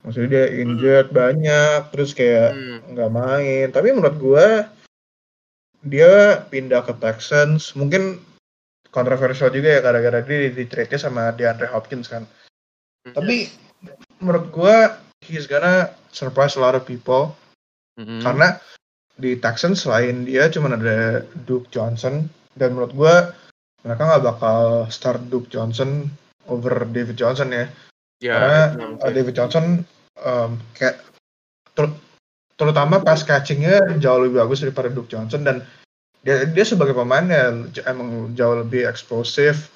Maksudnya 0.00 0.28
dia 0.30 0.44
injured 0.56 1.10
banyak, 1.10 1.90
terus 1.90 2.12
kayak 2.12 2.54
Hmm. 2.54 2.78
nggak 2.92 3.10
main. 3.10 3.66
Tapi 3.72 3.88
menurut 3.90 4.16
gua 4.16 4.46
dia 5.86 6.42
pindah 6.50 6.82
ke 6.82 6.94
Texans, 6.98 7.72
mungkin 7.78 8.18
kontroversial 8.90 9.52
juga 9.52 9.78
ya 9.78 9.80
gara-gara 9.84 10.20
dia 10.24 10.50
di 10.50 10.64
trade 10.66 10.98
sama 10.98 11.30
DeAndre 11.32 11.70
Hopkins 11.70 12.10
kan. 12.10 12.26
Tapi 13.06 13.46
menurut 14.18 14.50
gua 14.50 14.98
he's 15.22 15.46
gonna 15.46 15.92
surprise 16.10 16.56
a 16.56 16.62
lot 16.62 16.74
of 16.74 16.88
people 16.88 17.36
Mm-mm. 18.00 18.20
karena 18.20 18.58
di 19.16 19.36
Texans 19.36 19.84
selain 19.84 20.28
dia 20.28 20.48
cuma 20.52 20.72
ada 20.72 21.24
Duke 21.48 21.68
Johnson 21.72 22.28
dan 22.56 22.76
menurut 22.76 22.92
gua 22.92 23.14
mereka 23.84 24.02
nggak 24.04 24.24
bakal 24.26 24.88
start 24.90 25.22
Duke 25.30 25.48
Johnson 25.48 26.10
over 26.50 26.84
David 26.90 27.16
Johnson 27.16 27.52
ya 27.52 27.66
ya, 28.20 28.32
karena 28.36 28.60
itu 28.96 29.06
uh. 29.06 29.14
David 29.14 29.34
Johnson 29.36 29.64
um, 30.24 30.50
kayak 30.76 31.00
ter- 31.76 32.00
terutama 32.56 33.04
pas 33.04 33.20
catchingnya 33.20 34.00
jauh 34.00 34.20
lebih 34.24 34.40
bagus 34.44 34.64
daripada 34.64 34.88
Duke 34.88 35.12
Johnson 35.12 35.44
dan 35.44 35.56
dia 36.24 36.42
dia 36.48 36.64
sebagai 36.66 36.96
pemain 36.96 37.22
yang 37.22 37.70
j- 37.70 37.84
emang 37.86 38.32
jauh 38.34 38.58
lebih 38.58 38.88
eksplosif 38.88 39.70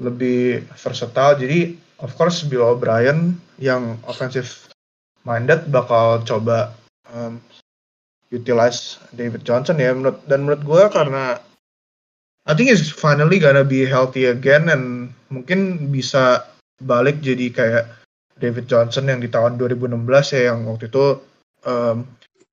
lebih 0.00 0.64
versatile. 0.76 1.36
Jadi 1.40 1.74
of 2.00 2.12
course 2.14 2.44
Bill 2.46 2.76
O'Brien 2.76 3.36
yang 3.58 3.98
offensive 4.06 4.68
minded 5.26 5.68
bakal 5.72 6.22
coba 6.22 6.76
um, 7.10 7.40
utilize 8.32 8.96
David 9.12 9.44
Johnson 9.44 9.76
ya 9.80 9.92
menurut 9.92 10.20
dan 10.28 10.44
menurut 10.46 10.62
gue 10.64 10.82
karena 10.92 11.36
I 12.42 12.52
think 12.58 12.74
he's 12.74 12.90
finally 12.90 13.38
gonna 13.38 13.62
be 13.62 13.86
healthy 13.86 14.26
again 14.26 14.66
and 14.66 15.14
mungkin 15.30 15.92
bisa 15.94 16.42
balik 16.82 17.22
jadi 17.22 17.54
kayak 17.54 17.84
David 18.42 18.66
Johnson 18.66 19.06
yang 19.06 19.22
di 19.22 19.30
tahun 19.30 19.60
2016 19.62 19.94
ya 20.34 20.50
yang 20.50 20.66
waktu 20.66 20.90
itu 20.90 21.22
um, 21.66 22.06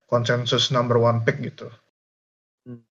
konsensus 0.09 0.73
number 0.73 0.97
one 0.97 1.21
pick 1.21 1.37
gitu. 1.41 1.69
Hmm. 2.65 2.81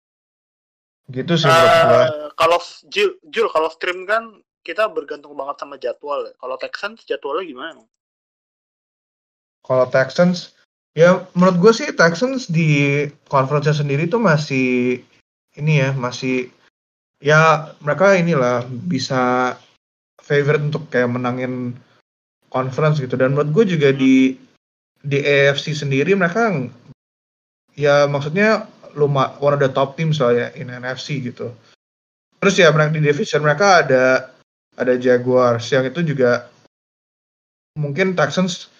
Gitu 1.10 1.34
sih 1.34 1.50
menurut 1.50 1.78
gua. 1.90 2.04
Eh, 2.06 2.28
kalau 2.38 2.58
Jul, 2.90 3.10
Jul 3.28 3.48
kalau 3.50 3.68
stream 3.74 4.06
kan 4.06 4.42
kita 4.62 4.86
bergantung 4.92 5.34
banget 5.34 5.56
sama 5.64 5.80
jadwal. 5.80 6.28
ya. 6.28 6.34
Kalau 6.38 6.56
Texans 6.60 7.02
jadwalnya 7.08 7.44
gimana? 7.48 7.82
Kalau 9.64 9.86
Texans, 9.88 10.56
ya 10.96 11.24
menurut 11.36 11.56
gue 11.60 11.72
sih 11.72 11.88
Texans 11.92 12.48
di 12.48 13.04
conference 13.28 13.80
sendiri 13.80 14.08
tuh 14.08 14.22
masih 14.22 15.00
ini 15.58 15.82
ya 15.82 15.90
masih 15.92 16.48
ya 17.18 17.72
mereka 17.82 18.14
inilah 18.14 18.64
bisa 18.68 19.54
favorite 20.22 20.70
untuk 20.72 20.86
kayak 20.88 21.10
menangin 21.10 21.74
conference 22.48 23.02
gitu 23.02 23.18
dan 23.18 23.34
menurut 23.34 23.50
gue 23.52 23.76
juga 23.76 23.92
di 23.92 24.36
di 25.02 25.18
AFC 25.22 25.74
sendiri 25.74 26.14
mereka 26.14 26.50
ya 27.78 28.10
maksudnya 28.10 28.66
luma 28.98 29.36
one 29.38 29.54
of 29.54 29.62
the 29.62 29.70
top 29.70 29.94
teams 29.94 30.18
lah 30.18 30.34
ya 30.34 30.46
in 30.58 30.72
NFC 30.72 31.22
gitu 31.22 31.54
terus 32.42 32.54
ya 32.58 32.70
mereka 32.74 32.94
di 32.94 33.02
division 33.02 33.42
mereka 33.42 33.86
ada 33.86 34.04
ada 34.78 34.94
Jaguars 34.94 35.66
yang 35.70 35.86
itu 35.86 36.02
juga 36.02 36.50
mungkin 37.78 38.18
Texans 38.18 38.70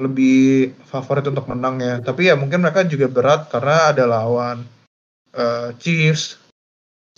lebih 0.00 0.72
favorit 0.88 1.24
untuk 1.28 1.48
menang 1.48 1.80
ya. 1.80 2.00
Tapi 2.00 2.32
ya 2.32 2.34
mungkin 2.36 2.64
mereka 2.64 2.84
juga 2.84 3.08
berat 3.08 3.48
karena 3.52 3.92
ada 3.92 4.04
lawan 4.08 4.64
eh, 5.36 5.72
Chiefs, 5.80 6.40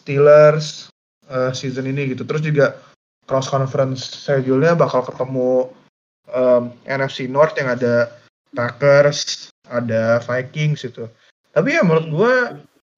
Steelers 0.02 0.90
eh, 1.30 1.50
season 1.54 1.86
ini 1.86 2.14
gitu. 2.14 2.26
Terus 2.26 2.42
juga 2.42 2.78
cross 3.24 3.50
conference 3.50 4.26
schedule-nya 4.26 4.76
bakal 4.76 5.00
ketemu 5.00 5.72
em, 6.28 6.68
NFC 6.84 7.24
North 7.24 7.56
yang 7.56 7.72
ada 7.72 8.12
Packers, 8.54 9.50
ada 9.66 10.22
Vikings 10.22 10.86
gitu. 10.86 11.10
Tapi 11.50 11.74
ya 11.74 11.82
menurut 11.82 12.06
gue 12.08 12.34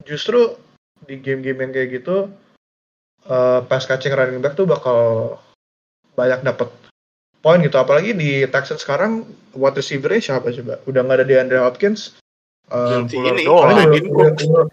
justru 0.04 0.56
di 1.04 1.20
game-game 1.20 1.60
yang 1.68 1.72
kayak 1.72 1.88
gitu 2.00 2.30
eh, 3.26 3.60
pass 3.68 3.84
catching 3.84 4.16
running 4.16 4.40
back 4.40 4.56
tuh 4.56 4.64
bakal 4.64 4.98
banyak 6.16 6.40
dapat 6.40 6.68
poin 7.44 7.60
gitu 7.60 7.76
apalagi 7.76 8.16
di 8.16 8.42
Texans 8.48 8.80
sekarang 8.82 9.22
wide 9.52 9.76
receiver-nya 9.76 10.18
siapa 10.18 10.50
coba 10.50 10.80
udah 10.88 11.00
nggak 11.04 11.16
ada 11.20 11.26
DeAndre 11.28 11.60
Hopkins 11.62 12.16
um, 12.72 13.04
Si 13.06 13.14
Fuller 13.20 13.36
ini, 13.36 13.44
doang. 13.44 14.68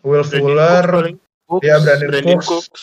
Will, 0.00 0.24
Fuller. 0.24 0.86
Cooks, 1.44 1.60
ya 1.66 1.76
Brandon, 1.78 2.08
Brandon 2.08 2.40
Cooks. 2.40 2.48
Cooks. 2.48 2.82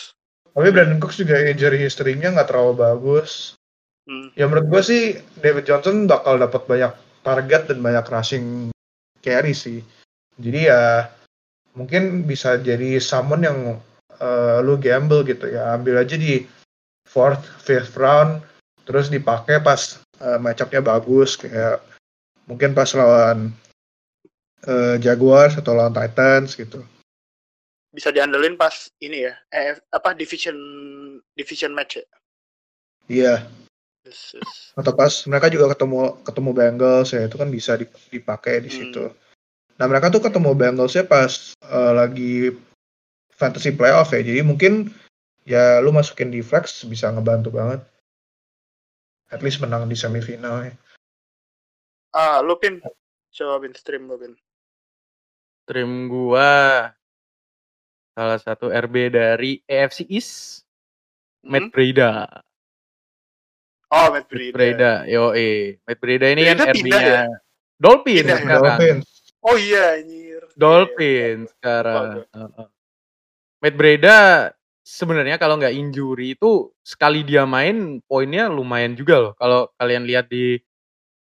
tapi 0.54 0.68
Brandon 0.70 0.98
Cooks 1.02 1.18
juga 1.18 1.34
injury 1.44 1.78
history-nya 1.82 2.30
nggak 2.36 2.48
terlalu 2.48 2.72
bagus 2.78 3.58
Hmm. 4.08 4.32
ya 4.32 4.48
menurut 4.48 4.72
gue 4.72 4.80
sih 4.80 5.02
David 5.36 5.68
Johnson 5.68 6.08
bakal 6.08 6.40
dapat 6.40 6.64
banyak 6.64 6.96
target 7.22 7.70
dan 7.70 7.78
banyak 7.82 8.06
rushing 8.06 8.46
carry 9.20 9.52
sih. 9.52 9.82
Jadi 10.38 10.70
ya 10.70 11.10
mungkin 11.74 12.26
bisa 12.26 12.58
jadi 12.58 12.98
someone 13.02 13.42
yang 13.42 13.58
eh, 14.18 14.58
lu 14.62 14.78
gamble 14.78 15.26
gitu 15.26 15.50
ya. 15.50 15.74
Ambil 15.74 16.02
aja 16.02 16.14
di 16.14 16.46
fourth 17.08 17.42
fifth 17.64 17.96
round 17.96 18.44
terus 18.88 19.12
dipakai 19.12 19.60
pas 19.60 20.00
uh, 20.24 20.40
matchup-nya 20.40 20.80
bagus 20.80 21.36
kayak 21.36 21.80
mungkin 22.48 22.72
pas 22.72 22.88
lawan 22.96 23.52
eh, 24.64 24.96
Jaguars 24.96 25.60
atau 25.60 25.76
lawan 25.76 25.92
Titans 25.92 26.56
gitu. 26.56 26.80
Bisa 27.92 28.08
diandelin 28.08 28.56
pas 28.56 28.88
ini 29.04 29.28
ya 29.28 29.36
eh, 29.52 29.76
apa 29.92 30.16
division 30.16 30.56
division 31.36 31.76
match 31.76 32.00
ya? 32.00 32.06
Iya. 33.08 33.34
Yes, 34.08 34.32
yes. 34.32 34.72
Atau 34.72 34.96
pas 34.96 35.12
mereka 35.28 35.52
juga 35.52 35.76
ketemu 35.76 36.24
ketemu 36.24 36.50
Bengals 36.56 37.12
ya 37.12 37.28
itu 37.28 37.36
kan 37.36 37.52
bisa 37.52 37.76
dip- 37.76 38.08
dipakai 38.08 38.64
di 38.64 38.72
Hmm. 38.72 38.78
situ. 38.80 39.04
Nah 39.76 39.84
mereka 39.86 40.08
tuh 40.08 40.24
ketemu 40.24 40.56
Bengalsnya 40.56 41.04
pas 41.04 41.52
eh, 41.60 41.92
lagi 41.92 42.56
fantasy 43.36 43.76
playoff 43.76 44.10
ya. 44.16 44.24
Jadi 44.24 44.40
mungkin 44.40 44.88
ya 45.44 45.78
lu 45.84 45.92
masukin 45.92 46.32
di 46.32 46.40
flex 46.40 46.88
bisa 46.88 47.12
ngebantu 47.12 47.52
banget. 47.52 47.84
At 49.28 49.44
least 49.44 49.60
menang 49.60 49.84
di 49.86 49.94
semifinal 49.94 50.72
ya. 50.72 50.74
ah 52.16 52.40
lu 52.40 52.56
pin 52.56 52.80
coba 53.36 53.60
pin 53.60 53.76
stream 53.76 54.08
lu 54.08 54.16
pin 54.16 54.32
Stream 55.68 56.08
gua 56.08 56.88
salah 58.16 58.40
satu 58.40 58.72
RB 58.72 59.12
dari 59.12 59.60
AFC 59.68 60.08
East, 60.08 60.64
Matt 61.44 61.68
Hmm? 61.68 62.47
Oh 63.88 64.06
Matt 64.12 64.28
Breida. 64.28 64.52
Breida, 64.52 64.92
yo 65.08 65.32
Matt 65.88 65.98
Breida 65.98 66.26
ini 66.28 66.42
Breida 66.44 66.60
kan 66.60 66.74
RB-nya 66.76 67.00
ya? 67.00 67.22
Dolphin 67.78 68.14
Pindah 68.20 68.36
ya? 68.36 68.42
sekarang. 68.44 68.76
Dolphins. 68.76 69.06
oh 69.38 69.56
iya 69.56 69.84
anjir 69.96 70.40
Dolphin 70.58 71.36
Iya, 71.40 71.50
sekarang. 71.56 72.04
Lupa 72.20 72.36
Heeh. 72.36 72.66
Matt 73.58 73.74
Breida 73.74 74.16
sebenarnya 74.84 75.36
kalau 75.36 75.56
nggak 75.56 75.72
injury 75.72 76.36
itu 76.36 76.68
sekali 76.84 77.24
dia 77.24 77.48
main 77.48 78.00
poinnya 78.04 78.48
lumayan 78.52 78.92
juga 78.92 79.16
loh. 79.20 79.32
Kalau 79.40 79.72
kalian 79.80 80.04
lihat 80.04 80.28
di 80.28 80.60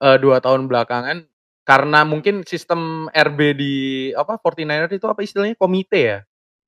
eh, 0.01 0.17
dua 0.17 0.41
tahun 0.41 0.65
belakangan 0.65 1.23
karena 1.65 2.05
mungkin 2.05 2.45
sistem 2.45 3.09
RB 3.09 3.39
di 3.57 3.73
apa 4.13 4.37
49er 4.37 4.89
itu 4.91 5.09
apa 5.09 5.25
istilahnya 5.25 5.57
komite 5.57 5.97
ya 5.97 6.19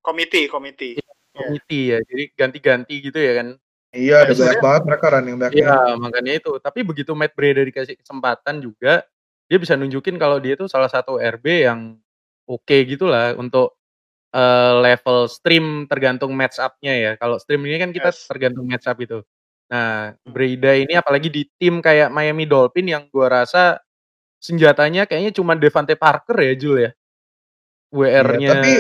komite 0.02 0.50
komite 0.50 0.98
Iya. 0.98 1.06
komite 1.38 1.80
ya 1.94 1.98
jadi 2.02 2.24
ganti-ganti 2.34 2.96
gitu 3.06 3.20
ya 3.22 3.38
kan 3.38 3.48
Iya, 3.96 4.28
ada 4.28 4.36
Tapi 4.36 4.42
banyak 4.44 4.60
banget 4.60 4.84
mereka 4.84 5.06
running 5.16 5.38
back 5.40 5.52
Iya 5.56 5.96
makanya 5.96 6.34
itu 6.36 6.52
tapi 6.60 6.84
begitu 6.84 7.16
Matt 7.16 7.32
Breida 7.34 7.64
dikasih 7.64 7.96
kesempatan 7.96 8.60
juga 8.60 9.08
dia 9.48 9.58
bisa 9.58 9.80
nunjukin 9.80 10.20
kalau 10.20 10.44
dia 10.44 10.60
itu 10.60 10.68
salah 10.68 10.92
satu 10.92 11.16
RB 11.18 11.64
yang 11.64 11.96
oke 12.44 12.76
gitulah 12.84 13.32
untuk 13.40 13.80
eh, 14.36 14.74
level 14.84 15.32
stream 15.32 15.88
tergantung 15.88 16.36
match 16.36 16.60
up-nya 16.60 16.94
ya 17.00 17.12
kalau 17.16 17.40
stream 17.40 17.64
ini 17.64 17.80
kan 17.80 17.96
kita 17.96 18.12
Yes. 18.12 18.28
tergantung 18.28 18.68
match 18.68 18.92
up 18.92 19.00
itu 19.00 19.24
nah 19.72 20.12
Hmm. 20.12 20.32
Breida 20.36 20.76
ini 20.76 20.96
apalagi 20.96 21.32
di 21.32 21.48
tim 21.56 21.80
kayak 21.80 22.12
Miami 22.12 22.44
Dolphin 22.44 22.92
yang 22.92 23.08
gua 23.08 23.44
rasa 23.44 23.80
senjatanya 24.40 25.08
kayaknya 25.08 25.32
cuma 25.32 25.56
Devante 25.56 25.96
Parker 25.96 26.38
ya 26.44 26.54
Jul 26.60 26.76
ya 26.88 26.92
WR-nya 27.96 28.48
Iya, 28.48 28.52
tapi 28.52 28.72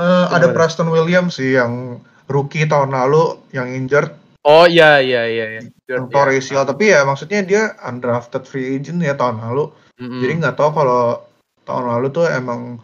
eh, 0.00 0.26
ada? 0.32 0.48
Preston 0.56 0.88
Williams 0.88 1.36
sih 1.36 1.60
yang 1.60 2.00
rookie 2.28 2.64
tahun 2.64 2.90
lalu 2.90 3.22
yang 3.50 3.68
injured 3.68 4.12
oh 4.42 4.64
iya 4.64 5.00
iya 5.00 5.24
iya 5.26 5.46
iya 5.50 5.60
yang 5.88 6.04
Iya. 6.04 6.12
Torres 6.12 6.46
Hill. 6.46 6.62
tapi 6.62 6.88
ya 6.88 7.00
maksudnya 7.02 7.40
dia 7.42 7.62
undrafted 7.80 8.44
free 8.44 8.76
agent 8.76 9.00
ya 9.00 9.12
tahun 9.12 9.40
lalu 9.40 9.72
Mm-mm. 9.96 10.20
jadi 10.20 10.32
nggak 10.38 10.54
tahu 10.54 10.70
kalau 10.74 11.24
tahun 11.64 11.84
lalu 11.86 12.06
tuh 12.10 12.26
emang 12.26 12.76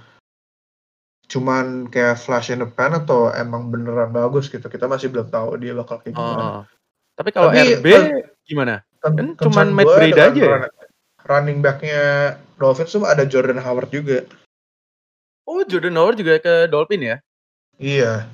cuman 1.24 1.88
kayak 1.88 2.16
flash 2.16 2.48
in 2.48 2.60
the 2.60 2.66
pan 2.66 2.92
atau 2.94 3.28
emang 3.30 3.68
beneran 3.68 4.08
bagus 4.10 4.46
gitu 4.46 4.64
kita 4.64 4.84
masih 4.84 5.08
belum 5.08 5.28
tahu 5.28 5.56
dia 5.56 5.72
bakal 5.72 5.98
kayak 5.98 6.12
gimana 6.12 6.44
Oh. 6.44 6.62
Tapi 7.14 7.30
kalau 7.30 7.48
Tapi, 7.48 7.78
RB 7.78 7.86
kan- 7.86 8.10
gimana? 8.42 8.74
Kan- 8.98 9.14
Kan 9.14 9.26
cuman 9.38 9.66
Matt 9.70 9.86
dengan 10.02 10.18
aja 10.26 10.34
ya? 10.34 10.48
run- 10.50 10.74
running 11.22 11.58
backnya 11.60 12.02
Dolphins 12.54 12.90
tuh 12.90 13.04
ada 13.04 13.22
Jordan 13.22 13.56
Howard 13.56 13.88
juga 13.88 14.26
Oh, 15.44 15.60
Jordan 15.62 15.94
Howard 15.94 16.16
juga 16.16 16.36
ke 16.38 16.66
Dolphin 16.66 17.04
ya? 17.04 17.16
iya 17.76 18.26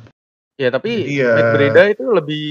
Ya, 0.61 0.69
tapi 0.69 0.93
Iya. 1.17 1.33
Matt 1.33 1.49
Breida 1.57 1.83
itu 1.89 2.05
lebih 2.05 2.45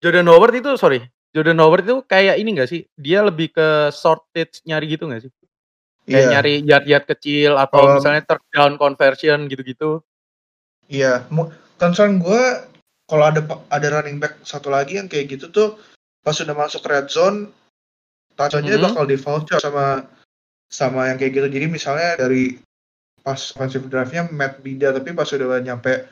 Jordan 0.00 0.24
Howard 0.32 0.56
itu 0.56 0.72
sorry, 0.80 1.04
Jordan 1.36 1.60
Howard 1.60 1.84
itu 1.84 2.00
kayak 2.00 2.40
ini 2.40 2.56
gak 2.56 2.72
sih? 2.72 2.88
Dia 2.96 3.20
lebih 3.20 3.52
ke 3.52 3.92
shortage 3.92 4.64
nyari 4.64 4.88
gitu 4.88 5.04
gak 5.12 5.28
sih? 5.28 5.32
Kayak 6.04 6.16
iya 6.16 6.28
nyari 6.32 6.54
yard-yard 6.64 7.04
kecil 7.06 7.56
atau 7.56 7.80
Kalau- 7.80 7.94
misalnya 7.96 8.22
third 8.24 8.44
down 8.50 8.80
conversion 8.80 9.48
gitu-gitu. 9.48 10.00
iya 10.84 11.24
Mu- 11.32 11.48
concern 11.80 12.20
gue 12.20 12.42
kalau 13.08 13.24
ada 13.24 13.40
ada 13.68 13.88
running 13.88 14.20
back 14.20 14.36
satu 14.44 14.68
lagi 14.68 15.00
yang 15.00 15.08
kayak 15.08 15.32
gitu 15.32 15.48
tuh 15.48 15.80
pas 16.20 16.36
sudah 16.36 16.52
masuk 16.52 16.84
red 16.84 17.08
zone 17.08 17.48
touchdown-nya 18.36 18.76
Mhm. 18.76 18.84
bakal 18.92 19.04
di 19.08 19.16
voucher 19.16 19.56
sama 19.56 20.04
sama 20.68 21.08
yang 21.08 21.16
kayak 21.16 21.32
gitu 21.32 21.48
jadi 21.48 21.72
misalnya 21.72 22.20
dari 22.20 22.60
pas 23.24 23.40
offensive 23.56 23.88
drive-nya 23.88 24.28
Matt 24.28 24.60
Bida 24.60 24.92
tapi 24.92 25.16
pas 25.16 25.24
sudah 25.24 25.56
nyampe 25.56 26.04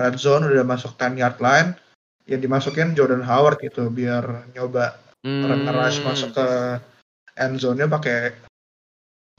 red 0.00 0.16
zone 0.16 0.48
udah 0.48 0.64
masuk 0.64 0.96
10 0.96 1.20
yard 1.20 1.36
line 1.44 1.76
ya 2.24 2.40
dimasukin 2.40 2.96
Jordan 2.96 3.20
Howard 3.20 3.60
gitu 3.60 3.92
biar 3.92 4.48
nyoba 4.56 4.96
Hmm. 5.20 5.68
nge-rush 5.68 6.00
masuk 6.00 6.32
ke 6.32 6.46
end 7.36 7.60
zone-nya 7.60 7.84
pakai 7.84 8.32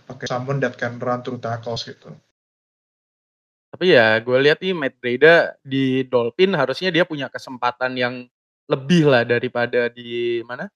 pakai 0.05 0.27
someone 0.29 0.61
that 0.61 0.77
can 0.77 1.01
run 1.01 1.25
through 1.25 1.41
tackles 1.41 1.81
gitu. 1.89 2.13
Tapi 3.73 3.97
ya 3.97 4.19
gue 4.21 4.37
lihat 4.37 4.61
nih 4.61 4.77
Matt 4.77 4.99
Breida 5.01 5.57
di 5.65 6.05
Dolphin 6.05 6.53
harusnya 6.53 6.93
dia 6.93 7.01
punya 7.01 7.33
kesempatan 7.33 7.97
yang 7.97 8.29
lebih 8.69 9.09
lah 9.09 9.25
daripada 9.25 9.89
di 9.89 10.43
mana? 10.45 10.69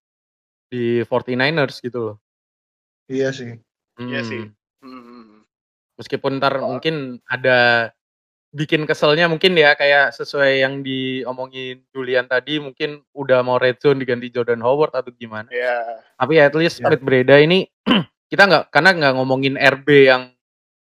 Di 0.72 1.06
49ers 1.06 1.84
gitu 1.86 2.00
loh. 2.02 2.18
Iya 3.06 3.30
sih. 3.30 3.62
Iya 4.02 4.22
Hmm. 4.26 4.30
sih. 4.32 4.44
Hmm. 4.82 5.46
Meskipun 6.02 6.42
ntar 6.42 6.58
Oh. 6.66 6.74
mungkin 6.76 7.22
ada 7.30 7.92
bikin 8.56 8.88
keselnya 8.88 9.28
mungkin 9.28 9.52
ya 9.60 9.76
kayak 9.76 10.16
sesuai 10.16 10.64
yang 10.64 10.80
diomongin 10.80 11.84
Julian 11.92 12.24
tadi 12.24 12.64
mungkin 12.64 13.04
udah 13.12 13.44
mau 13.44 13.60
red 13.60 13.84
zone 13.84 14.00
diganti 14.00 14.32
Jordan 14.32 14.64
Howard 14.64 14.96
atau 14.96 15.12
gimana. 15.12 15.52
Ya. 15.52 16.00
Tapi 16.16 16.40
at 16.40 16.56
least 16.56 16.80
Ya. 16.80 16.88
Matt 16.88 17.04
Breda 17.04 17.36
ini 17.36 17.68
kita 18.32 18.48
nggak 18.48 18.64
karena 18.72 18.90
nggak 18.96 19.14
ngomongin 19.20 19.60
RB 19.60 20.08
yang 20.08 20.32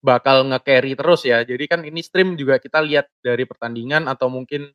bakal 0.02 0.42
nge-carry 0.50 0.98
terus 0.98 1.22
ya. 1.22 1.46
Jadi 1.46 1.64
kan 1.70 1.86
ini 1.86 2.02
stream 2.02 2.34
juga 2.34 2.58
kita 2.58 2.82
lihat 2.82 3.06
dari 3.22 3.46
pertandingan 3.46 4.10
atau 4.10 4.26
mungkin 4.26 4.66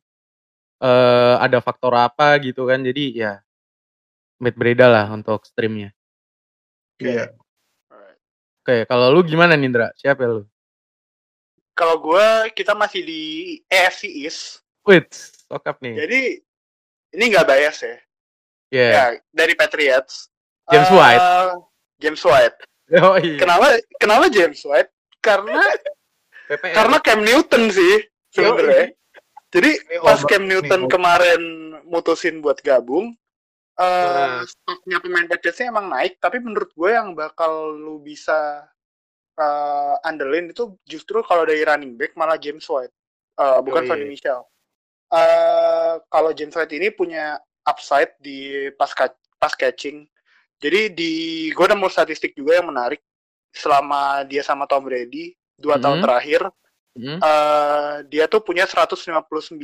eh, 0.80 1.34
ada 1.36 1.60
faktor 1.60 1.92
apa 2.00 2.40
gitu 2.40 2.64
kan. 2.64 2.80
Jadi 2.80 3.20
ya 3.20 3.36
Matt 4.40 4.56
Breda 4.56 4.88
lah 4.88 5.12
untuk 5.12 5.44
streamnya. 5.44 5.92
Iya. 6.96 7.28
Alright. 7.92 8.18
Oke, 8.64 8.76
kalau 8.88 9.12
lu 9.12 9.20
gimana 9.20 9.52
Nindra? 9.52 9.92
Siapa 10.00 10.24
lu? 10.24 10.48
Kalau 11.76 12.00
gue 12.00 12.26
kita 12.50 12.72
masih 12.72 13.04
di 13.04 13.22
AFC 13.68 14.08
East. 14.08 14.64
Wait, 14.82 15.12
sokap 15.44 15.76
nih. 15.78 15.92
Jadi 15.94 16.20
ini 17.12 17.24
nggak 17.28 17.44
bias 17.44 17.78
ya. 17.80 17.96
Ya. 18.68 18.88
Ya 18.88 19.04
dari 19.30 19.52
Patriots. 19.52 20.32
James 20.66 20.88
Eh, 20.88 20.96
White. 20.96 21.26
James 22.00 22.22
White. 22.22 22.58
Oh 22.96 23.18
iya. 23.18 23.36
Kenapa 23.36 23.66
kenapa 23.96 24.24
James 24.26 24.58
White? 24.62 24.90
Karena 25.20 25.58
karena 26.48 26.96
Cam 26.98 27.20
Newton 27.20 27.68
sih 27.68 27.94
sebenarnya. 28.30 28.94
Jadi 29.50 29.70
Ini 29.74 29.98
pas 30.00 30.20
Cam 30.22 30.44
Newton 30.44 30.82
obat. 30.84 30.90
kemarin 30.90 31.42
mutusin 31.84 32.38
buat 32.38 32.58
gabung, 32.60 33.14
eh 33.74 33.84
Nah. 33.84 34.42
stoknya 34.42 34.98
pemain 34.98 35.26
Patriotsnya 35.26 35.70
emang 35.70 35.86
naik, 35.86 36.18
tapi 36.18 36.38
menurut 36.38 36.70
gue 36.72 36.90
yang 36.90 37.12
bakal 37.12 37.72
lu 37.72 37.98
bisa 37.98 38.66
eh, 39.36 39.94
andelin 40.02 40.50
itu 40.50 40.74
justru 40.82 41.20
kalau 41.20 41.44
dari 41.44 41.62
running 41.62 41.94
back 41.94 42.12
malah 42.14 42.36
James 42.36 42.64
White, 42.64 42.92
Eh, 43.36 43.60
bukan 43.60 43.84
Yoi. 43.84 43.88
Sonny 43.88 44.06
Michel. 44.08 44.40
Eh, 45.06 45.94
kalau 46.08 46.32
James 46.32 46.52
White 46.52 46.72
ini 46.72 46.88
punya 46.88 47.36
upside 47.62 48.16
di 48.18 48.68
pas 48.74 48.90
pas 49.36 49.52
catching. 49.52 50.08
Jadi 50.56 50.88
di 50.88 51.12
gue 51.52 51.66
nemu 51.68 51.84
statistik 51.86 52.32
juga 52.32 52.56
yang 52.56 52.72
menarik 52.72 53.04
selama 53.52 54.24
dia 54.24 54.40
sama 54.40 54.64
Tom 54.64 54.84
Brady 54.84 55.36
dua 55.56 55.76
tahun 55.76 56.00
Mhm. 56.00 56.04
terakhir 56.04 56.40
Hmm? 56.96 57.20
eh 57.20 57.94
dia 58.08 58.24
tuh 58.24 58.40
punya 58.40 58.64
159 58.64 59.60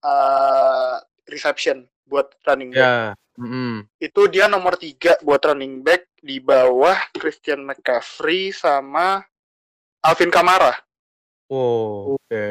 eh 0.00 0.96
reception 1.26 1.82
buat 2.06 2.30
running 2.46 2.70
back. 2.70 2.86
Ya. 2.86 2.94
Mm-mm. 3.40 3.88
Itu 3.96 4.28
dia 4.28 4.44
nomor 4.46 4.76
tiga 4.76 5.16
buat 5.24 5.40
running 5.40 5.80
back 5.80 6.12
di 6.20 6.36
bawah 6.36 6.96
Christian 7.16 7.64
McCaffrey 7.64 8.52
sama 8.52 9.24
Alvin 10.04 10.28
Kamara. 10.28 10.76
Oh, 11.48 12.14
oke. 12.20 12.44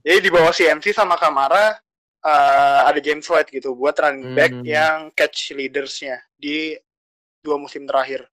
Jadi 0.00 0.18
di 0.22 0.30
bawah 0.30 0.54
CMC 0.54 0.94
sama 0.94 1.18
Kamara 1.18 1.74
eh, 2.22 2.80
ada 2.86 2.98
James 3.02 3.26
White 3.26 3.50
gitu 3.50 3.74
buat 3.74 3.98
running 3.98 4.32
back 4.32 4.52
Hmm. 4.54 4.64
yang 4.64 4.98
catch 5.12 5.50
leadersnya 5.52 6.22
di 6.38 6.78
dua 7.42 7.58
musim 7.58 7.82
terakhir. 7.84 8.26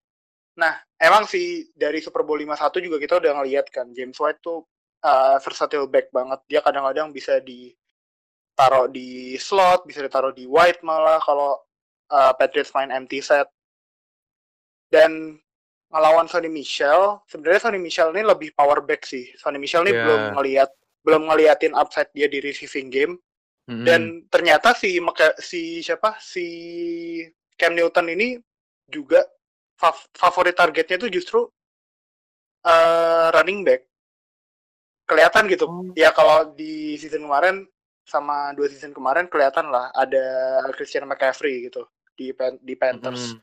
Nah, 0.53 0.77
emang 1.01 1.25
sih 1.25 1.73
dari 1.73 1.97
Super 1.97 2.21
Bowl 2.21 2.37
51 2.37 2.77
juga 2.77 2.97
kita 3.01 3.17
udah 3.17 3.41
ngeliat 3.41 3.73
kan 3.73 3.89
James 3.89 4.15
White 4.15 4.41
tuh 4.41 4.63
eh, 5.01 5.37
versatile 5.41 5.89
back 5.89 6.13
banget. 6.13 6.39
Dia 6.45 6.61
kadang-kadang 6.61 7.09
bisa 7.11 7.41
ditaruh 7.41 8.87
di 8.87 9.33
slot, 9.35 9.83
bisa 9.83 9.99
ditaruh 9.99 10.31
di 10.31 10.45
wide 10.45 10.79
malah 10.85 11.17
kalau 11.19 11.57
eh, 12.09 12.33
Patriots 12.35 12.73
main 12.73 12.91
empty 12.91 13.23
set. 13.23 13.47
Dan 14.89 15.37
ngelawan 15.89 16.25
Sonny 16.25 16.49
Michel, 16.49 17.21
sebenarnya 17.29 17.69
Sonny 17.69 17.77
Michel 17.81 18.09
ini 18.13 18.25
lebih 18.25 18.53
power 18.53 18.81
back 18.81 19.05
sih. 19.05 19.29
Sonny 19.37 19.57
Michel 19.61 19.85
ini 19.85 19.93
Ya. 19.93 20.01
belum 20.05 20.23
ngelihat 20.37 20.69
belum 21.03 21.21
ngeliatin 21.27 21.75
upside 21.75 22.09
dia 22.15 22.31
di 22.31 22.39
receiving 22.39 22.87
game 22.87 23.13
Mm-mm. 23.67 23.83
dan 23.83 24.01
ternyata 24.31 24.71
si 24.71 25.03
si 25.43 25.83
siapa 25.83 26.15
si 26.15 26.45
Cam 27.59 27.75
Newton 27.75 28.07
ini 28.07 28.39
juga 28.87 29.19
fav- 29.75 30.07
favorit 30.15 30.55
targetnya 30.55 30.95
itu 30.95 31.19
justru 31.19 31.43
eh, 32.63 33.27
running 33.35 33.67
back 33.67 33.83
kelihatan 35.03 35.51
gitu 35.51 35.67
Oh. 35.67 35.91
ya 35.91 36.15
kalau 36.15 36.55
di 36.55 36.95
season 36.95 37.27
kemarin 37.27 37.67
sama 38.03 38.51
dua 38.51 38.67
season 38.67 38.91
kemarin 38.91 39.25
kelihatan 39.25 39.67
lah 39.67 39.89
ada 39.91 40.23
Christian 40.71 41.07
McCaffrey 41.07 41.67
gitu 41.67 41.87
di 42.13 42.29
Pan- 42.31 42.59
di 42.59 42.75
Panthers 42.75 43.33
Mm. 43.33 43.39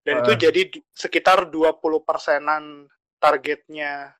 dan 0.00 0.14
Ah. 0.14 0.20
itu 0.20 0.32
jadi 0.40 0.60
du- 0.66 0.84
sekitar 0.90 1.44
20 1.44 1.76
persenan 2.00 2.86
targetnya 3.18 4.14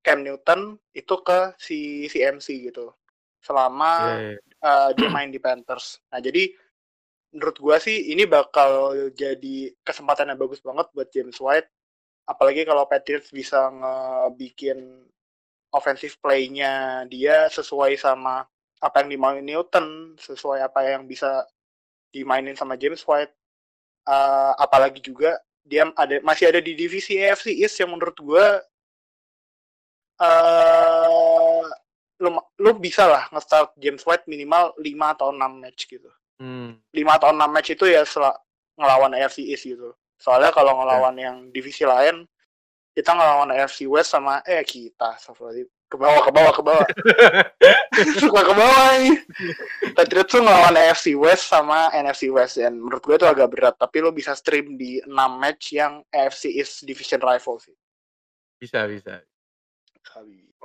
Cam 0.00 0.22
Newton 0.22 0.78
itu 0.90 1.14
ke 1.20 1.52
si 1.58 1.78
CMC 2.06 2.46
gitu 2.64 2.94
selama 3.38 4.16
Iya, 4.16 4.30
iya. 4.32 4.38
uh, 4.62 4.90
dia 4.92 5.08
main 5.08 5.28
di 5.28 5.36
Panthers. 5.36 6.00
Nah 6.08 6.18
jadi 6.18 6.48
menurut 7.28 7.56
gua 7.58 7.76
sih 7.76 8.08
ini 8.08 8.24
bakal 8.24 8.94
jadi 9.12 9.74
kesempatan 9.82 10.32
yang 10.32 10.40
bagus 10.40 10.58
banget 10.58 10.88
buat 10.90 11.08
James 11.10 11.36
White. 11.36 11.68
Apalagi 12.24 12.64
kalau 12.64 12.84
Patriots 12.84 13.28
bisa 13.28 13.68
ngebikin 13.68 15.04
offensive 15.68 16.16
play-nya 16.18 17.04
dia 17.04 17.48
sesuai 17.48 17.96
sama 17.96 18.48
apa 18.78 19.02
yang 19.02 19.08
dimainin 19.10 19.46
Newton, 19.46 20.14
sesuai 20.18 20.62
apa 20.62 20.86
yang 20.86 21.04
bisa 21.04 21.46
dimainin 22.14 22.54
sama 22.54 22.78
James 22.78 23.02
White. 23.04 23.34
Uh, 24.08 24.56
apalagi 24.56 25.04
juga 25.04 25.36
dia 25.68 25.84
ada 25.92 26.16
masih 26.24 26.48
ada 26.48 26.64
di 26.64 26.72
divisi 26.72 27.20
AFC 27.20 27.52
East 27.52 27.76
yang 27.76 27.92
menurut 27.92 28.16
gua 28.16 28.56
eh 30.18 31.62
lu 32.18 32.34
lu 32.58 32.70
bisa 32.82 33.06
lah 33.06 33.30
nge-start 33.30 33.78
James 33.78 34.02
White 34.02 34.26
minimal 34.26 34.74
5 34.74 35.14
atau 35.14 35.28
6 35.30 35.38
match 35.62 35.86
gitu. 35.86 36.10
Hmm. 36.42 36.74
5 36.90 37.18
atau 37.18 37.30
6 37.30 37.46
match 37.46 37.70
itu 37.78 37.84
ya 37.86 38.02
sel- 38.02 38.38
ngelawan 38.74 39.14
AFC 39.14 39.46
East 39.46 39.66
gitu. 39.70 39.94
Soalnya 40.18 40.50
kalau 40.50 40.74
ngelawan 40.82 41.14
yang 41.14 41.36
divisi 41.54 41.86
lain 41.86 42.26
kita 42.96 43.14
ngelawan 43.14 43.54
AFC 43.54 43.86
West 43.86 44.10
sama 44.10 44.42
eh 44.42 44.64
kita. 44.66 45.14
Ke 45.88 45.96
bawah 45.96 46.20
ke 46.20 46.30
bawah 46.30 46.52
ke 46.52 46.62
bawah 46.62 46.86
suka 48.22 48.40
ke 48.44 48.54
bawah 48.54 48.84
nih 49.00 49.16
Patriots 49.96 50.32
tuh 50.36 50.44
ngelawan 50.44 50.76
AFC 50.76 51.16
West 51.16 51.48
sama 51.48 51.88
NFC 51.96 52.28
West 52.28 52.60
dan 52.60 52.76
menurut 52.76 53.00
gue 53.00 53.16
itu 53.16 53.26
agak 53.26 53.48
berat 53.48 53.74
tapi 53.80 54.04
lo 54.04 54.12
bisa 54.12 54.36
stream 54.36 54.76
di 54.76 55.00
6 55.02 55.10
match 55.12 55.72
yang 55.72 56.04
AFC 56.12 56.52
East 56.52 56.84
division 56.84 57.20
rival 57.24 57.56
sih 57.58 57.74
Bisa, 58.58 58.90
bisa. 58.90 59.22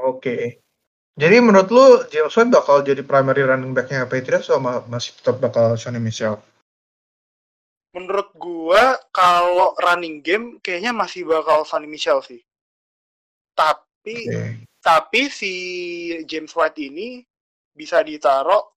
Oke. 0.01 0.65
Jadi 1.13 1.37
menurut 1.37 1.69
lu 1.69 2.01
James 2.09 2.33
White 2.33 2.49
bakal 2.49 2.81
jadi 2.81 3.05
primary 3.05 3.45
running 3.45 3.69
back-nya 3.69 4.09
Patriots 4.09 4.49
sama 4.49 4.81
masih 4.89 5.13
tetap 5.13 5.37
bakal 5.37 5.77
Sonny 5.77 6.01
Michel? 6.01 6.41
menurut 7.93 8.33
gua 8.35 8.97
kalau 9.13 9.77
running 9.77 10.25
game 10.25 10.57
kayaknya 10.59 10.91
masih 10.91 11.23
bakal 11.29 11.61
Sonny 11.63 11.85
Michel 11.85 12.19
sih. 12.25 12.41
Tapi 13.53 14.17
Oke. 14.27 14.43
Tapi 14.83 15.31
si 15.31 15.53
James 16.27 16.51
White 16.51 16.77
ini 16.83 17.23
bisa 17.71 18.03
ditaruh 18.03 18.67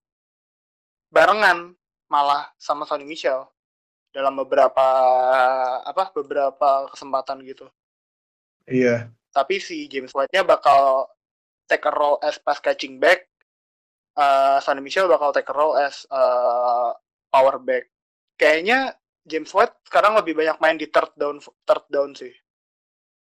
barengan 1.10 1.74
malah 2.06 2.54
sama 2.54 2.86
Sonny 2.86 3.02
Michel 3.02 3.42
dalam 4.14 4.38
beberapa 4.38 4.86
apa 5.82 6.14
beberapa 6.14 6.86
kesempatan 6.94 7.42
gitu. 7.42 7.66
Iya. 8.70 9.10
Tapi 9.34 9.60
si 9.60 9.84
James 9.90 10.14
White-nya 10.14 10.46
bakal 10.46 11.10
take 11.68 11.84
a 11.84 11.92
role 11.92 12.16
as 12.24 12.40
pass 12.40 12.62
catching 12.62 12.96
back. 12.96 13.26
Uh, 14.16 14.56
Sonny 14.64 14.80
Michel 14.80 15.10
bakal 15.10 15.34
take 15.34 15.50
a 15.50 15.52
role 15.52 15.76
as 15.76 16.08
uh, 16.08 16.96
power 17.28 17.60
back. 17.60 17.90
Kayaknya 18.40 18.96
James 19.26 19.50
White 19.52 19.74
sekarang 19.84 20.16
lebih 20.16 20.38
banyak 20.38 20.56
main 20.62 20.78
di 20.78 20.88
third 20.88 21.12
down 21.18 21.42
third 21.42 21.84
down 21.90 22.14
sih. 22.16 22.32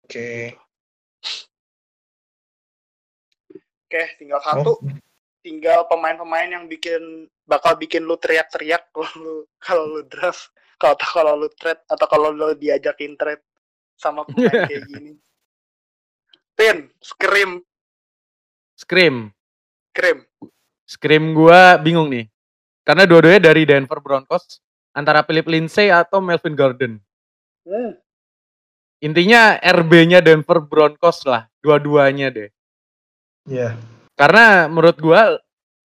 Oke. 0.09 0.59
Oke, 3.93 4.09
tinggal 4.17 4.41
satu, 4.41 4.81
Oh, 4.81 4.97
tinggal 5.45 5.85
pemain-pemain 5.85 6.49
yang 6.49 6.65
bikin 6.65 7.29
bakal 7.45 7.77
bikin 7.77 8.09
lu 8.09 8.17
teriak-teriak 8.17 8.89
kalau 8.97 9.13
lu 9.21 9.37
kalau 9.61 9.85
lu 9.85 10.01
draft, 10.09 10.49
kalau 10.81 10.97
kalau 10.97 11.33
lu 11.37 11.53
trade 11.61 11.85
atau 11.93 12.07
kalau 12.09 12.33
lu 12.33 12.57
diajakin 12.57 13.21
trade 13.21 13.45
sama 14.01 14.25
pemain 14.25 14.49
kayak 14.73 14.89
gini. 14.89 15.13
Pin, 16.57 16.89
scream, 17.05 17.61
Scream. 18.81 19.29
scream. 19.93 20.25
Scream 20.89 21.25
gua 21.37 21.77
bingung 21.77 22.09
nih. 22.09 22.33
Karena 22.89 23.05
dua-duanya 23.05 23.53
dari 23.53 23.69
Denver 23.69 24.01
Broncos. 24.01 24.57
Antara 24.97 25.21
Philip 25.21 25.53
Lindsay 25.53 25.93
atau 25.93 26.25
Melvin 26.25 26.57
Gordon. 26.57 26.93
Hmm. 27.69 27.93
Intinya 29.05 29.61
RB-nya 29.61 30.25
Denver 30.25 30.65
Broncos 30.65 31.29
lah. 31.29 31.45
Dua-duanya 31.61 32.33
deh. 32.33 32.49
Iya. 33.49 33.75
Karena 34.15 34.71
menurut 34.71 34.99
gua 35.03 35.39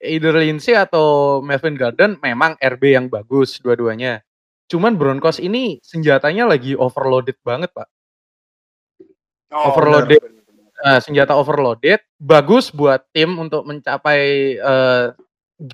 either 0.02 0.36
Lindsay 0.36 0.76
atau 0.76 1.40
Melvin 1.40 1.76
Gordon 1.76 2.20
memang 2.20 2.56
RB 2.60 2.96
yang 2.96 3.06
bagus 3.08 3.56
dua-duanya. 3.62 4.20
Cuman 4.66 4.98
Broncos 4.98 5.38
ini 5.38 5.78
senjatanya 5.80 6.44
lagi 6.44 6.74
overloaded 6.74 7.38
banget, 7.40 7.70
Pak. 7.72 7.88
Oh, 9.54 9.70
Overloaded. 9.72 10.18
benar, 10.20 10.42
benar, 10.42 10.70
benar. 10.74 10.96
Eh, 10.98 11.00
senjata 11.00 11.32
overloaded 11.38 12.00
bagus 12.18 12.74
buat 12.74 13.06
tim 13.14 13.38
untuk 13.38 13.62
mencapai 13.64 14.20
eh, 14.58 15.06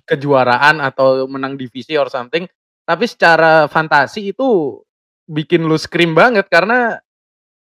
kejuaraan 0.06 0.78
atau 0.78 1.26
menang 1.26 1.58
divisi 1.58 1.96
or 1.98 2.06
something. 2.12 2.46
Tapi 2.86 3.04
secara 3.08 3.66
fantasi 3.66 4.30
itu 4.34 4.78
bikin 5.26 5.64
lu 5.64 5.78
scream 5.80 6.12
banget 6.12 6.46
karena 6.52 7.00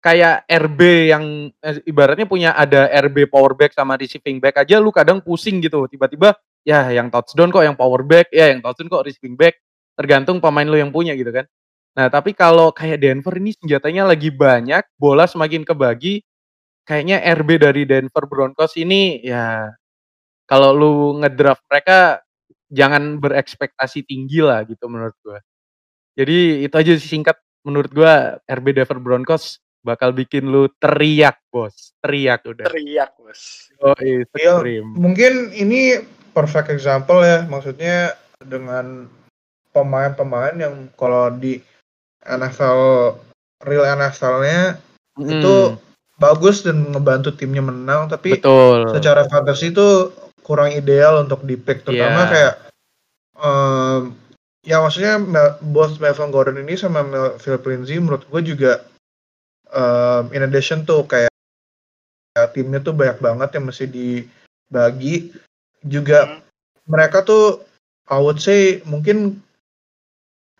kayak 0.01 0.45
RB 0.47 0.81
yang 1.11 1.23
eh, 1.51 1.77
ibaratnya 1.89 2.29
punya 2.29 2.53
ada 2.53 2.87
RB 3.07 3.27
power 3.27 3.57
back 3.57 3.73
sama 3.73 3.97
receiving 3.97 4.37
back 4.39 4.61
aja 4.63 4.77
lu 4.79 4.93
kadang 4.93 5.19
pusing 5.21 5.59
gitu. 5.63 5.85
Tiba-tiba 5.89 6.37
ya 6.63 6.89
yang 6.93 7.09
touchdown 7.11 7.49
kok 7.49 7.65
yang 7.65 7.77
power 7.77 8.01
back, 8.05 8.29
ya 8.31 8.53
yang 8.53 8.61
touchdown 8.63 8.89
kok 8.91 9.03
receiving 9.07 9.35
back. 9.35 9.57
Tergantung 9.97 10.37
pemain 10.37 10.67
lu 10.67 10.77
yang 10.77 10.93
punya 10.93 11.17
gitu 11.17 11.33
kan. 11.33 11.45
Nah, 11.97 12.13
tapi 12.13 12.37
kalau 12.37 12.69
kayak 12.69 13.01
Denver 13.01 13.33
ini 13.41 13.57
senjatanya 13.57 14.05
lagi 14.05 14.29
banyak, 14.29 14.85
bola 15.01 15.25
semakin 15.25 15.65
kebagi, 15.65 16.21
kayaknya 16.85 17.19
RB 17.35 17.49
dari 17.57 17.83
Denver 17.89 18.23
Broncos 18.29 18.77
ini 18.79 19.19
ya 19.25 19.73
kalau 20.47 20.71
lu 20.71 20.93
ngedraft 21.19 21.65
mereka 21.67 22.23
jangan 22.71 23.19
berekspektasi 23.19 24.07
tinggi 24.07 24.39
lah 24.45 24.63
gitu 24.63 24.87
menurut 24.87 25.15
gua. 25.25 25.39
Jadi 26.17 26.63
itu 26.65 26.75
aja 26.77 26.91
sih 26.95 27.09
singkat 27.19 27.37
menurut 27.67 27.91
gua 27.91 28.39
RB 28.47 28.77
Denver 28.77 28.99
Broncos 29.01 29.59
bakal 29.87 30.11
bikin 30.11 30.43
lu 30.43 30.67
teriak, 30.75 31.39
Bos. 31.47 31.95
Teriak 32.03 32.43
udah. 32.43 32.67
Teriak, 32.67 33.15
bos. 33.15 33.71
Oh, 33.79 33.95
Iya, 33.95 34.83
mungkin 34.83 35.55
ini 35.55 36.03
perfect 36.35 36.67
example 36.67 37.23
ya, 37.23 37.47
maksudnya 37.47 38.13
dengan 38.43 39.07
pemain-pemain 39.71 40.57
yang 40.57 40.91
kalau 40.99 41.31
di 41.31 41.61
NFL 42.25 43.15
real 43.63 43.85
NFL-nya 43.87 44.77
itu 45.17 45.55
Mm, 45.73 45.77
bagus 46.17 46.61
dan 46.61 46.89
ngebantu 46.89 47.33
timnya 47.33 47.61
menang, 47.61 48.09
tapi 48.09 48.37
betul. 48.37 48.89
secara 48.91 49.25
fantasy 49.29 49.69
itu 49.69 50.11
kurang 50.41 50.73
ideal 50.73 51.21
untuk 51.21 51.45
di 51.45 51.53
pick 51.55 51.81
terutama 51.81 52.25
Iya. 52.25 52.29
kayak 52.29 52.53
em, 53.37 54.01
ya 54.61 54.81
maksudnya 54.81 55.21
Mel- 55.21 55.57
both 55.61 55.97
Melvin 55.97 56.33
Gordon 56.33 56.57
ini 56.57 56.73
sama 56.73 57.05
Mel, 57.05 57.37
Philip 57.37 57.61
Lindsay 57.63 58.01
menurut 58.01 58.25
gue 58.25 58.41
juga 58.43 58.81
em, 59.71 60.23
in 60.31 60.45
addition 60.45 60.83
tuh 60.83 61.03
kayak, 61.03 61.31
kayak 62.33 62.49
timnya 62.53 62.79
tuh 62.79 62.93
banyak 62.93 63.17
banget 63.19 63.49
yang 63.57 63.65
mesti 63.67 63.85
dibagi 63.87 65.31
juga 65.83 66.25
Hmm. 66.27 66.39
mereka 66.87 67.23
tuh 67.23 67.63
I 68.07 68.17
would 68.23 68.39
say 68.39 68.79
mungkin 68.87 69.43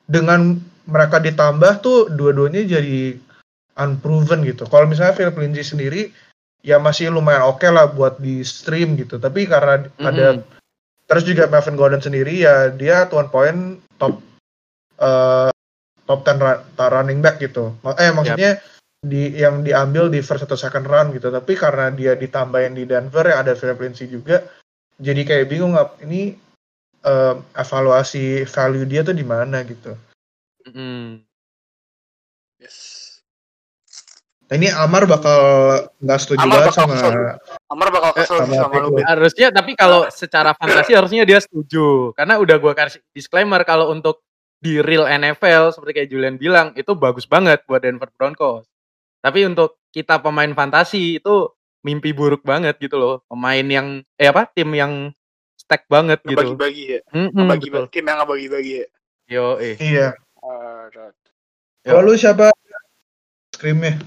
dengan 0.08 0.60
mereka 0.88 1.20
ditambah 1.20 1.84
tuh 1.84 2.12
dua-duanya 2.12 2.64
jadi 2.64 3.20
unproven 3.76 4.44
gitu. 4.48 4.64
Kalau 4.68 4.88
misalnya 4.88 5.16
Philip 5.16 5.36
Lindsay 5.36 5.64
sendiri 5.64 6.02
ya 6.64 6.80
masih 6.80 7.12
lumayan 7.12 7.48
oke 7.48 7.68
lah 7.68 7.88
buat 7.92 8.20
di 8.20 8.44
stream 8.44 8.96
gitu. 9.00 9.20
Tapi 9.20 9.48
karena 9.48 9.88
ada 10.00 10.28
Mm-mm. 10.40 10.44
terus 11.08 11.24
juga 11.24 11.48
Melvin 11.48 11.76
Gordon 11.80 12.04
sendiri 12.04 12.44
ya 12.44 12.72
dia 12.72 13.08
at 13.08 13.12
one 13.16 13.32
point 13.32 13.60
top 14.00 14.20
eh, 15.00 15.52
top 16.08 16.20
10 16.24 16.40
run- 16.40 16.64
running 16.76 17.20
back 17.20 17.40
gitu. 17.40 17.76
Eh 18.00 18.12
maksudnya 18.12 18.60
di 18.98 19.38
yang 19.38 19.62
diambil 19.62 20.10
di 20.10 20.20
first 20.26 20.46
atau 20.46 20.58
second 20.58 20.86
round 20.86 21.14
gitu. 21.14 21.30
Tapi 21.30 21.54
karena 21.54 21.94
dia 21.94 22.18
ditambahin 22.18 22.78
di 22.78 22.84
Denver 22.86 23.26
yang 23.26 23.46
ada 23.46 23.54
Philip 23.54 23.78
Lindsay 23.82 24.10
juga 24.10 24.42
jadi 24.98 25.22
kayak 25.24 25.48
bingung 25.50 25.78
nggak 25.78 26.02
ini 26.10 26.34
eh, 27.06 27.36
evaluasi 27.54 28.50
value 28.50 28.86
dia 28.90 29.06
tuh 29.06 29.14
di 29.14 29.26
mana 29.26 29.62
gitu. 29.62 29.94
Mm-mm. 30.68 31.22
Yes. 32.58 33.06
Nah, 34.48 34.56
ini 34.56 34.72
Amar 34.72 35.04
bakal 35.06 35.40
nggak 36.02 36.20
setuju 36.24 36.42
Amar 36.42 36.66
banget 36.66 36.72
bakal 36.72 36.82
sama 36.82 36.94
kesel. 36.96 37.14
Amar 37.70 37.88
bakal 37.94 38.12
kesel 38.16 38.38
sama 38.42 38.48
sih 38.50 38.58
sama 38.58 38.74
pick 38.74 38.84
lu. 38.90 38.98
Harusnya 39.06 39.48
tapi 39.54 39.72
kalau 39.78 40.02
secara 40.10 40.52
fantasi 40.58 40.92
harusnya 40.98 41.24
dia 41.28 41.40
setuju. 41.44 42.16
Karena 42.18 42.42
udah 42.42 42.58
gua 42.58 42.74
kasih 42.74 43.04
disclaimer 43.14 43.62
kalau 43.62 43.94
untuk 43.94 44.26
di 44.58 44.82
real 44.82 45.06
NFL 45.06 45.70
seperti 45.78 45.92
kayak 45.94 46.10
Julian 46.10 46.36
bilang 46.42 46.74
itu 46.74 46.98
bagus 46.98 47.30
banget 47.30 47.62
buat 47.70 47.86
Denver 47.86 48.10
Broncos. 48.18 48.66
Tapi 49.28 49.44
untuk 49.44 49.84
kita 49.92 50.24
pemain 50.24 50.48
fantasi 50.56 51.20
itu 51.20 51.52
mimpi 51.84 52.16
buruk 52.16 52.48
banget 52.48 52.80
gitu 52.80 52.96
loh. 52.96 53.28
Pemain 53.28 53.68
yang 53.68 54.00
eh 54.16 54.32
apa? 54.32 54.48
Tim 54.48 54.72
yang 54.72 55.12
stack 55.60 55.84
banget 55.92 56.24
gitu. 56.24 56.56
Bagi-bagi 56.56 56.84
ya. 56.96 57.00
Mm-mm, 57.12 57.44
Bagi 57.44 57.68
betul. 57.68 57.92
tim 57.92 58.08
yang 58.08 58.24
bagi-bagi 58.24 58.72
ya. 58.80 58.88
Yo, 59.28 59.46
eh. 59.60 59.76
Iya. 59.84 60.16
Kalau 61.84 62.00
lu 62.08 62.16
siapa? 62.16 62.56
Screamnya. 63.52 64.00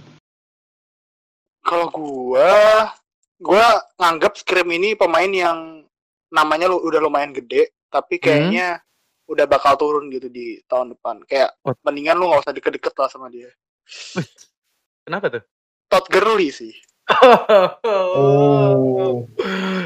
Kalau 1.61 1.93
gua, 1.93 2.89
gua 3.37 3.85
nganggap 4.01 4.41
Scream 4.41 4.73
ini 4.73 4.97
pemain 4.97 5.29
yang 5.29 5.85
namanya 6.33 6.73
lu 6.73 6.81
udah 6.81 6.97
lumayan 7.05 7.37
gede, 7.37 7.77
tapi 7.93 8.17
kayaknya 8.17 8.81
udah 9.29 9.45
bakal 9.45 9.77
turun 9.77 10.09
gitu 10.09 10.33
di 10.33 10.65
tahun 10.65 10.97
depan. 10.97 11.21
Kayak 11.29 11.53
Oh. 11.61 11.77
mendingan 11.85 12.17
lu 12.17 12.33
nggak 12.33 12.49
usah 12.49 12.57
deket-deket 12.57 12.95
lah 12.97 13.09
sama 13.13 13.29
dia. 13.29 13.53
Kenapa 15.05 15.27
tuh? 15.33 15.43
Todd 15.91 16.07
Gurley 16.09 16.51
sih. 16.55 16.75
Oh. 17.83 19.27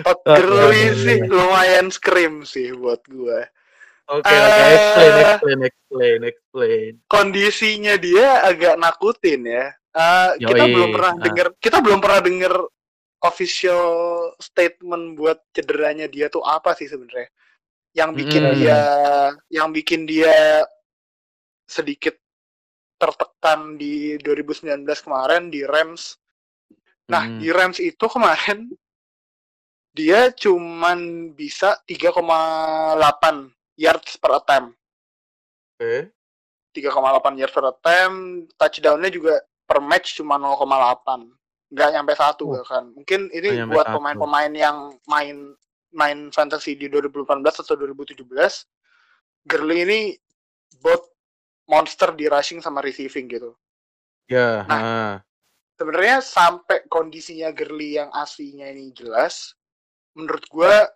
Todd 0.05 0.21
Gurley 0.27 0.93
sih 0.93 1.19
lumayan 1.25 1.89
Scream 1.89 2.45
sih 2.45 2.77
buat 2.77 3.01
gua. 3.09 3.49
Oke, 4.05 4.29
oke, 4.29 4.37
Eh. 4.37 4.75
explain, 4.77 5.15
explain, 5.17 5.59
explain, 5.65 6.19
explain. 6.29 6.91
Kondisinya 7.09 7.97
dia 7.97 8.45
agak 8.45 8.77
nakutin 8.77 9.49
ya. 9.49 9.73
Eh, 9.97 10.31
kita 10.45 10.65
belum 10.69 10.91
pernah 10.93 11.12
Ah. 11.17 11.23
dengar, 11.25 11.47
kita 11.57 11.79
belum 11.81 11.99
pernah 12.05 12.21
dengar 12.21 12.55
official 13.25 13.87
statement 14.37 15.17
buat 15.17 15.41
cederanya 15.57 16.05
dia 16.05 16.29
tuh 16.29 16.45
apa 16.45 16.77
sih 16.77 16.85
sebenarnya? 16.85 17.33
Yang 17.97 18.11
bikin 18.21 18.43
Mm-mm. 18.45 18.57
dia, 18.61 18.81
yang 19.49 19.69
bikin 19.73 20.05
dia 20.05 20.67
sedikit 21.65 22.21
tertekan 22.97 23.76
di 23.76 24.16
2019 24.22 25.03
kemarin 25.03 25.51
di 25.51 25.66
Rams. 25.66 26.16
Nah, 27.11 27.28
Mm. 27.28 27.38
di 27.42 27.49
Rams 27.53 27.78
itu 27.78 28.07
kemarin 28.09 28.72
dia 29.95 30.32
cuman 30.34 31.30
bisa 31.36 31.78
3,8 31.86 33.53
yards 33.76 34.16
per 34.18 34.40
attempt. 34.40 34.74
Oke. 35.76 36.11
3,8 36.74 37.38
yards 37.38 37.55
per 37.55 37.70
attempt, 37.70 38.51
touchdown-nya 38.59 39.11
juga 39.12 39.38
per 39.64 39.78
match 39.78 40.18
cuma 40.18 40.34
0,8. 40.34 41.30
Nggak 41.70 41.90
nyampe 41.95 42.12
satu 42.18 42.42
Oh. 42.51 42.53
bahkan. 42.59 42.90
Mungkin 42.90 43.30
ini 43.30 43.62
Nggak 43.62 43.70
buat 43.70 43.86
pemain-pemain 43.95 44.53
yang 44.55 44.76
main 45.07 45.55
main 45.95 46.18
fantasy 46.34 46.74
di 46.74 46.90
2018 46.90 47.62
atau 47.62 47.78
2017, 47.78 48.66
Gurley 49.47 49.86
ini 49.86 50.01
both 50.82 51.14
monster 51.65 52.12
di 52.12 52.29
rushing 52.29 52.61
sama 52.61 52.85
receiving 52.85 53.27
gitu. 53.29 53.51
Ya, 54.29 54.65
Nah. 54.65 54.81
ah. 54.81 55.15
Sebenarnya 55.75 56.23
sampai 56.23 56.87
kondisinya 56.87 57.51
Gurley 57.51 57.99
yang 57.99 58.07
aslinya 58.15 58.71
ini 58.71 58.95
jelas, 58.95 59.59
menurut 60.15 60.47
gua 60.47 60.87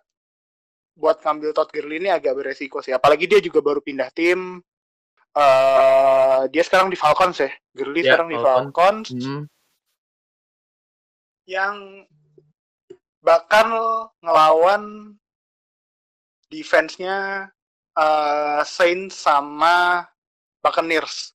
buat 0.95 1.19
ngambil 1.19 1.51
Todd 1.51 1.67
Gurley 1.71 1.99
ini 1.99 2.07
agak 2.07 2.31
beresiko 2.35 2.79
sih. 2.79 2.95
Apalagi 2.95 3.27
dia 3.27 3.39
juga 3.39 3.59
baru 3.59 3.79
pindah 3.83 4.07
tim. 4.11 4.63
eh 5.29 6.41
dia 6.49 6.63
sekarang 6.65 6.89
di 6.89 6.97
Falcons 6.97 7.37
ya. 7.37 7.51
Gurley 7.77 8.01
Ya, 8.01 8.17
sekarang 8.17 8.33
di 8.33 8.37
Falcons. 8.41 9.07
Hmm. 9.13 9.45
yang 11.45 12.05
bakal 13.21 13.69
ngelawan 14.21 15.13
defense-nya 16.49 17.49
eh, 17.93 18.61
Saints 18.65 19.17
sama 19.17 20.05
Buccaneers. 20.59 21.33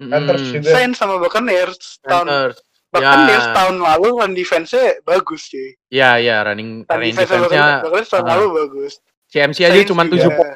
Panthers 0.00 0.42
Mm. 0.48 0.52
juga. 0.56 0.70
Saints 0.72 0.96
sama 0.96 1.20
Buccaneers 1.20 2.00
tahun 2.00 2.26
Panthers. 2.26 2.58
Buccaneers 2.90 3.46
Ya. 3.46 3.52
tahun 3.54 3.76
lalu 3.78 4.08
run 4.18 4.32
defense-nya 4.34 4.86
bagus 5.04 5.42
sih. 5.46 5.68
Ya, 5.92 6.16
ya, 6.18 6.42
running 6.42 6.82
Run 6.82 6.90
running 6.90 7.14
defense 7.14 7.28
defense-nya 7.30 7.64
Buccaneers 7.84 8.10
tahun 8.10 8.24
ah. 8.24 8.30
lalu 8.34 8.46
bagus. 8.64 8.92
CMC 9.30 9.58
aja 9.62 9.70
Saints 9.78 9.90
cuma 9.92 10.02
juga. 10.08 10.16
7 10.26 10.34
poin. 10.34 10.52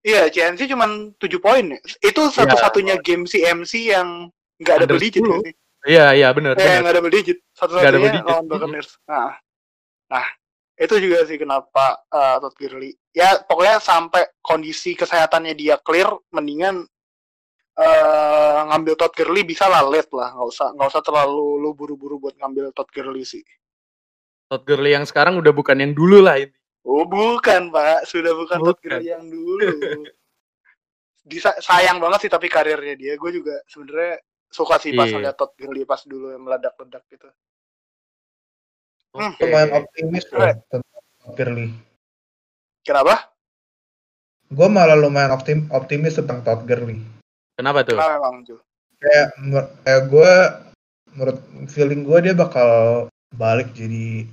Iya, 0.00 0.22
CMC 0.30 0.60
cuma 0.70 0.86
7 1.18 1.38
poin 1.42 1.64
ya. 1.74 1.78
Itu 2.00 2.22
satu-satunya 2.30 2.94
game 3.02 3.26
CMC 3.26 3.72
yang 3.90 4.30
nggak 4.62 4.74
Under 4.78 4.88
double 4.88 5.02
digit 5.02 5.20
10. 5.20 5.28
ya 5.28 5.38
sih. 5.42 5.54
Iya, 5.86 6.06
iya, 6.14 6.28
benar, 6.32 6.50
Eh, 6.54 6.62
benar. 6.62 6.78
nggak 6.82 6.94
double 6.96 7.12
digit. 7.12 7.38
Satu-satunya 7.52 8.22
lawan. 8.22 8.44
Buccaneers. 8.46 8.90
Nah, 9.04 9.34
nah, 10.06 10.26
itu 10.78 10.94
juga 11.02 11.26
sih 11.26 11.36
kenapa 11.36 12.00
uh, 12.08 12.38
Todd 12.38 12.54
Gurley. 12.54 12.94
Ya, 13.12 13.42
pokoknya 13.42 13.76
sampai 13.82 14.30
kondisi 14.40 14.94
kesehatannya 14.94 15.52
dia 15.52 15.76
clear, 15.82 16.08
mendingan 16.30 16.86
eh 17.76 18.58
ngambil 18.72 18.96
Todd 18.96 19.12
Gurley 19.12 19.44
bisa 19.44 19.68
lah 19.68 19.84
late 19.84 20.08
lah, 20.10 20.32
nggak 20.32 20.48
usah 20.48 20.68
nggak 20.72 20.88
usah 20.88 21.02
terlalu 21.04 21.60
lu 21.60 21.70
buru-buru 21.76 22.16
buat 22.16 22.32
ngambil 22.40 22.72
Todd 22.72 22.88
Gurley 22.88 23.22
sih. 23.22 23.44
Todd 24.48 24.64
Gurley 24.64 24.96
yang 24.96 25.04
sekarang 25.04 25.36
udah 25.36 25.52
bukan 25.52 25.76
yang 25.76 25.92
dulu 25.92 26.24
lah 26.24 26.40
ini. 26.40 26.54
Oh 26.86 27.04
bukan 27.04 27.68
pak, 27.68 28.06
sudah 28.06 28.32
bukan 28.32 28.58
Todd 28.62 28.78
Bukan. 28.78 28.84
Gurley 28.96 29.08
yang 29.12 29.24
dulu. 29.26 29.66
Disa- 31.26 31.58
sayang 31.58 31.98
banget 31.98 32.22
sih 32.24 32.30
tapi 32.30 32.46
karirnya 32.46 32.94
dia. 32.94 33.12
Gue 33.18 33.34
juga 33.34 33.58
sebenarnya 33.66 34.22
suka 34.46 34.78
sih 34.78 34.94
pas 34.94 35.10
Iya. 35.10 35.18
ngeliat 35.18 35.34
Todd 35.36 35.52
Gurley 35.58 35.82
pas 35.82 36.00
dulu 36.06 36.30
yang 36.30 36.46
meledak-ledak 36.46 37.02
gitu. 37.10 37.26
Hmm. 39.10 39.34
Oke. 39.34 39.42
Lumayan 39.42 39.70
optimis 39.82 40.24
loh 40.30 40.46
tentang 40.70 40.82
Gurley. 41.34 41.68
Kenapa? 42.86 43.34
Gue 44.46 44.68
malah 44.70 44.94
lumayan 44.94 45.34
optim 45.34 45.66
optimis 45.74 46.14
tentang 46.14 46.46
Todd 46.46 46.62
Gurley. 46.62 47.02
Kenapa 47.56 47.80
tuh? 47.82 47.96
Kenapa 47.96 48.20
memang 48.20 48.44
Ju? 48.44 48.60
Kayak, 49.00 49.28
kayak 49.84 50.02
gue, 50.12 50.32
menurut 51.16 51.38
feeling 51.72 52.04
gue 52.04 52.18
dia 52.28 52.34
bakal 52.36 52.68
balik 53.36 53.72
jadi 53.72 54.26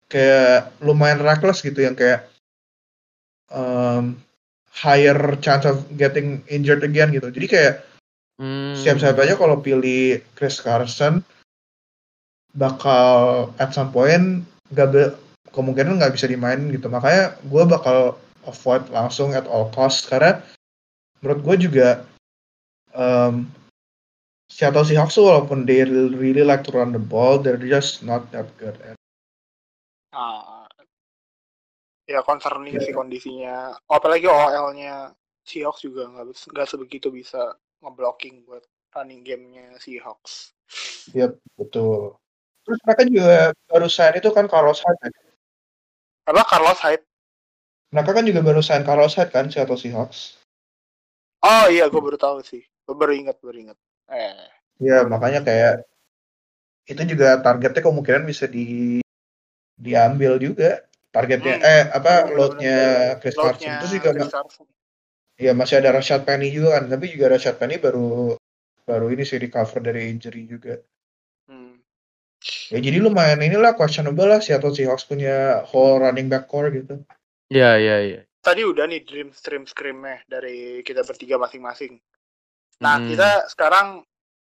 kayak 0.09 0.69
lumayan 0.86 1.21
reckless 1.21 1.65
gitu 1.65 1.81
yang 1.81 1.97
kayak 1.97 2.29
um, 3.49 4.17
higher 4.69 5.38
chance 5.41 5.65
of 5.65 5.81
getting 5.97 6.45
injured 6.49 6.86
again 6.86 7.09
gitu 7.09 7.34
jadi 7.34 7.47
kayak 7.49 7.75
Hmm. 8.41 8.73
siap-siap 8.73 9.13
aja 9.21 9.38
kalau 9.38 9.61
pilih 9.61 10.25
Chris 10.34 10.57
Carson 10.57 11.21
bakal 12.57 13.49
at 13.61 13.73
some 13.77 13.93
point 13.93 14.45
gak 14.72 14.89
be, 14.95 15.03
kemungkinan 15.51 15.99
nggak 15.99 16.16
bisa 16.16 16.32
dimainin 16.32 16.72
gitu 16.72 16.88
makanya 16.88 17.36
gue 17.43 17.64
bakal 17.68 18.16
avoid 18.47 18.88
langsung 18.93 19.36
at 19.36 19.43
all 19.49 19.68
cost 19.76 20.07
karena 20.07 20.39
menurut 21.20 21.39
gue 21.43 21.55
juga 21.68 22.07
um, 22.95 23.47
Seattle 24.47 24.88
Seahawks 24.88 25.20
walaupun 25.20 25.68
they 25.68 25.84
really 25.88 26.45
like 26.45 26.64
to 26.64 26.72
run 26.72 26.95
the 26.95 27.01
ball 27.01 27.41
they're 27.41 27.59
just 27.59 28.05
not 28.05 28.30
that 28.32 28.47
good 28.61 28.76
at 28.88 28.95
Ah, 30.14 30.70
ya 32.05 32.22
concerning 32.22 32.78
sih 32.78 32.93
kondisinya. 32.93 33.74
Apalagi 33.89 34.30
OL-nya 34.30 35.09
Seahawks 35.41 35.82
juga 35.82 36.05
nggak 36.05 36.53
nggak 36.53 36.70
sebegitu 36.70 37.09
bisa 37.09 37.57
ngeblocking 37.82 38.45
buat 38.45 38.61
running 38.93 39.26
game-nya 39.26 39.74
Seahawks. 39.82 40.53
Yep, 41.18 41.41
betul. 41.57 42.14
Terus 42.64 42.80
mereka 42.88 43.03
juga 43.07 43.38
baru 43.68 43.88
sign 43.91 44.14
itu 44.20 44.30
kan 44.32 44.45
Carlos 44.47 44.80
Hyde. 44.80 44.99
ya? 45.03 45.11
Apa 46.32 46.43
Carlos 46.47 46.80
Hyde? 46.80 47.03
Mereka 47.91 48.11
kan 48.16 48.24
juga 48.26 48.41
baru 48.41 48.61
sign 48.64 48.88
Carlos 48.88 49.14
Hyde 49.20 49.32
kan 49.36 49.51
Seattle 49.51 49.78
Seahawks. 49.78 50.39
Oh 51.43 51.68
iya, 51.68 51.91
gue 51.91 51.99
baru 51.99 52.16
tahu 52.16 52.39
sih. 52.41 52.64
Gue 52.88 52.95
baru 52.95 53.11
ingat, 53.14 53.36
baru 53.43 53.57
ingat. 53.59 53.78
Eh, 54.11 54.47
Ya 54.82 55.05
makanya 55.05 55.45
kayak 55.45 55.86
itu 56.84 56.99
juga 57.16 57.39
targetnya 57.39 57.80
kemungkinan 57.80 58.24
bisa 58.28 58.43
di 58.49 58.99
diambil 59.80 60.36
juga 60.41 60.84
targetnya 61.16 61.55
Hmm, 61.55 61.64
eh 61.68 61.84
apa 61.93 62.14
bener-bener. 62.28 62.36
loadnya 62.36 62.78
Chris 63.24 63.36
Carson 63.38 63.47
load-nya 63.47 63.74
terus 63.80 63.91
juga 63.95 64.09
Chris 64.11 64.34
Carson. 64.34 64.66
ya 65.39 65.51
masih 65.55 65.76
ada 65.80 65.89
Rashad 65.95 66.22
Penny 66.28 66.51
juga 66.51 66.78
kan 66.80 66.84
tapi 66.91 67.05
juga 67.14 67.26
Rashad 67.32 67.55
Penny 67.61 67.80
baru 67.80 68.36
baru 68.84 69.05
ini 69.14 69.24
sih 69.24 69.39
recover 69.39 69.80
dari 69.80 70.11
injury 70.11 70.43
juga 70.49 70.80
Hmm. 70.82 70.92
Ya 72.74 72.82
jadi 72.82 72.97
lumayan 72.97 73.38
inilah 73.39 73.78
questionable 73.78 74.26
lah 74.26 74.41
Seattle 74.41 74.74
Seahawks 74.74 75.05
punya 75.05 75.61
whole 75.69 76.01
running 76.01 76.26
back 76.26 76.49
core 76.49 76.74
gitu 76.74 76.97
Iya, 77.47 77.78
iya, 77.78 77.97
iya. 78.01 78.19
Tadi 78.41 78.65
udah 78.65 78.89
nih 78.89 79.05
dream 79.05 79.30
stream 79.30 79.69
scream-nya 79.69 80.26
dari 80.26 80.82
kita 80.82 81.05
bertiga 81.05 81.38
masing-masing. 81.38 82.01
Nah, 82.82 82.97
Hmm. 82.97 83.13
kita 83.13 83.45
sekarang 83.45 84.01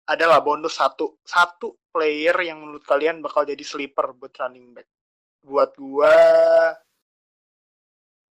adalah 0.07 0.39
bonus 0.39 0.79
satu 0.79 1.19
satu 1.21 1.75
player 1.91 2.31
yang 2.41 2.63
menurut 2.63 2.87
kalian 2.87 3.19
bakal 3.19 3.43
jadi 3.43 3.59
sleeper 3.59 4.15
buat 4.15 4.31
running 4.39 4.71
back. 4.71 4.87
Buat 5.43 5.75
gua 5.75 6.15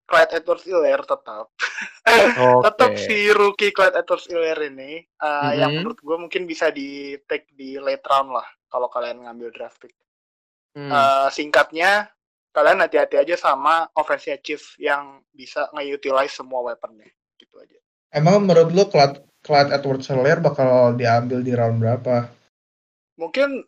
Clyde 0.03 0.35
edwards 0.35 0.65
helaire 0.65 1.05
tetap. 1.05 1.47
Oke. 2.43 2.63
tetap 2.67 2.91
si 2.99 3.31
rookie 3.31 3.71
Clyde 3.71 3.95
edwards 3.95 4.27
helaire 4.27 4.67
ini 4.67 5.05
uh, 5.21 5.53
yang 5.53 5.69
Mhm. 5.69 5.77
menurut 5.79 5.99
gua 6.01 6.17
mungkin 6.17 6.43
bisa 6.43 6.67
di 6.69 7.13
take 7.23 7.47
di 7.53 7.77
late 7.77 8.03
round 8.03 8.33
lah 8.33 8.47
kalau 8.73 8.89
kalian 8.89 9.21
ngambil 9.21 9.53
draft 9.53 9.77
pick. 9.77 9.93
Hmm. 10.73 10.89
Uh, 10.89 11.29
singkatnya 11.29 12.09
kalian 12.49 12.81
hati-hati 12.81 13.21
aja 13.21 13.37
sama 13.37 13.85
offense 13.93 14.29
Chiefs 14.41 14.77
yang 14.81 15.21
bisa 15.29 15.69
nge-utilize 15.73 16.33
semua 16.33 16.65
weaponnya 16.65 17.09
gitu 17.37 17.57
aja. 17.61 17.77
emang 18.13 18.45
menurut 18.45 18.69
lu 18.69 18.85
Clyde, 18.89 19.25
Clyde 19.41 19.73
Edwards 19.73 20.05
Helaire 20.05 20.41
bakal 20.41 20.93
diambil 20.93 21.41
di 21.41 21.53
round 21.57 21.81
berapa 21.81 22.29
mungkin 23.17 23.61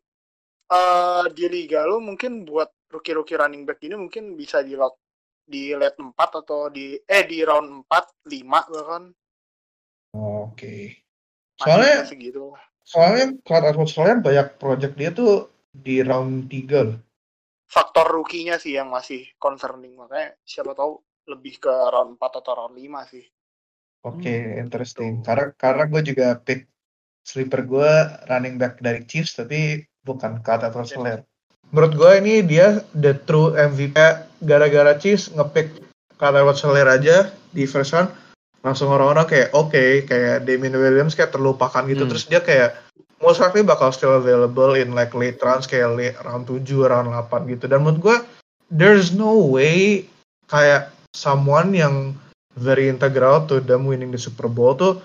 eh 0.69 1.25
di 1.33 1.45
liga 1.49 1.85
lu 1.85 2.01
mungkin 2.01 2.45
buat 2.45 2.69
rookie-rookie 2.93 3.37
running 3.37 3.65
back 3.65 3.81
ini 3.85 3.97
mungkin 3.97 4.37
bisa 4.37 4.61
di 4.61 4.77
lot 4.77 4.97
di 5.45 5.73
late 5.77 5.97
4 6.01 6.13
atau 6.17 6.69
di 6.73 6.97
eh 7.05 7.23
di 7.25 7.41
round 7.45 7.85
4 7.89 8.29
5 8.29 8.73
bahkan 8.73 9.03
oke 10.13 10.75
Masih- 11.57 11.61
soalnya 11.61 12.05
gitu 12.17 12.53
lah. 12.53 12.63
Soalnya 12.85 13.33
Clyde 13.41 13.73
Edwards 13.73 13.93
Helaire 13.97 14.21
banyak 14.21 14.47
project 14.61 14.93
dia 14.93 15.09
tuh 15.09 15.49
di 15.73 16.05
round 16.05 16.45
3 16.47 16.85
loh 16.85 16.97
faktor 17.65 18.07
rookie-nya 18.13 18.61
sih 18.61 18.77
yang 18.77 18.93
masih 18.93 19.25
concerning 19.35 19.97
makanya 19.97 20.37
siapa 20.45 20.71
tahu 20.71 21.01
lebih 21.25 21.57
ke 21.57 21.73
round 21.89 22.21
4 22.21 22.39
atau 22.39 22.53
round 22.53 22.77
5 22.77 23.11
sih 23.11 23.25
Oke, 24.05 24.29
Hmm, 24.29 24.61
interesting. 24.61 25.11
gitu. 25.17 25.25
Karena 25.25 25.49
karena 25.57 25.83
gue 25.89 26.01
juga 26.05 26.37
pick 26.37 26.69
sleeper 27.25 27.65
gue 27.65 27.91
running 28.29 28.61
back 28.61 28.77
dari 28.77 29.01
Chiefs 29.01 29.33
tapi 29.33 29.81
bukan 30.05 30.45
Clyde 30.45 30.69
Edwards 30.69 30.93
Oke. 30.93 31.01
Helaire. 31.01 31.23
Menurut 31.73 31.93
gue 31.97 32.11
ini 32.21 32.45
dia 32.45 32.85
the 32.93 33.17
true 33.25 33.57
MVP. 33.57 33.97
Gara-gara 34.45 34.93
Chiefs 35.01 35.33
ngepick 35.33 35.81
Clyde 36.21 36.37
Edwards 36.37 36.61
Helaire 36.61 36.91
aja 36.93 37.17
di 37.49 37.65
first 37.65 37.97
round, 37.97 38.13
langsung 38.65 38.89
orang-orang 38.89 39.29
kayak 39.29 39.49
oke, 39.53 40.09
kayak 40.09 40.49
Damien 40.49 40.73
Williams 40.73 41.13
kayak 41.13 41.29
terlupakan 41.29 41.85
gitu. 41.85 42.09
Hmm. 42.09 42.11
Terus 42.11 42.25
dia 42.25 42.41
kayak 42.41 42.73
most 43.21 43.37
likely 43.37 43.61
bakal 43.61 43.93
still 43.93 44.17
available 44.17 44.73
in 44.73 44.97
like 44.97 45.13
late 45.13 45.37
rounds 45.45 45.69
kayak 45.69 45.93
late, 45.93 46.17
round 46.25 46.49
7, 46.49 46.65
round 46.65 47.13
8 47.13 47.53
gitu. 47.53 47.69
Dan 47.69 47.85
menurut 47.85 48.01
gue 48.01 48.17
there's 48.73 49.13
no 49.13 49.37
way 49.37 50.09
kayak 50.49 50.89
someone 51.13 51.77
yang 51.77 52.17
very 52.57 52.89
integral 52.89 53.45
to 53.45 53.61
them 53.61 53.85
winning 53.85 54.09
the 54.09 54.17
Super 54.17 54.49
Bowl 54.49 54.73
tuh 54.73 54.97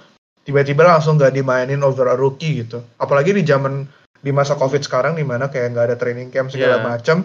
tiba-tiba 0.48 0.88
langsung 0.88 1.20
gak 1.20 1.36
dimainin 1.36 1.84
over 1.84 2.08
a 2.08 2.16
rookie 2.16 2.64
gitu. 2.64 2.80
Apalagi 2.96 3.36
di 3.36 3.44
zaman 3.44 3.84
di 4.24 4.32
masa 4.32 4.56
COVID 4.56 4.80
sekarang 4.84 5.16
di 5.16 5.24
mana 5.24 5.48
kayak 5.48 5.76
nggak 5.76 5.86
ada 5.92 5.96
training 5.96 6.32
camp 6.32 6.48
segala 6.52 6.80
Yeah. 6.80 6.86
macam. 6.96 7.16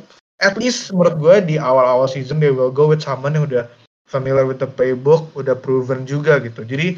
At 0.43 0.59
least 0.59 0.91
menurut 0.91 1.15
gue 1.15 1.35
di 1.47 1.55
awal-awal 1.55 2.11
season 2.11 2.43
they 2.43 2.51
will 2.51 2.71
go 2.71 2.91
with 2.91 2.99
someone 2.99 3.31
yang 3.31 3.47
udah 3.47 3.63
familiar 4.05 4.45
with 4.45 4.61
the 4.61 4.69
playbook, 4.69 5.29
udah 5.33 5.57
proven 5.57 6.05
juga 6.05 6.37
gitu. 6.41 6.61
Jadi 6.65 6.97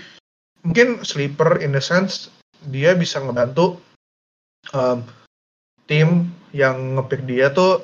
mungkin 0.67 1.03
sleeper 1.07 1.63
in 1.63 1.71
the 1.71 1.83
sense 1.83 2.27
dia 2.67 2.91
bisa 2.97 3.21
ngebantu 3.21 3.79
um, 4.73 5.05
tim 5.87 6.27
yang 6.51 6.99
ngepick 6.99 7.23
dia 7.23 7.53
tuh 7.53 7.79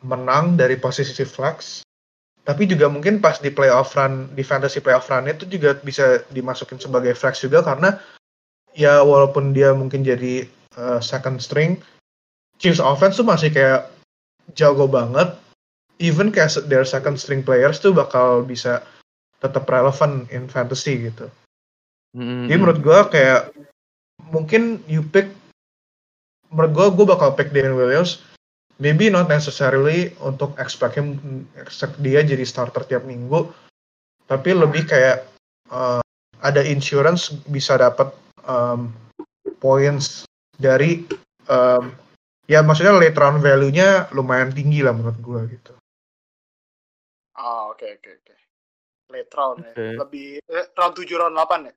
menang 0.00 0.56
dari 0.56 0.80
posisi 0.80 1.12
flex 1.26 1.84
tapi 2.40 2.64
juga 2.64 2.88
mungkin 2.88 3.20
pas 3.20 3.36
di 3.36 3.52
playoff 3.52 3.92
run 3.92 4.32
di 4.32 4.40
fantasy 4.40 4.80
playoff 4.80 5.12
run 5.12 5.28
itu 5.28 5.44
juga 5.44 5.76
bisa 5.84 6.24
dimasukin 6.32 6.80
sebagai 6.80 7.12
flex 7.12 7.44
juga 7.44 7.60
karena 7.60 8.00
ya 8.72 9.04
walaupun 9.04 9.52
dia 9.52 9.76
mungkin 9.76 10.00
jadi 10.00 10.48
uh, 10.80 11.02
second 11.04 11.42
string 11.42 11.76
Chiefs 12.60 12.80
offense 12.80 13.16
tuh 13.16 13.28
masih 13.28 13.52
kayak 13.52 13.88
jago 14.56 14.88
banget 14.88 15.36
even 16.00 16.32
kayak 16.32 16.56
their 16.66 16.82
second 16.82 17.20
string 17.20 17.44
players 17.44 17.78
tuh 17.78 17.92
bakal 17.92 18.42
bisa 18.42 18.82
tetap 19.44 19.68
relevan 19.68 20.24
in 20.32 20.48
fantasy 20.48 21.12
gitu. 21.12 21.28
Hmm, 22.16 22.50
jadi 22.50 22.58
menurut 22.58 22.80
gue 22.82 22.98
kayak 23.12 23.54
mungkin 24.34 24.82
you 24.90 25.04
pick 25.04 25.30
menurut 26.50 26.72
gue 26.74 26.86
gue 26.98 27.06
bakal 27.06 27.38
pick 27.38 27.54
Daniel 27.54 27.78
Williams 27.78 28.18
maybe 28.82 29.06
not 29.12 29.30
necessarily 29.30 30.10
untuk 30.18 30.56
expect 30.58 30.98
him 30.98 31.16
expect 31.54 31.94
dia 32.02 32.26
jadi 32.26 32.42
starter 32.42 32.82
tiap 32.82 33.06
minggu 33.06 33.46
tapi 34.26 34.50
lebih 34.50 34.90
kayak 34.90 35.22
uh, 35.70 36.02
ada 36.42 36.62
insurance 36.66 37.30
bisa 37.46 37.78
dapat 37.78 38.10
um, 38.42 38.90
points 39.62 40.26
dari 40.58 41.06
um, 41.46 41.94
ya 42.50 42.66
maksudnya 42.66 42.98
late 42.98 43.14
round 43.14 43.38
value-nya 43.38 44.10
lumayan 44.10 44.50
tinggi 44.50 44.82
lah 44.82 44.90
menurut 44.90 45.18
gue 45.22 45.40
gitu 45.54 45.72
ah 47.38 47.70
oke 47.70 47.86
oke 47.98 48.10
oke 48.22 48.34
late 49.10 49.32
round 49.34 49.58
ya 49.62 49.72
Oke. 49.74 49.86
lebih 50.06 50.28
eh, 50.42 50.66
round 50.74 50.94
7 50.94 51.20
round 51.20 51.34
8 51.36 51.68
ya 51.68 51.74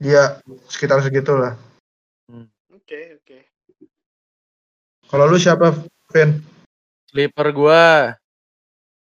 dia 0.00 0.22
sekitar 0.68 1.04
segitulah 1.04 1.56
oke 2.72 3.00
oke 3.20 3.38
kalau 5.10 5.26
lu 5.26 5.42
siapa 5.42 5.74
Vin? 6.14 6.38
Sleeper 7.10 7.50
gua 7.50 8.14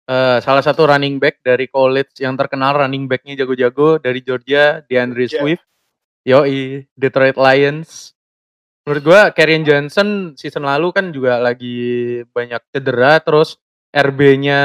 eh 0.03 0.37
salah 0.41 0.65
satu 0.65 0.89
running 0.89 1.21
back 1.21 1.45
dari 1.45 1.69
college 1.69 2.17
yang 2.17 2.33
terkenal 2.33 2.81
running 2.81 3.05
backnya 3.05 3.39
jago-jago 3.39 4.01
dari 4.01 4.19
Georgia, 4.25 4.81
DeAndre 4.89 5.29
Georgia. 5.29 5.39
Swift. 5.45 5.65
Yoi, 6.25 6.87
Detroit 6.97 7.37
Lions. 7.37 8.17
Menurut 8.83 9.03
gua 9.05 9.21
Karrion 9.31 9.63
Johnson 9.63 10.33
season 10.33 10.65
lalu 10.65 10.89
kan 10.91 11.13
juga 11.13 11.37
lagi 11.37 12.19
banyak 12.33 12.59
cedera 12.73 13.21
terus 13.21 13.61
RB-nya 13.93 14.59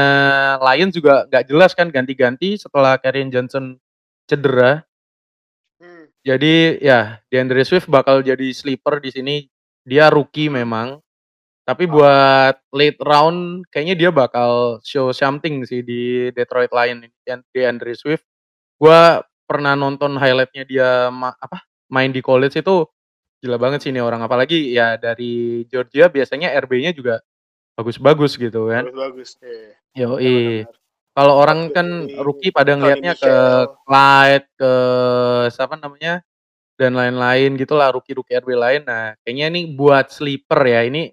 Lions 0.57 0.97
juga 0.97 1.29
nggak 1.29 1.45
jelas 1.45 1.76
kan 1.76 1.93
ganti-ganti 1.93 2.57
setelah 2.57 2.97
Karrion 2.97 3.29
Johnson 3.29 3.76
cedera. 4.24 4.81
hmm. 5.76 6.05
Jadi 6.24 6.81
ya 6.81 7.20
DeAndre 7.29 7.62
Swift 7.68 7.93
bakal 7.93 8.24
jadi 8.24 8.49
sleeper 8.57 9.05
di 9.05 9.11
sini. 9.12 9.37
Dia 9.85 10.09
rookie 10.09 10.49
memang. 10.49 11.01
Tapi 11.68 11.85
buat 11.85 12.57
late 12.72 13.01
round 13.05 13.68
kayaknya 13.68 13.97
dia 14.01 14.11
bakal 14.11 14.81
show 14.81 15.12
something 15.12 15.68
sih 15.68 15.85
di 15.85 16.33
Detroit 16.33 16.72
Lions 16.72 17.05
DeAndre 17.53 17.93
Swift. 17.93 18.24
Gua 18.81 19.20
pernah 19.45 19.76
nonton 19.76 20.16
highlightnya 20.16 20.64
dia 20.64 20.89
ma- 21.12 21.37
apa 21.37 21.64
main 21.93 22.12
di 22.12 22.20
college 22.24 22.61
itu 22.61 22.85
gila 23.41 23.57
banget 23.57 23.81
sih 23.85 23.91
ini 23.95 24.01
orang 24.05 24.20
apalagi 24.20 24.76
ya 24.76 25.01
dari 25.01 25.64
Georgia 25.72 26.12
biasanya 26.12 26.53
RB-nya 26.59 26.93
juga 26.93 27.22
bagus-bagus 27.79 28.35
gitu 28.35 28.66
kan. 28.66 28.91
bagus 28.91 28.99
bagus 28.99 29.31
eh. 29.47 29.79
Yoi. 29.95 30.66
benar-benar. 30.66 30.76
Kalau 31.18 31.35
orang 31.35 31.61
kan 31.74 31.89
rookie 32.22 32.51
pada 32.51 32.74
ngelihatnya 32.74 33.14
ke. 33.14 33.35
Clyde, 33.87 34.47
ke 34.59 34.72
siapa 35.55 35.79
namanya? 35.79 36.22
dan 36.79 36.95
lain-lain 36.95 37.59
gitulah 37.59 37.91
rookie-rookie 37.91 38.39
RB 38.39 38.55
lain. 38.55 38.87
Nah, 38.87 39.18
kayaknya 39.26 39.51
ini 39.51 39.74
buat 39.74 40.14
sleeper 40.14 40.62
ya. 40.62 40.87
Ini 40.87 41.11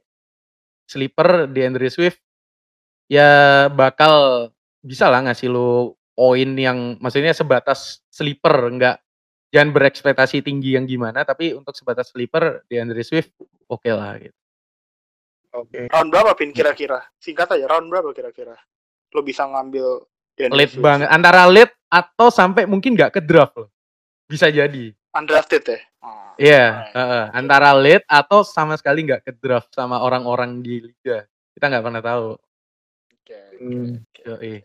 sleeper 0.86 1.50
di 1.50 1.66
Andre 1.66 1.90
Swift 1.90 2.22
ya 3.10 3.66
bakal 3.74 4.50
bisa 4.86 5.10
lah 5.10 5.26
ngasih 5.26 5.50
lu 5.50 5.98
poin 6.14 6.50
yang 6.54 7.02
maksudnya 7.02 7.34
sebatas 7.34 8.06
sleeper 8.14 8.70
enggak 8.70 8.98
jangan 9.50 9.74
berekspektasi 9.74 10.46
tinggi 10.46 10.78
yang 10.78 10.86
gimana 10.86 11.26
tapi 11.26 11.54
untuk 11.58 11.74
sebatas 11.74 12.14
sleeper 12.14 12.66
di 12.70 12.78
Andre 12.78 13.02
Swift 13.02 13.34
oke 13.66 13.82
okay 13.82 13.94
lah 13.94 14.14
gitu. 14.22 14.38
Oke. 15.56 15.70
Okay. 15.72 15.86
Round 15.88 16.10
berapa 16.12 16.32
pin 16.36 16.52
kira-kira? 16.52 17.00
Singkat 17.18 17.56
aja 17.56 17.66
round 17.72 17.88
berapa 17.88 18.12
kira-kira? 18.12 18.56
Lo 19.16 19.24
bisa 19.24 19.48
ngambil 19.48 20.04
late 20.52 20.76
banget 20.84 21.08
antara 21.08 21.48
late 21.48 21.72
atau 21.88 22.28
sampai 22.28 22.68
mungkin 22.68 22.94
nggak 23.00 23.16
ke 23.16 23.22
draft 23.24 23.56
loh. 23.56 23.72
Bisa 24.28 24.52
jadi 24.52 24.92
undrafted 25.16 25.64
ya? 25.64 25.80
Oh, 26.04 26.36
iya, 26.36 26.52
yeah, 26.52 26.70
uh, 26.92 27.00
uh, 27.00 27.24
antara 27.32 27.72
late 27.72 28.04
atau 28.06 28.44
sama 28.44 28.76
sekali 28.76 29.08
nggak 29.08 29.24
ke 29.24 29.32
draft 29.40 29.72
sama 29.72 30.04
orang-orang 30.04 30.60
di 30.60 30.84
liga. 30.84 31.24
Kita 31.56 31.72
nggak 31.72 31.84
pernah 31.88 32.04
tahu. 32.04 32.28
Oke. 33.16 33.40
Okay, 34.12 34.56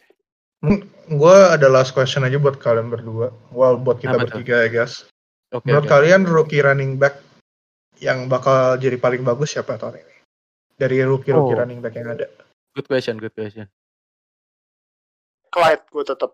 hmm. 0.61 0.81
Gue 1.17 1.37
ada 1.49 1.71
last 1.73 1.97
question 1.97 2.27
aja 2.27 2.37
buat 2.37 2.61
kalian 2.61 2.93
berdua. 2.93 3.33
Well, 3.55 3.81
buat 3.81 4.03
kita 4.03 4.19
Apa 4.19 4.29
bertiga 4.29 4.67
ya 4.67 4.69
guys. 4.69 5.09
Okay, 5.49 5.65
Menurut 5.71 5.87
okay. 5.89 5.95
kalian 5.97 6.23
rookie 6.29 6.61
running 6.61 7.01
back 7.01 7.17
yang 8.03 8.29
bakal 8.29 8.77
jadi 8.77 9.01
paling 9.01 9.25
bagus 9.25 9.57
siapa 9.57 9.81
tahun 9.81 10.03
ini? 10.03 10.10
Dari 10.81 11.05
rookie-rookie 11.05 11.53
oh. 11.53 11.61
running 11.61 11.85
back 11.85 11.93
yang 11.93 12.09
ada. 12.09 12.25
Good 12.73 12.89
question, 12.89 13.21
good 13.21 13.37
question. 13.37 13.69
Clyde 15.53 15.85
gue 15.93 16.05
tetap. 16.09 16.33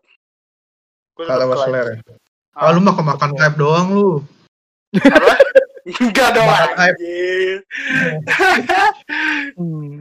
Kalau 1.18 1.50
Clyde. 1.50 1.98
Ah, 2.54 2.70
lu 2.70 2.78
mah 2.78 2.94
kemakan 2.94 3.34
hype 3.34 3.58
doang 3.58 3.90
lu. 3.90 4.08
Enggak 5.86 6.34
dong 6.34 6.50
anjir. 6.78 7.62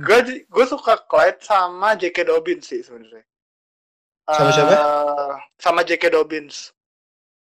gue 0.01 0.19
gue 0.45 0.65
suka 0.65 1.01
Clyde 1.09 1.41
sama 1.41 1.97
J.K. 1.97 2.29
Dobbins 2.29 2.69
sih 2.69 2.85
sebenarnya. 2.85 3.25
Sama 4.25 4.49
siapa? 4.53 4.73
Uh, 4.73 5.33
sama 5.57 5.81
J.K. 5.85 6.13
Dobbins. 6.13 6.73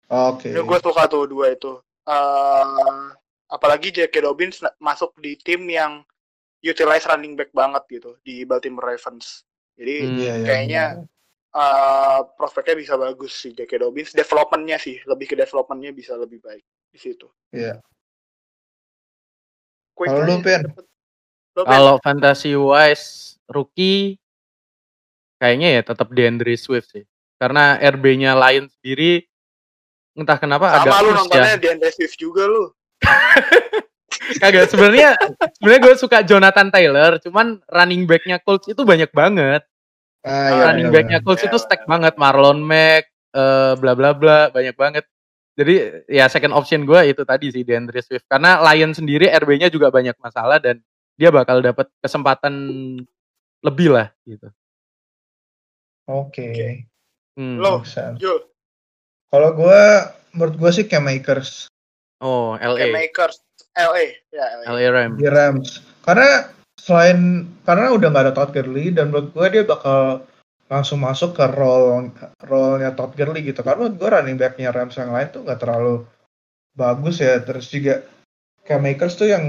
Oke. 0.08 0.52
Okay. 0.52 0.60
Gue 0.60 0.78
suka 0.80 1.04
tuh 1.08 1.28
dua 1.28 1.52
itu. 1.52 1.80
Uh, 2.08 3.12
apalagi 3.52 3.92
J.K. 3.92 4.24
Dobbins 4.24 4.64
masuk 4.80 5.12
di 5.20 5.36
tim 5.36 5.64
yang 5.68 6.00
utilize 6.60 7.08
running 7.08 7.34
back 7.34 7.50
banget 7.56 7.82
gitu 7.88 8.16
di 8.24 8.44
Baltimore 8.44 8.94
Ravens. 8.94 9.44
Jadi 9.80 9.94
hmm, 10.04 10.16
iya, 10.20 10.34
iya, 10.36 10.46
kayaknya 10.46 10.84
iya 11.00 11.08
uh, 11.54 12.20
prospeknya 12.38 12.78
bisa 12.78 12.94
bagus 12.94 13.34
sih 13.34 13.52
J.K. 13.54 13.82
Dobbins. 13.82 14.14
Developmentnya 14.14 14.78
sih, 14.78 14.98
lebih 15.06 15.30
ke 15.30 15.36
developmentnya 15.38 15.90
bisa 15.94 16.14
lebih 16.14 16.38
baik 16.42 16.64
di 16.90 16.98
situ. 16.98 17.26
Iya. 17.54 17.82
Kalau 19.94 20.24
lu 20.24 20.40
Pen? 20.40 20.64
Kalau 21.52 22.00
fantasy 22.00 22.56
wise 22.56 23.36
rookie 23.50 24.16
kayaknya 25.36 25.80
ya 25.80 25.82
tetap 25.84 26.08
DeAndre 26.08 26.56
Swift 26.56 26.88
sih. 26.94 27.04
Karena 27.36 27.76
RB-nya 27.80 28.32
lain 28.36 28.68
sendiri 28.68 29.24
entah 30.16 30.36
kenapa 30.40 30.72
Sama 30.72 30.80
agak 30.84 30.92
lu 31.04 31.10
nontonnya 31.12 31.52
ya. 31.56 31.60
DeAndre 31.60 31.90
Swift 31.92 32.16
juga 32.16 32.48
lu. 32.48 32.72
Kagak 34.42 34.70
sebenarnya 34.70 35.14
sebenarnya 35.58 35.82
gue 35.86 35.94
suka 35.94 36.18
Jonathan 36.26 36.68
Taylor, 36.70 37.18
cuman 37.22 37.62
running 37.70 38.04
back-nya 38.04 38.42
Colts 38.42 38.66
itu 38.66 38.82
banyak 38.82 39.10
banget. 39.14 39.62
Ah, 40.20 40.52
iya, 40.52 40.62
running 40.68 40.88
iya, 40.92 40.94
backnya 41.00 41.18
Colts 41.24 41.40
itu 41.40 41.56
stack 41.56 41.88
banget 41.88 42.20
Marlon 42.20 42.60
Mack, 42.60 43.08
uh, 43.32 43.72
bla 43.80 43.96
bla 43.96 44.12
bla 44.12 44.52
banyak 44.52 44.76
banget. 44.76 45.04
Jadi 45.56 46.04
ya 46.08 46.28
second 46.28 46.52
option 46.56 46.84
gue 46.84 47.00
itu 47.08 47.22
tadi 47.24 47.52
sih 47.52 47.64
DeAndre 47.64 48.00
Swift 48.04 48.24
karena 48.28 48.60
Lion 48.64 48.92
sendiri 48.92 49.28
RB-nya 49.28 49.68
juga 49.72 49.92
banyak 49.92 50.16
masalah 50.20 50.60
dan 50.60 50.80
dia 51.16 51.28
bakal 51.28 51.60
dapat 51.60 51.88
kesempatan 52.00 52.54
lebih 53.60 53.92
lah 53.92 54.08
gitu. 54.24 54.48
Oke. 56.08 56.52
Okay. 56.52 56.72
Hmm. 57.36 57.60
Lo, 57.60 57.84
Kalau 59.30 59.50
gue 59.54 59.82
menurut 60.34 60.54
gue 60.58 60.70
sih 60.74 60.84
Cam 60.88 61.06
Makers. 61.06 61.70
Oh, 62.20 62.56
LA. 62.60 62.88
Cam 62.88 62.92
Makers, 62.92 63.36
LA, 63.78 64.18
ya 64.34 64.44
LA. 64.58 64.64
LA 64.74 64.86
Rams. 64.90 65.16
Di 65.18 65.26
Rams. 65.30 65.68
Karena 66.02 66.28
selain 66.80 67.44
karena 67.68 67.92
udah 67.92 68.08
nggak 68.08 68.24
ada 68.30 68.34
Todd 68.34 68.50
Gurley 68.56 68.88
dan 68.90 69.12
menurut 69.12 69.30
gue 69.36 69.46
dia 69.52 69.64
bakal 69.68 70.24
langsung 70.70 71.02
masuk 71.02 71.36
ke 71.36 71.44
role 71.52 72.08
role-nya 72.46 72.96
Todd 72.96 73.12
Gurley 73.12 73.44
gitu 73.44 73.60
karena 73.60 73.84
menurut 73.84 73.96
gue 74.00 74.08
running 74.08 74.38
back-nya 74.40 74.72
Rams 74.72 74.96
yang 74.96 75.12
lain 75.12 75.28
tuh 75.28 75.44
nggak 75.44 75.60
terlalu 75.60 76.08
bagus 76.72 77.20
ya 77.20 77.36
terus 77.44 77.68
juga 77.68 78.06
Cam 78.64 78.80
Makers 78.80 79.18
tuh 79.18 79.28
yang 79.28 79.44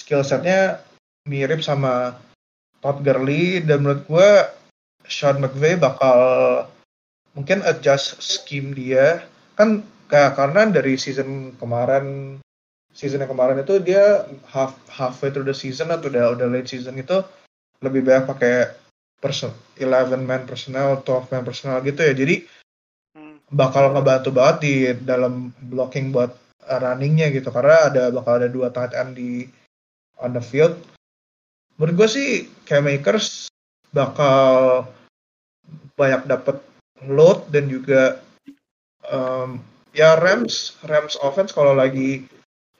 skill 0.00 0.24
setnya 0.24 0.80
mirip 1.28 1.60
sama 1.60 2.16
Todd 2.80 3.04
Gurley 3.04 3.60
dan 3.60 3.84
menurut 3.84 4.08
gue 4.08 4.30
Sean 5.04 5.42
McVay 5.42 5.76
bakal 5.76 6.18
mungkin 7.36 7.60
adjust 7.66 8.22
scheme 8.24 8.72
dia 8.72 9.20
kan 9.58 9.84
kayak 10.08 10.38
karena 10.38 10.70
dari 10.70 10.96
season 10.96 11.52
kemarin 11.60 12.38
season 12.98 13.22
yang 13.22 13.30
kemarin 13.30 13.62
itu 13.62 13.78
dia 13.78 14.26
half 14.50 14.74
halfway 14.90 15.30
through 15.30 15.46
the 15.46 15.54
season 15.54 15.94
atau 15.94 16.10
udah 16.10 16.34
udah 16.34 16.50
late 16.50 16.66
season 16.66 16.98
itu 16.98 17.22
lebih 17.78 18.02
banyak 18.02 18.26
pakai 18.26 18.74
person 19.22 19.54
11 19.78 20.18
man 20.26 20.42
personnel, 20.50 20.98
12 21.06 21.30
man 21.30 21.46
personnel 21.46 21.78
gitu 21.86 22.02
ya. 22.02 22.10
Jadi 22.10 22.42
hmm. 23.14 23.54
bakal 23.54 23.94
ngebantu 23.94 24.34
banget 24.34 24.56
di 24.66 24.74
dalam 25.06 25.54
blocking 25.70 26.10
buat 26.10 26.34
runningnya 26.66 27.30
gitu 27.30 27.54
karena 27.54 27.86
ada 27.86 28.02
bakal 28.10 28.42
ada 28.42 28.50
dua 28.50 28.68
tight 28.74 28.92
end 28.98 29.14
di 29.14 29.46
on 30.18 30.34
the 30.34 30.42
field. 30.42 30.74
Menurut 31.78 31.94
gue 31.94 32.08
sih 32.10 32.28
kayak 32.66 32.82
makers 32.82 33.46
bakal 33.94 34.82
banyak 35.94 36.26
dapat 36.26 36.58
load 37.06 37.46
dan 37.54 37.70
juga 37.70 38.18
um, 39.06 39.62
ya 39.94 40.18
Rams 40.18 40.74
Rams 40.82 41.14
offense 41.22 41.54
kalau 41.54 41.78
lagi 41.78 42.26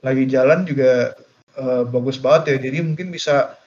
lagi 0.02 0.24
jalan 0.30 0.64
juga 0.64 1.14
uh, 1.58 1.82
bagus 1.86 2.18
banget 2.18 2.56
ya. 2.56 2.70
Jadi 2.70 2.78
mungkin 2.84 3.10
bisa 3.10 3.58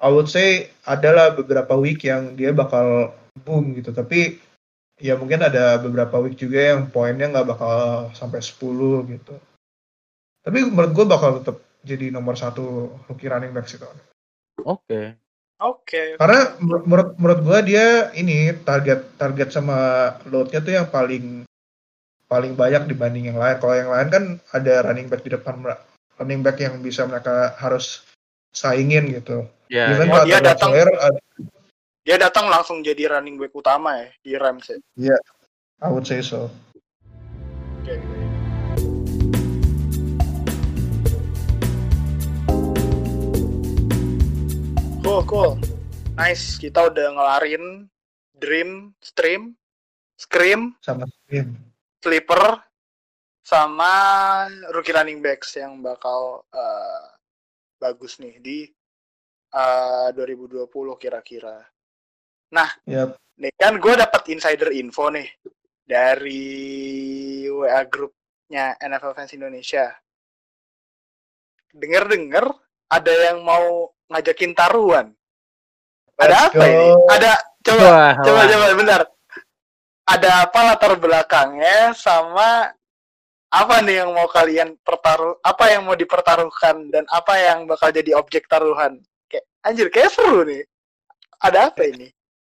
I 0.00 0.10
would 0.10 0.26
say 0.26 0.68
adalah 0.84 1.32
beberapa 1.32 1.78
week 1.78 2.04
yang 2.04 2.34
dia 2.34 2.50
bakal 2.50 3.14
boom 3.44 3.76
gitu. 3.78 3.94
Tapi 3.94 4.38
ya 4.98 5.18
mungkin 5.18 5.42
ada 5.42 5.78
beberapa 5.80 6.20
week 6.22 6.38
juga 6.38 6.74
yang 6.74 6.90
poinnya 6.90 7.30
nggak 7.30 7.48
bakal 7.56 7.76
sampai 8.14 8.40
10 8.42 9.12
gitu. 9.16 9.34
Tapi 10.44 10.58
menurut 10.68 10.92
gue 10.92 11.06
bakal 11.08 11.30
tetap 11.40 11.56
jadi 11.84 12.12
nomor 12.12 12.36
satu 12.36 12.92
rookie 13.08 13.28
running 13.28 13.52
back 13.52 13.68
sih 13.68 13.80
tahun. 13.80 13.96
Oke. 14.64 15.16
Oke. 15.62 16.20
Karena 16.20 16.40
menurut 16.60 17.16
menurut 17.16 17.40
gue 17.40 17.58
dia 17.72 18.12
ini 18.18 18.52
target 18.66 19.16
target 19.16 19.48
sama 19.54 20.10
loadnya 20.28 20.60
tuh 20.60 20.74
yang 20.74 20.88
paling 20.90 21.48
paling 22.34 22.58
banyak 22.58 22.90
dibanding 22.90 23.30
yang 23.30 23.38
lain. 23.38 23.62
Kalau 23.62 23.74
yang 23.78 23.94
lain 23.94 24.08
kan 24.10 24.24
ada 24.50 24.90
running 24.90 25.06
back 25.06 25.22
di 25.22 25.30
depan 25.30 25.62
running 26.18 26.42
back 26.42 26.58
yang 26.58 26.82
bisa 26.82 27.06
mereka 27.06 27.54
harus 27.62 28.02
saingin 28.50 29.06
gitu. 29.14 29.46
Yeah, 29.70 29.94
Even 29.94 30.10
oh, 30.10 30.26
dia 30.26 30.42
datang 30.42 30.74
uh, 30.74 31.14
dia 32.02 32.18
datang 32.18 32.50
langsung 32.50 32.82
jadi 32.82 33.14
running 33.14 33.38
back 33.38 33.54
utama 33.54 34.02
ya 34.02 34.08
di 34.18 34.32
Rams 34.34 34.66
ya. 34.66 34.78
Iya, 34.98 35.14
yeah, 35.14 35.20
I 35.78 35.94
would 35.94 36.02
say 36.02 36.26
so. 36.26 36.50
Okay. 37.86 38.02
Cool, 45.06 45.22
cool. 45.30 45.52
Nice, 46.18 46.58
kita 46.58 46.90
udah 46.90 47.14
ngelarin 47.14 47.86
Dream, 48.34 48.90
Stream, 48.98 49.54
Scream, 50.18 50.74
sama 50.82 51.06
Scream 51.06 51.73
sleeper 52.04 52.60
sama 53.40 53.92
rookie 54.76 54.92
running 54.92 55.24
backs 55.24 55.56
yang 55.56 55.80
bakal 55.80 56.44
uh, 56.52 57.04
bagus 57.80 58.20
nih 58.20 58.36
di 58.44 58.58
uh, 59.56 60.12
2020 60.12 60.68
kira-kira. 61.00 61.64
Nah, 62.52 62.68
yep. 62.84 63.16
nih 63.40 63.52
kan 63.56 63.80
gue 63.80 63.94
dapat 63.96 64.22
insider 64.28 64.68
info 64.76 65.08
nih 65.08 65.28
dari 65.84 66.44
WA 67.48 67.84
grupnya 67.88 68.76
NFL 68.80 69.16
Fans 69.16 69.32
Indonesia. 69.32 69.88
Dengar-dengar 71.72 72.48
ada 72.92 73.12
yang 73.32 73.44
mau 73.44 73.92
ngajakin 74.12 74.52
taruhan. 74.52 75.12
Ada 76.14 76.52
apa 76.52 76.64
ini? 76.64 76.88
Ada 77.10 77.32
coba 77.64 77.84
wah, 77.90 78.12
coba 78.22 78.38
wah. 78.38 78.46
coba 78.46 78.64
bentar 78.76 79.00
ada 80.04 80.44
apa 80.44 80.60
latar 80.72 80.92
belakangnya 81.00 81.96
sama 81.96 82.72
apa 83.48 83.74
nih 83.80 84.04
yang 84.04 84.10
mau 84.12 84.26
kalian 84.26 84.76
pertaruh 84.82 85.38
apa 85.40 85.64
yang 85.70 85.86
mau 85.86 85.96
dipertaruhkan 85.96 86.90
dan 86.90 87.04
apa 87.08 87.34
yang 87.38 87.64
bakal 87.64 87.88
jadi 87.88 88.12
objek 88.18 88.50
taruhan? 88.50 89.00
Kayak 89.30 89.44
anjir 89.64 89.88
kayak 89.88 90.10
seru 90.12 90.44
nih. 90.44 90.66
Ada 91.40 91.70
apa 91.72 91.86
ini? 91.86 92.10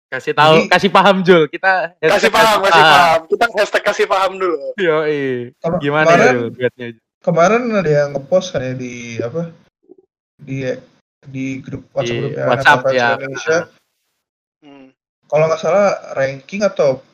Kasih 0.08 0.30
tahu 0.30 0.54
Jadi, 0.54 0.70
kasih 0.70 0.90
paham 0.94 1.16
Jul. 1.26 1.42
Kita 1.50 1.98
kasih 1.98 2.30
paham 2.30 2.58
kasih 2.62 2.84
paham. 2.86 3.20
kita 3.26 3.44
hashtag 3.58 3.82
kasih 3.82 4.06
paham 4.06 4.32
dulu. 4.38 4.70
Yo 4.78 5.02
gimana 5.82 6.10
Jul 6.30 6.54
kemarin 7.24 7.72
ada 7.72 7.90
yang 7.90 8.10
ngepost 8.14 8.54
kayak 8.54 8.76
di 8.78 9.18
apa? 9.18 9.50
Di 10.38 10.76
di 11.24 11.58
grup 11.64 11.88
WhatsApp 11.96 12.14
Di 12.14 12.20
grupnya 12.20 12.44
WhatsApp, 12.52 12.78
NFL 12.78 12.84
Fans 12.84 12.94
ya. 12.94 13.08
Indonesia. 13.16 13.58
Hmm. 14.64 14.88
kalau 15.28 15.44
nggak 15.44 15.60
salah 15.60 16.16
ranking 16.16 16.64
atau 16.64 17.04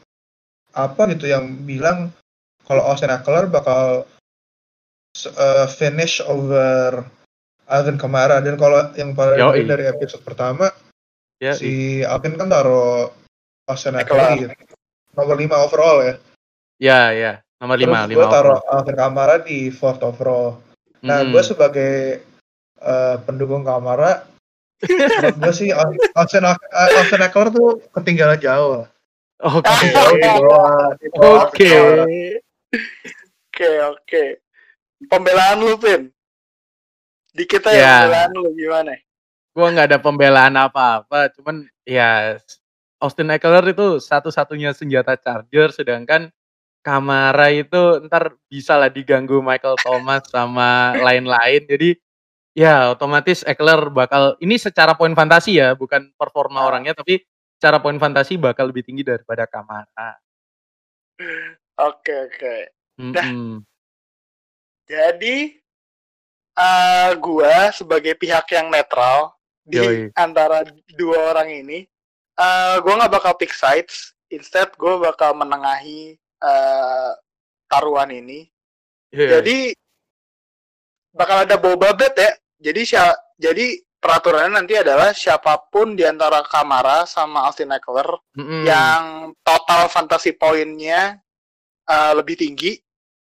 apa 0.72 1.02
gitu 1.10 1.26
yang 1.26 1.66
bilang 1.66 2.14
kalau 2.64 2.86
Austin 2.86 3.10
Eckler 3.10 3.50
bakal 3.50 4.06
uh, 5.34 5.66
finish 5.66 6.22
over 6.22 7.02
Alvin 7.66 7.98
Kamara 7.98 8.38
dan 8.42 8.54
kalau 8.54 8.90
yang 8.94 9.14
paling 9.14 9.38
Yoi. 9.38 9.66
dari 9.66 9.86
episode 9.90 10.22
pertama 10.22 10.70
Ya, 11.40 11.56
si 11.56 12.04
Alvin 12.04 12.36
kan 12.36 12.52
taruh 12.52 13.08
Austin 13.64 13.96
Eckler. 13.96 14.52
Nomor 15.16 15.36
5 15.40 15.48
overall 15.66 15.98
ya 16.04 16.14
ya, 16.80 17.00
ya. 17.16 17.32
Nomor 17.60 17.76
lima, 17.76 18.04
terus 18.04 18.12
lima. 18.12 18.18
gue 18.20 18.26
taruh 18.28 18.58
Alvin 18.68 18.96
Kamara 18.96 19.36
di 19.40 19.72
fourth 19.72 20.04
overall 20.04 20.60
nah 21.00 21.24
Mm. 21.24 21.32
gue 21.32 21.42
sebagai 21.42 21.92
uh, 22.84 23.16
pendukung 23.24 23.64
Kamara 23.64 24.28
gue 25.40 25.52
sih 25.52 25.72
Austin, 26.16 26.44
Austin 26.44 27.24
Eckler 27.24 27.48
tuh 27.48 27.80
ketinggalan 27.92 28.36
jauh 28.40 28.84
Oke. 29.40 29.64
di 30.20 30.30
di 31.00 31.08
Oke. 31.16 31.72
Oke, 33.50 33.70
oke. 33.82 34.24
Pembelaan 35.08 35.56
lu, 35.60 35.76
Pin. 35.80 36.12
Dikit 37.32 37.62
aja 37.64 37.76
Ya. 37.76 37.94
pembelaan 38.04 38.30
lu 38.36 38.42
gimana? 38.52 38.92
Gua 39.50 39.66
nggak 39.74 39.88
ada 39.90 39.98
pembelaan 39.98 40.54
apa-apa, 40.54 41.32
cuman 41.34 41.66
ya 41.82 42.38
Austin 43.02 43.32
Eckler 43.32 43.64
itu 43.72 43.98
satu-satunya 43.98 44.70
senjata 44.76 45.16
Charger, 45.18 45.72
sedangkan 45.74 46.30
Kamara 46.80 47.52
itu 47.52 48.00
ntar 48.08 48.40
bisa 48.48 48.76
lah 48.80 48.88
diganggu 48.88 49.44
Michael 49.44 49.76
Thomas 49.84 50.24
sama 50.32 50.96
lain-lain. 50.96 51.68
Jadi 51.68 51.92
ya 52.56 52.92
otomatis 52.94 53.44
Eckler 53.44 53.90
bakal 53.92 54.36
ini 54.40 54.56
secara 54.56 54.96
poin 54.96 55.12
fantasi 55.12 55.60
ya, 55.60 55.76
bukan 55.76 56.08
performa 56.16 56.64
Ah. 56.64 56.68
orangnya, 56.72 56.94
tapi 56.96 57.20
secara 57.60 57.76
poin 57.76 58.00
fantasi 58.00 58.40
bakal 58.40 58.72
lebih 58.72 58.80
tinggi 58.80 59.04
daripada 59.04 59.44
Kamara. 59.44 60.16
Oke, 61.76 62.08
oke. 62.32 62.56
Mm-mm. 62.96 63.60
Jadi 64.88 65.60
eh 66.56 67.10
gua 67.20 67.68
sebagai 67.68 68.16
pihak 68.16 68.48
yang 68.56 68.72
netral 68.72 69.36
di 69.60 69.76
Yoi. 69.76 70.08
antara 70.16 70.64
dua 70.96 71.36
orang 71.36 71.52
ini, 71.52 71.84
eh 72.40 72.76
gua 72.80 73.04
nggak 73.04 73.12
bakal 73.12 73.36
pick 73.36 73.52
sides. 73.52 74.16
Instead, 74.32 74.72
gua 74.80 74.96
bakal 75.12 75.36
menengahi 75.36 76.16
eh 76.16 77.12
taruhan 77.68 78.08
ini. 78.08 78.48
Iya. 79.12 79.36
Jadi 79.36 79.76
bakal 81.12 81.44
ada 81.44 81.60
boba 81.60 81.92
bet 81.92 82.16
ya. 82.16 82.32
Jadi 82.56 82.82
jadi 83.36 83.66
peraturannya 84.00 84.64
nanti 84.64 84.74
adalah 84.80 85.12
siapa 85.12 85.60
pun 85.68 85.92
di 85.92 86.02
antara 86.08 86.40
Kamara 86.40 87.04
sama 87.04 87.44
Austin 87.46 87.70
Eckler 87.70 88.08
Mm-mm. 88.34 88.64
yang 88.64 89.30
total 89.44 89.86
fantasy 89.92 90.32
poinnya 90.32 91.20
eh, 91.84 92.12
lebih 92.16 92.40
tinggi, 92.40 92.80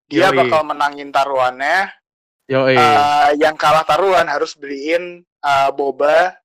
dia 0.07 0.31
Yoi. 0.31 0.39
bakal 0.39 0.63
menangin 0.63 1.11
taruhannya. 1.11 1.91
Yoi. 2.47 2.75
Eh, 2.79 3.29
yang 3.43 3.59
kalah 3.59 3.83
taruhan 3.83 4.25
harus 4.31 4.55
beliin 4.55 5.19
eh, 5.23 5.69
boba 5.75 6.39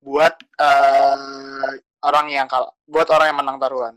buat 0.00 0.34
eh, 0.40 1.70
orang 2.00 2.26
yang 2.32 2.48
kalah, 2.48 2.72
buat 2.88 3.08
orang 3.12 3.28
yang 3.28 3.38
menang 3.44 3.60
taruhan. 3.60 3.94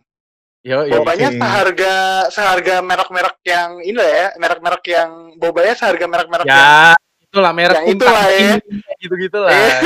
Yoi. 0.63 0.91
Bobanya 0.91 1.27
Oke. 1.31 1.39
seharga 1.39 1.93
seharga 2.31 2.75
merek-merek 2.79 3.35
yang 3.47 3.83
ini 3.83 3.95
lah 3.99 4.11
ya, 4.11 4.27
merek-merek 4.39 4.83
yang 4.91 5.09
bobanya 5.35 5.75
seharga 5.75 6.05
merek-merek 6.07 6.47
yang 6.47 6.55
Ya, 6.55 6.95
itulah 7.33 7.49
merek 7.49 7.81
Yang 7.81 7.97
itulah 7.97 8.25
ya. 8.29 8.51
gitu-gitu 9.01 9.37
lah. 9.41 9.49
Eh. 9.49 9.81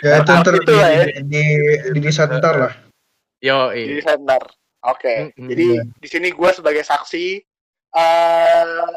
ya 0.08 0.12
itu 0.24 0.32
ntar 0.32 0.54
Itu 0.56 0.64
di, 0.64 0.72
lah 0.72 0.88
ya. 0.88 1.04
di, 1.20 1.42
di, 1.92 2.00
di 2.00 2.08
ntar 2.08 2.54
lah 2.56 2.72
di 3.36 3.44
Yoi. 3.44 4.00
center. 4.00 4.42
Oke, 4.88 5.34
jadi 5.36 5.84
di 5.84 6.08
sini 6.08 6.32
gue 6.32 6.50
sebagai 6.54 6.80
saksi. 6.80 7.42
eh 7.88 8.88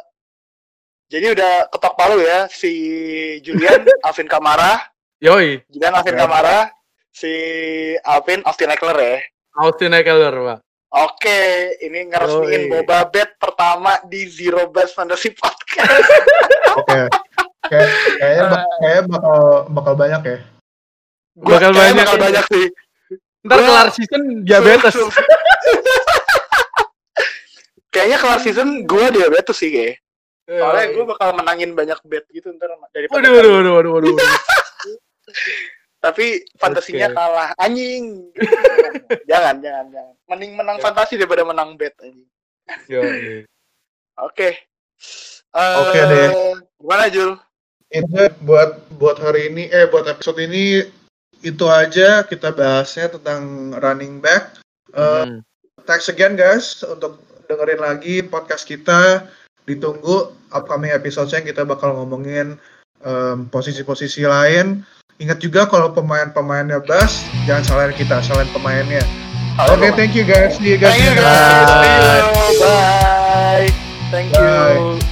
jadi 1.12 1.36
udah 1.36 1.68
ketok 1.68 1.94
palu 2.00 2.24
ya 2.24 2.48
si 2.48 2.72
Julian 3.44 3.84
Alvin 4.08 4.32
Kamara, 4.32 4.80
Yoi. 5.20 5.60
Julian 5.68 5.92
Alvin 5.92 6.16
Oke. 6.16 6.22
Kamara, 6.24 6.58
si 7.12 7.34
Alvin 8.08 8.40
Austin 8.48 8.72
Eckler 8.72 8.96
ya. 8.96 9.18
Austin 9.60 9.92
Eckler, 9.92 10.32
Pak. 10.32 10.60
Oke, 10.92 11.40
ini 11.84 12.08
ngeresmiin 12.08 12.68
Yoi. 12.68 12.72
boba 12.72 13.08
bet 13.12 13.36
pertama 13.36 14.00
di 14.08 14.28
Zero 14.28 14.72
Best 14.72 14.96
Fantasy 14.96 15.36
Podcast. 15.36 15.92
kayak 17.64 17.90
kayaknya 18.18 18.44
bak- 18.48 18.70
kayaknya 18.78 19.04
bakal 19.10 19.38
bakal 19.70 19.94
banyak 19.96 20.22
ya 20.24 20.38
Gua 21.34 21.56
Bakal 21.56 21.72
banyak 21.72 21.96
bakal 21.98 22.18
ini. 22.18 22.24
banyak 22.28 22.46
sih. 22.46 22.66
Ntar 23.42 23.56
Gua- 23.56 23.66
kelar 23.66 23.88
season 23.90 24.22
diabetes. 24.44 24.96
Kayaknya 27.88 28.18
kelar 28.18 28.40
season 28.40 28.70
gue 28.84 29.06
diabetes 29.10 29.58
sih 29.58 29.68
kayak. 29.70 29.96
Soalnya 30.44 30.86
Yoi. 30.86 30.94
gue 30.94 31.06
bakal 31.08 31.30
menangin 31.34 31.72
banyak 31.72 32.00
bet 32.04 32.24
gitu 32.30 32.52
ntar 32.52 32.72
daripada 32.90 33.20
Waduh, 33.20 33.32
waduh, 33.34 33.52
waduh, 33.54 33.74
waduh, 33.74 33.92
waduh. 33.94 34.16
tapi 36.04 36.26
fantasinya 36.56 37.08
Oke. 37.08 37.16
kalah 37.16 37.50
anjing. 37.58 38.04
jangan, 39.30 39.56
jangan, 39.60 39.86
jangan. 39.88 40.16
Mending 40.28 40.52
menang 40.56 40.78
Ya. 40.78 40.84
fantasi 40.84 41.14
daripada 41.16 41.44
menang 41.44 41.76
bet 41.76 41.96
anjing. 42.00 42.28
Oke. 44.18 44.50
Eh, 45.52 45.76
Oke 45.82 46.00
deh. 46.02 46.30
Gimana 46.78 47.06
Jul? 47.08 47.36
itu 47.92 48.08
buat 48.40 48.88
buat 48.96 49.20
hari 49.20 49.52
ini 49.52 49.68
eh 49.68 49.84
buat 49.84 50.08
episode 50.08 50.40
ini 50.40 50.80
itu 51.42 51.66
aja 51.68 52.24
kita 52.24 52.56
bahasnya 52.56 53.12
tentang 53.12 53.76
running 53.76 54.24
back 54.24 54.64
Eh, 54.90 55.28
Hmm. 55.28 55.44
thanks 55.84 56.08
again 56.08 56.36
guys 56.36 56.80
untuk 56.82 57.20
dengerin 57.48 57.80
lagi 57.80 58.24
podcast 58.24 58.64
kita 58.64 59.28
ditunggu 59.64 60.32
upcoming 60.50 60.92
episode 60.92 61.28
yang 61.30 61.44
kita 61.44 61.64
bakal 61.64 61.92
ngomongin 61.94 62.56
em, 63.02 63.44
posisi-posisi 63.48 64.24
lain 64.24 64.88
ingat 65.18 65.40
juga 65.40 65.68
kalau 65.68 65.92
pemain-pemainnya 65.92 66.80
bas 66.82 67.20
jangan 67.44 67.64
salahin 67.66 67.94
kita 67.94 68.20
salahin 68.22 68.48
pemainnya 68.52 69.04
oke 69.68 69.92
thank 69.94 70.16
you 70.16 70.24
guys 70.24 70.56
see 70.56 70.72
you 70.72 70.80
guys 70.80 70.96
Thank 70.96 71.12
you 71.12 71.14
guys. 71.14 72.24
you. 72.48 72.64
Bye. 72.64 73.68
Thank 74.08 74.32
you. 74.32 74.40
Bye. 74.40 75.11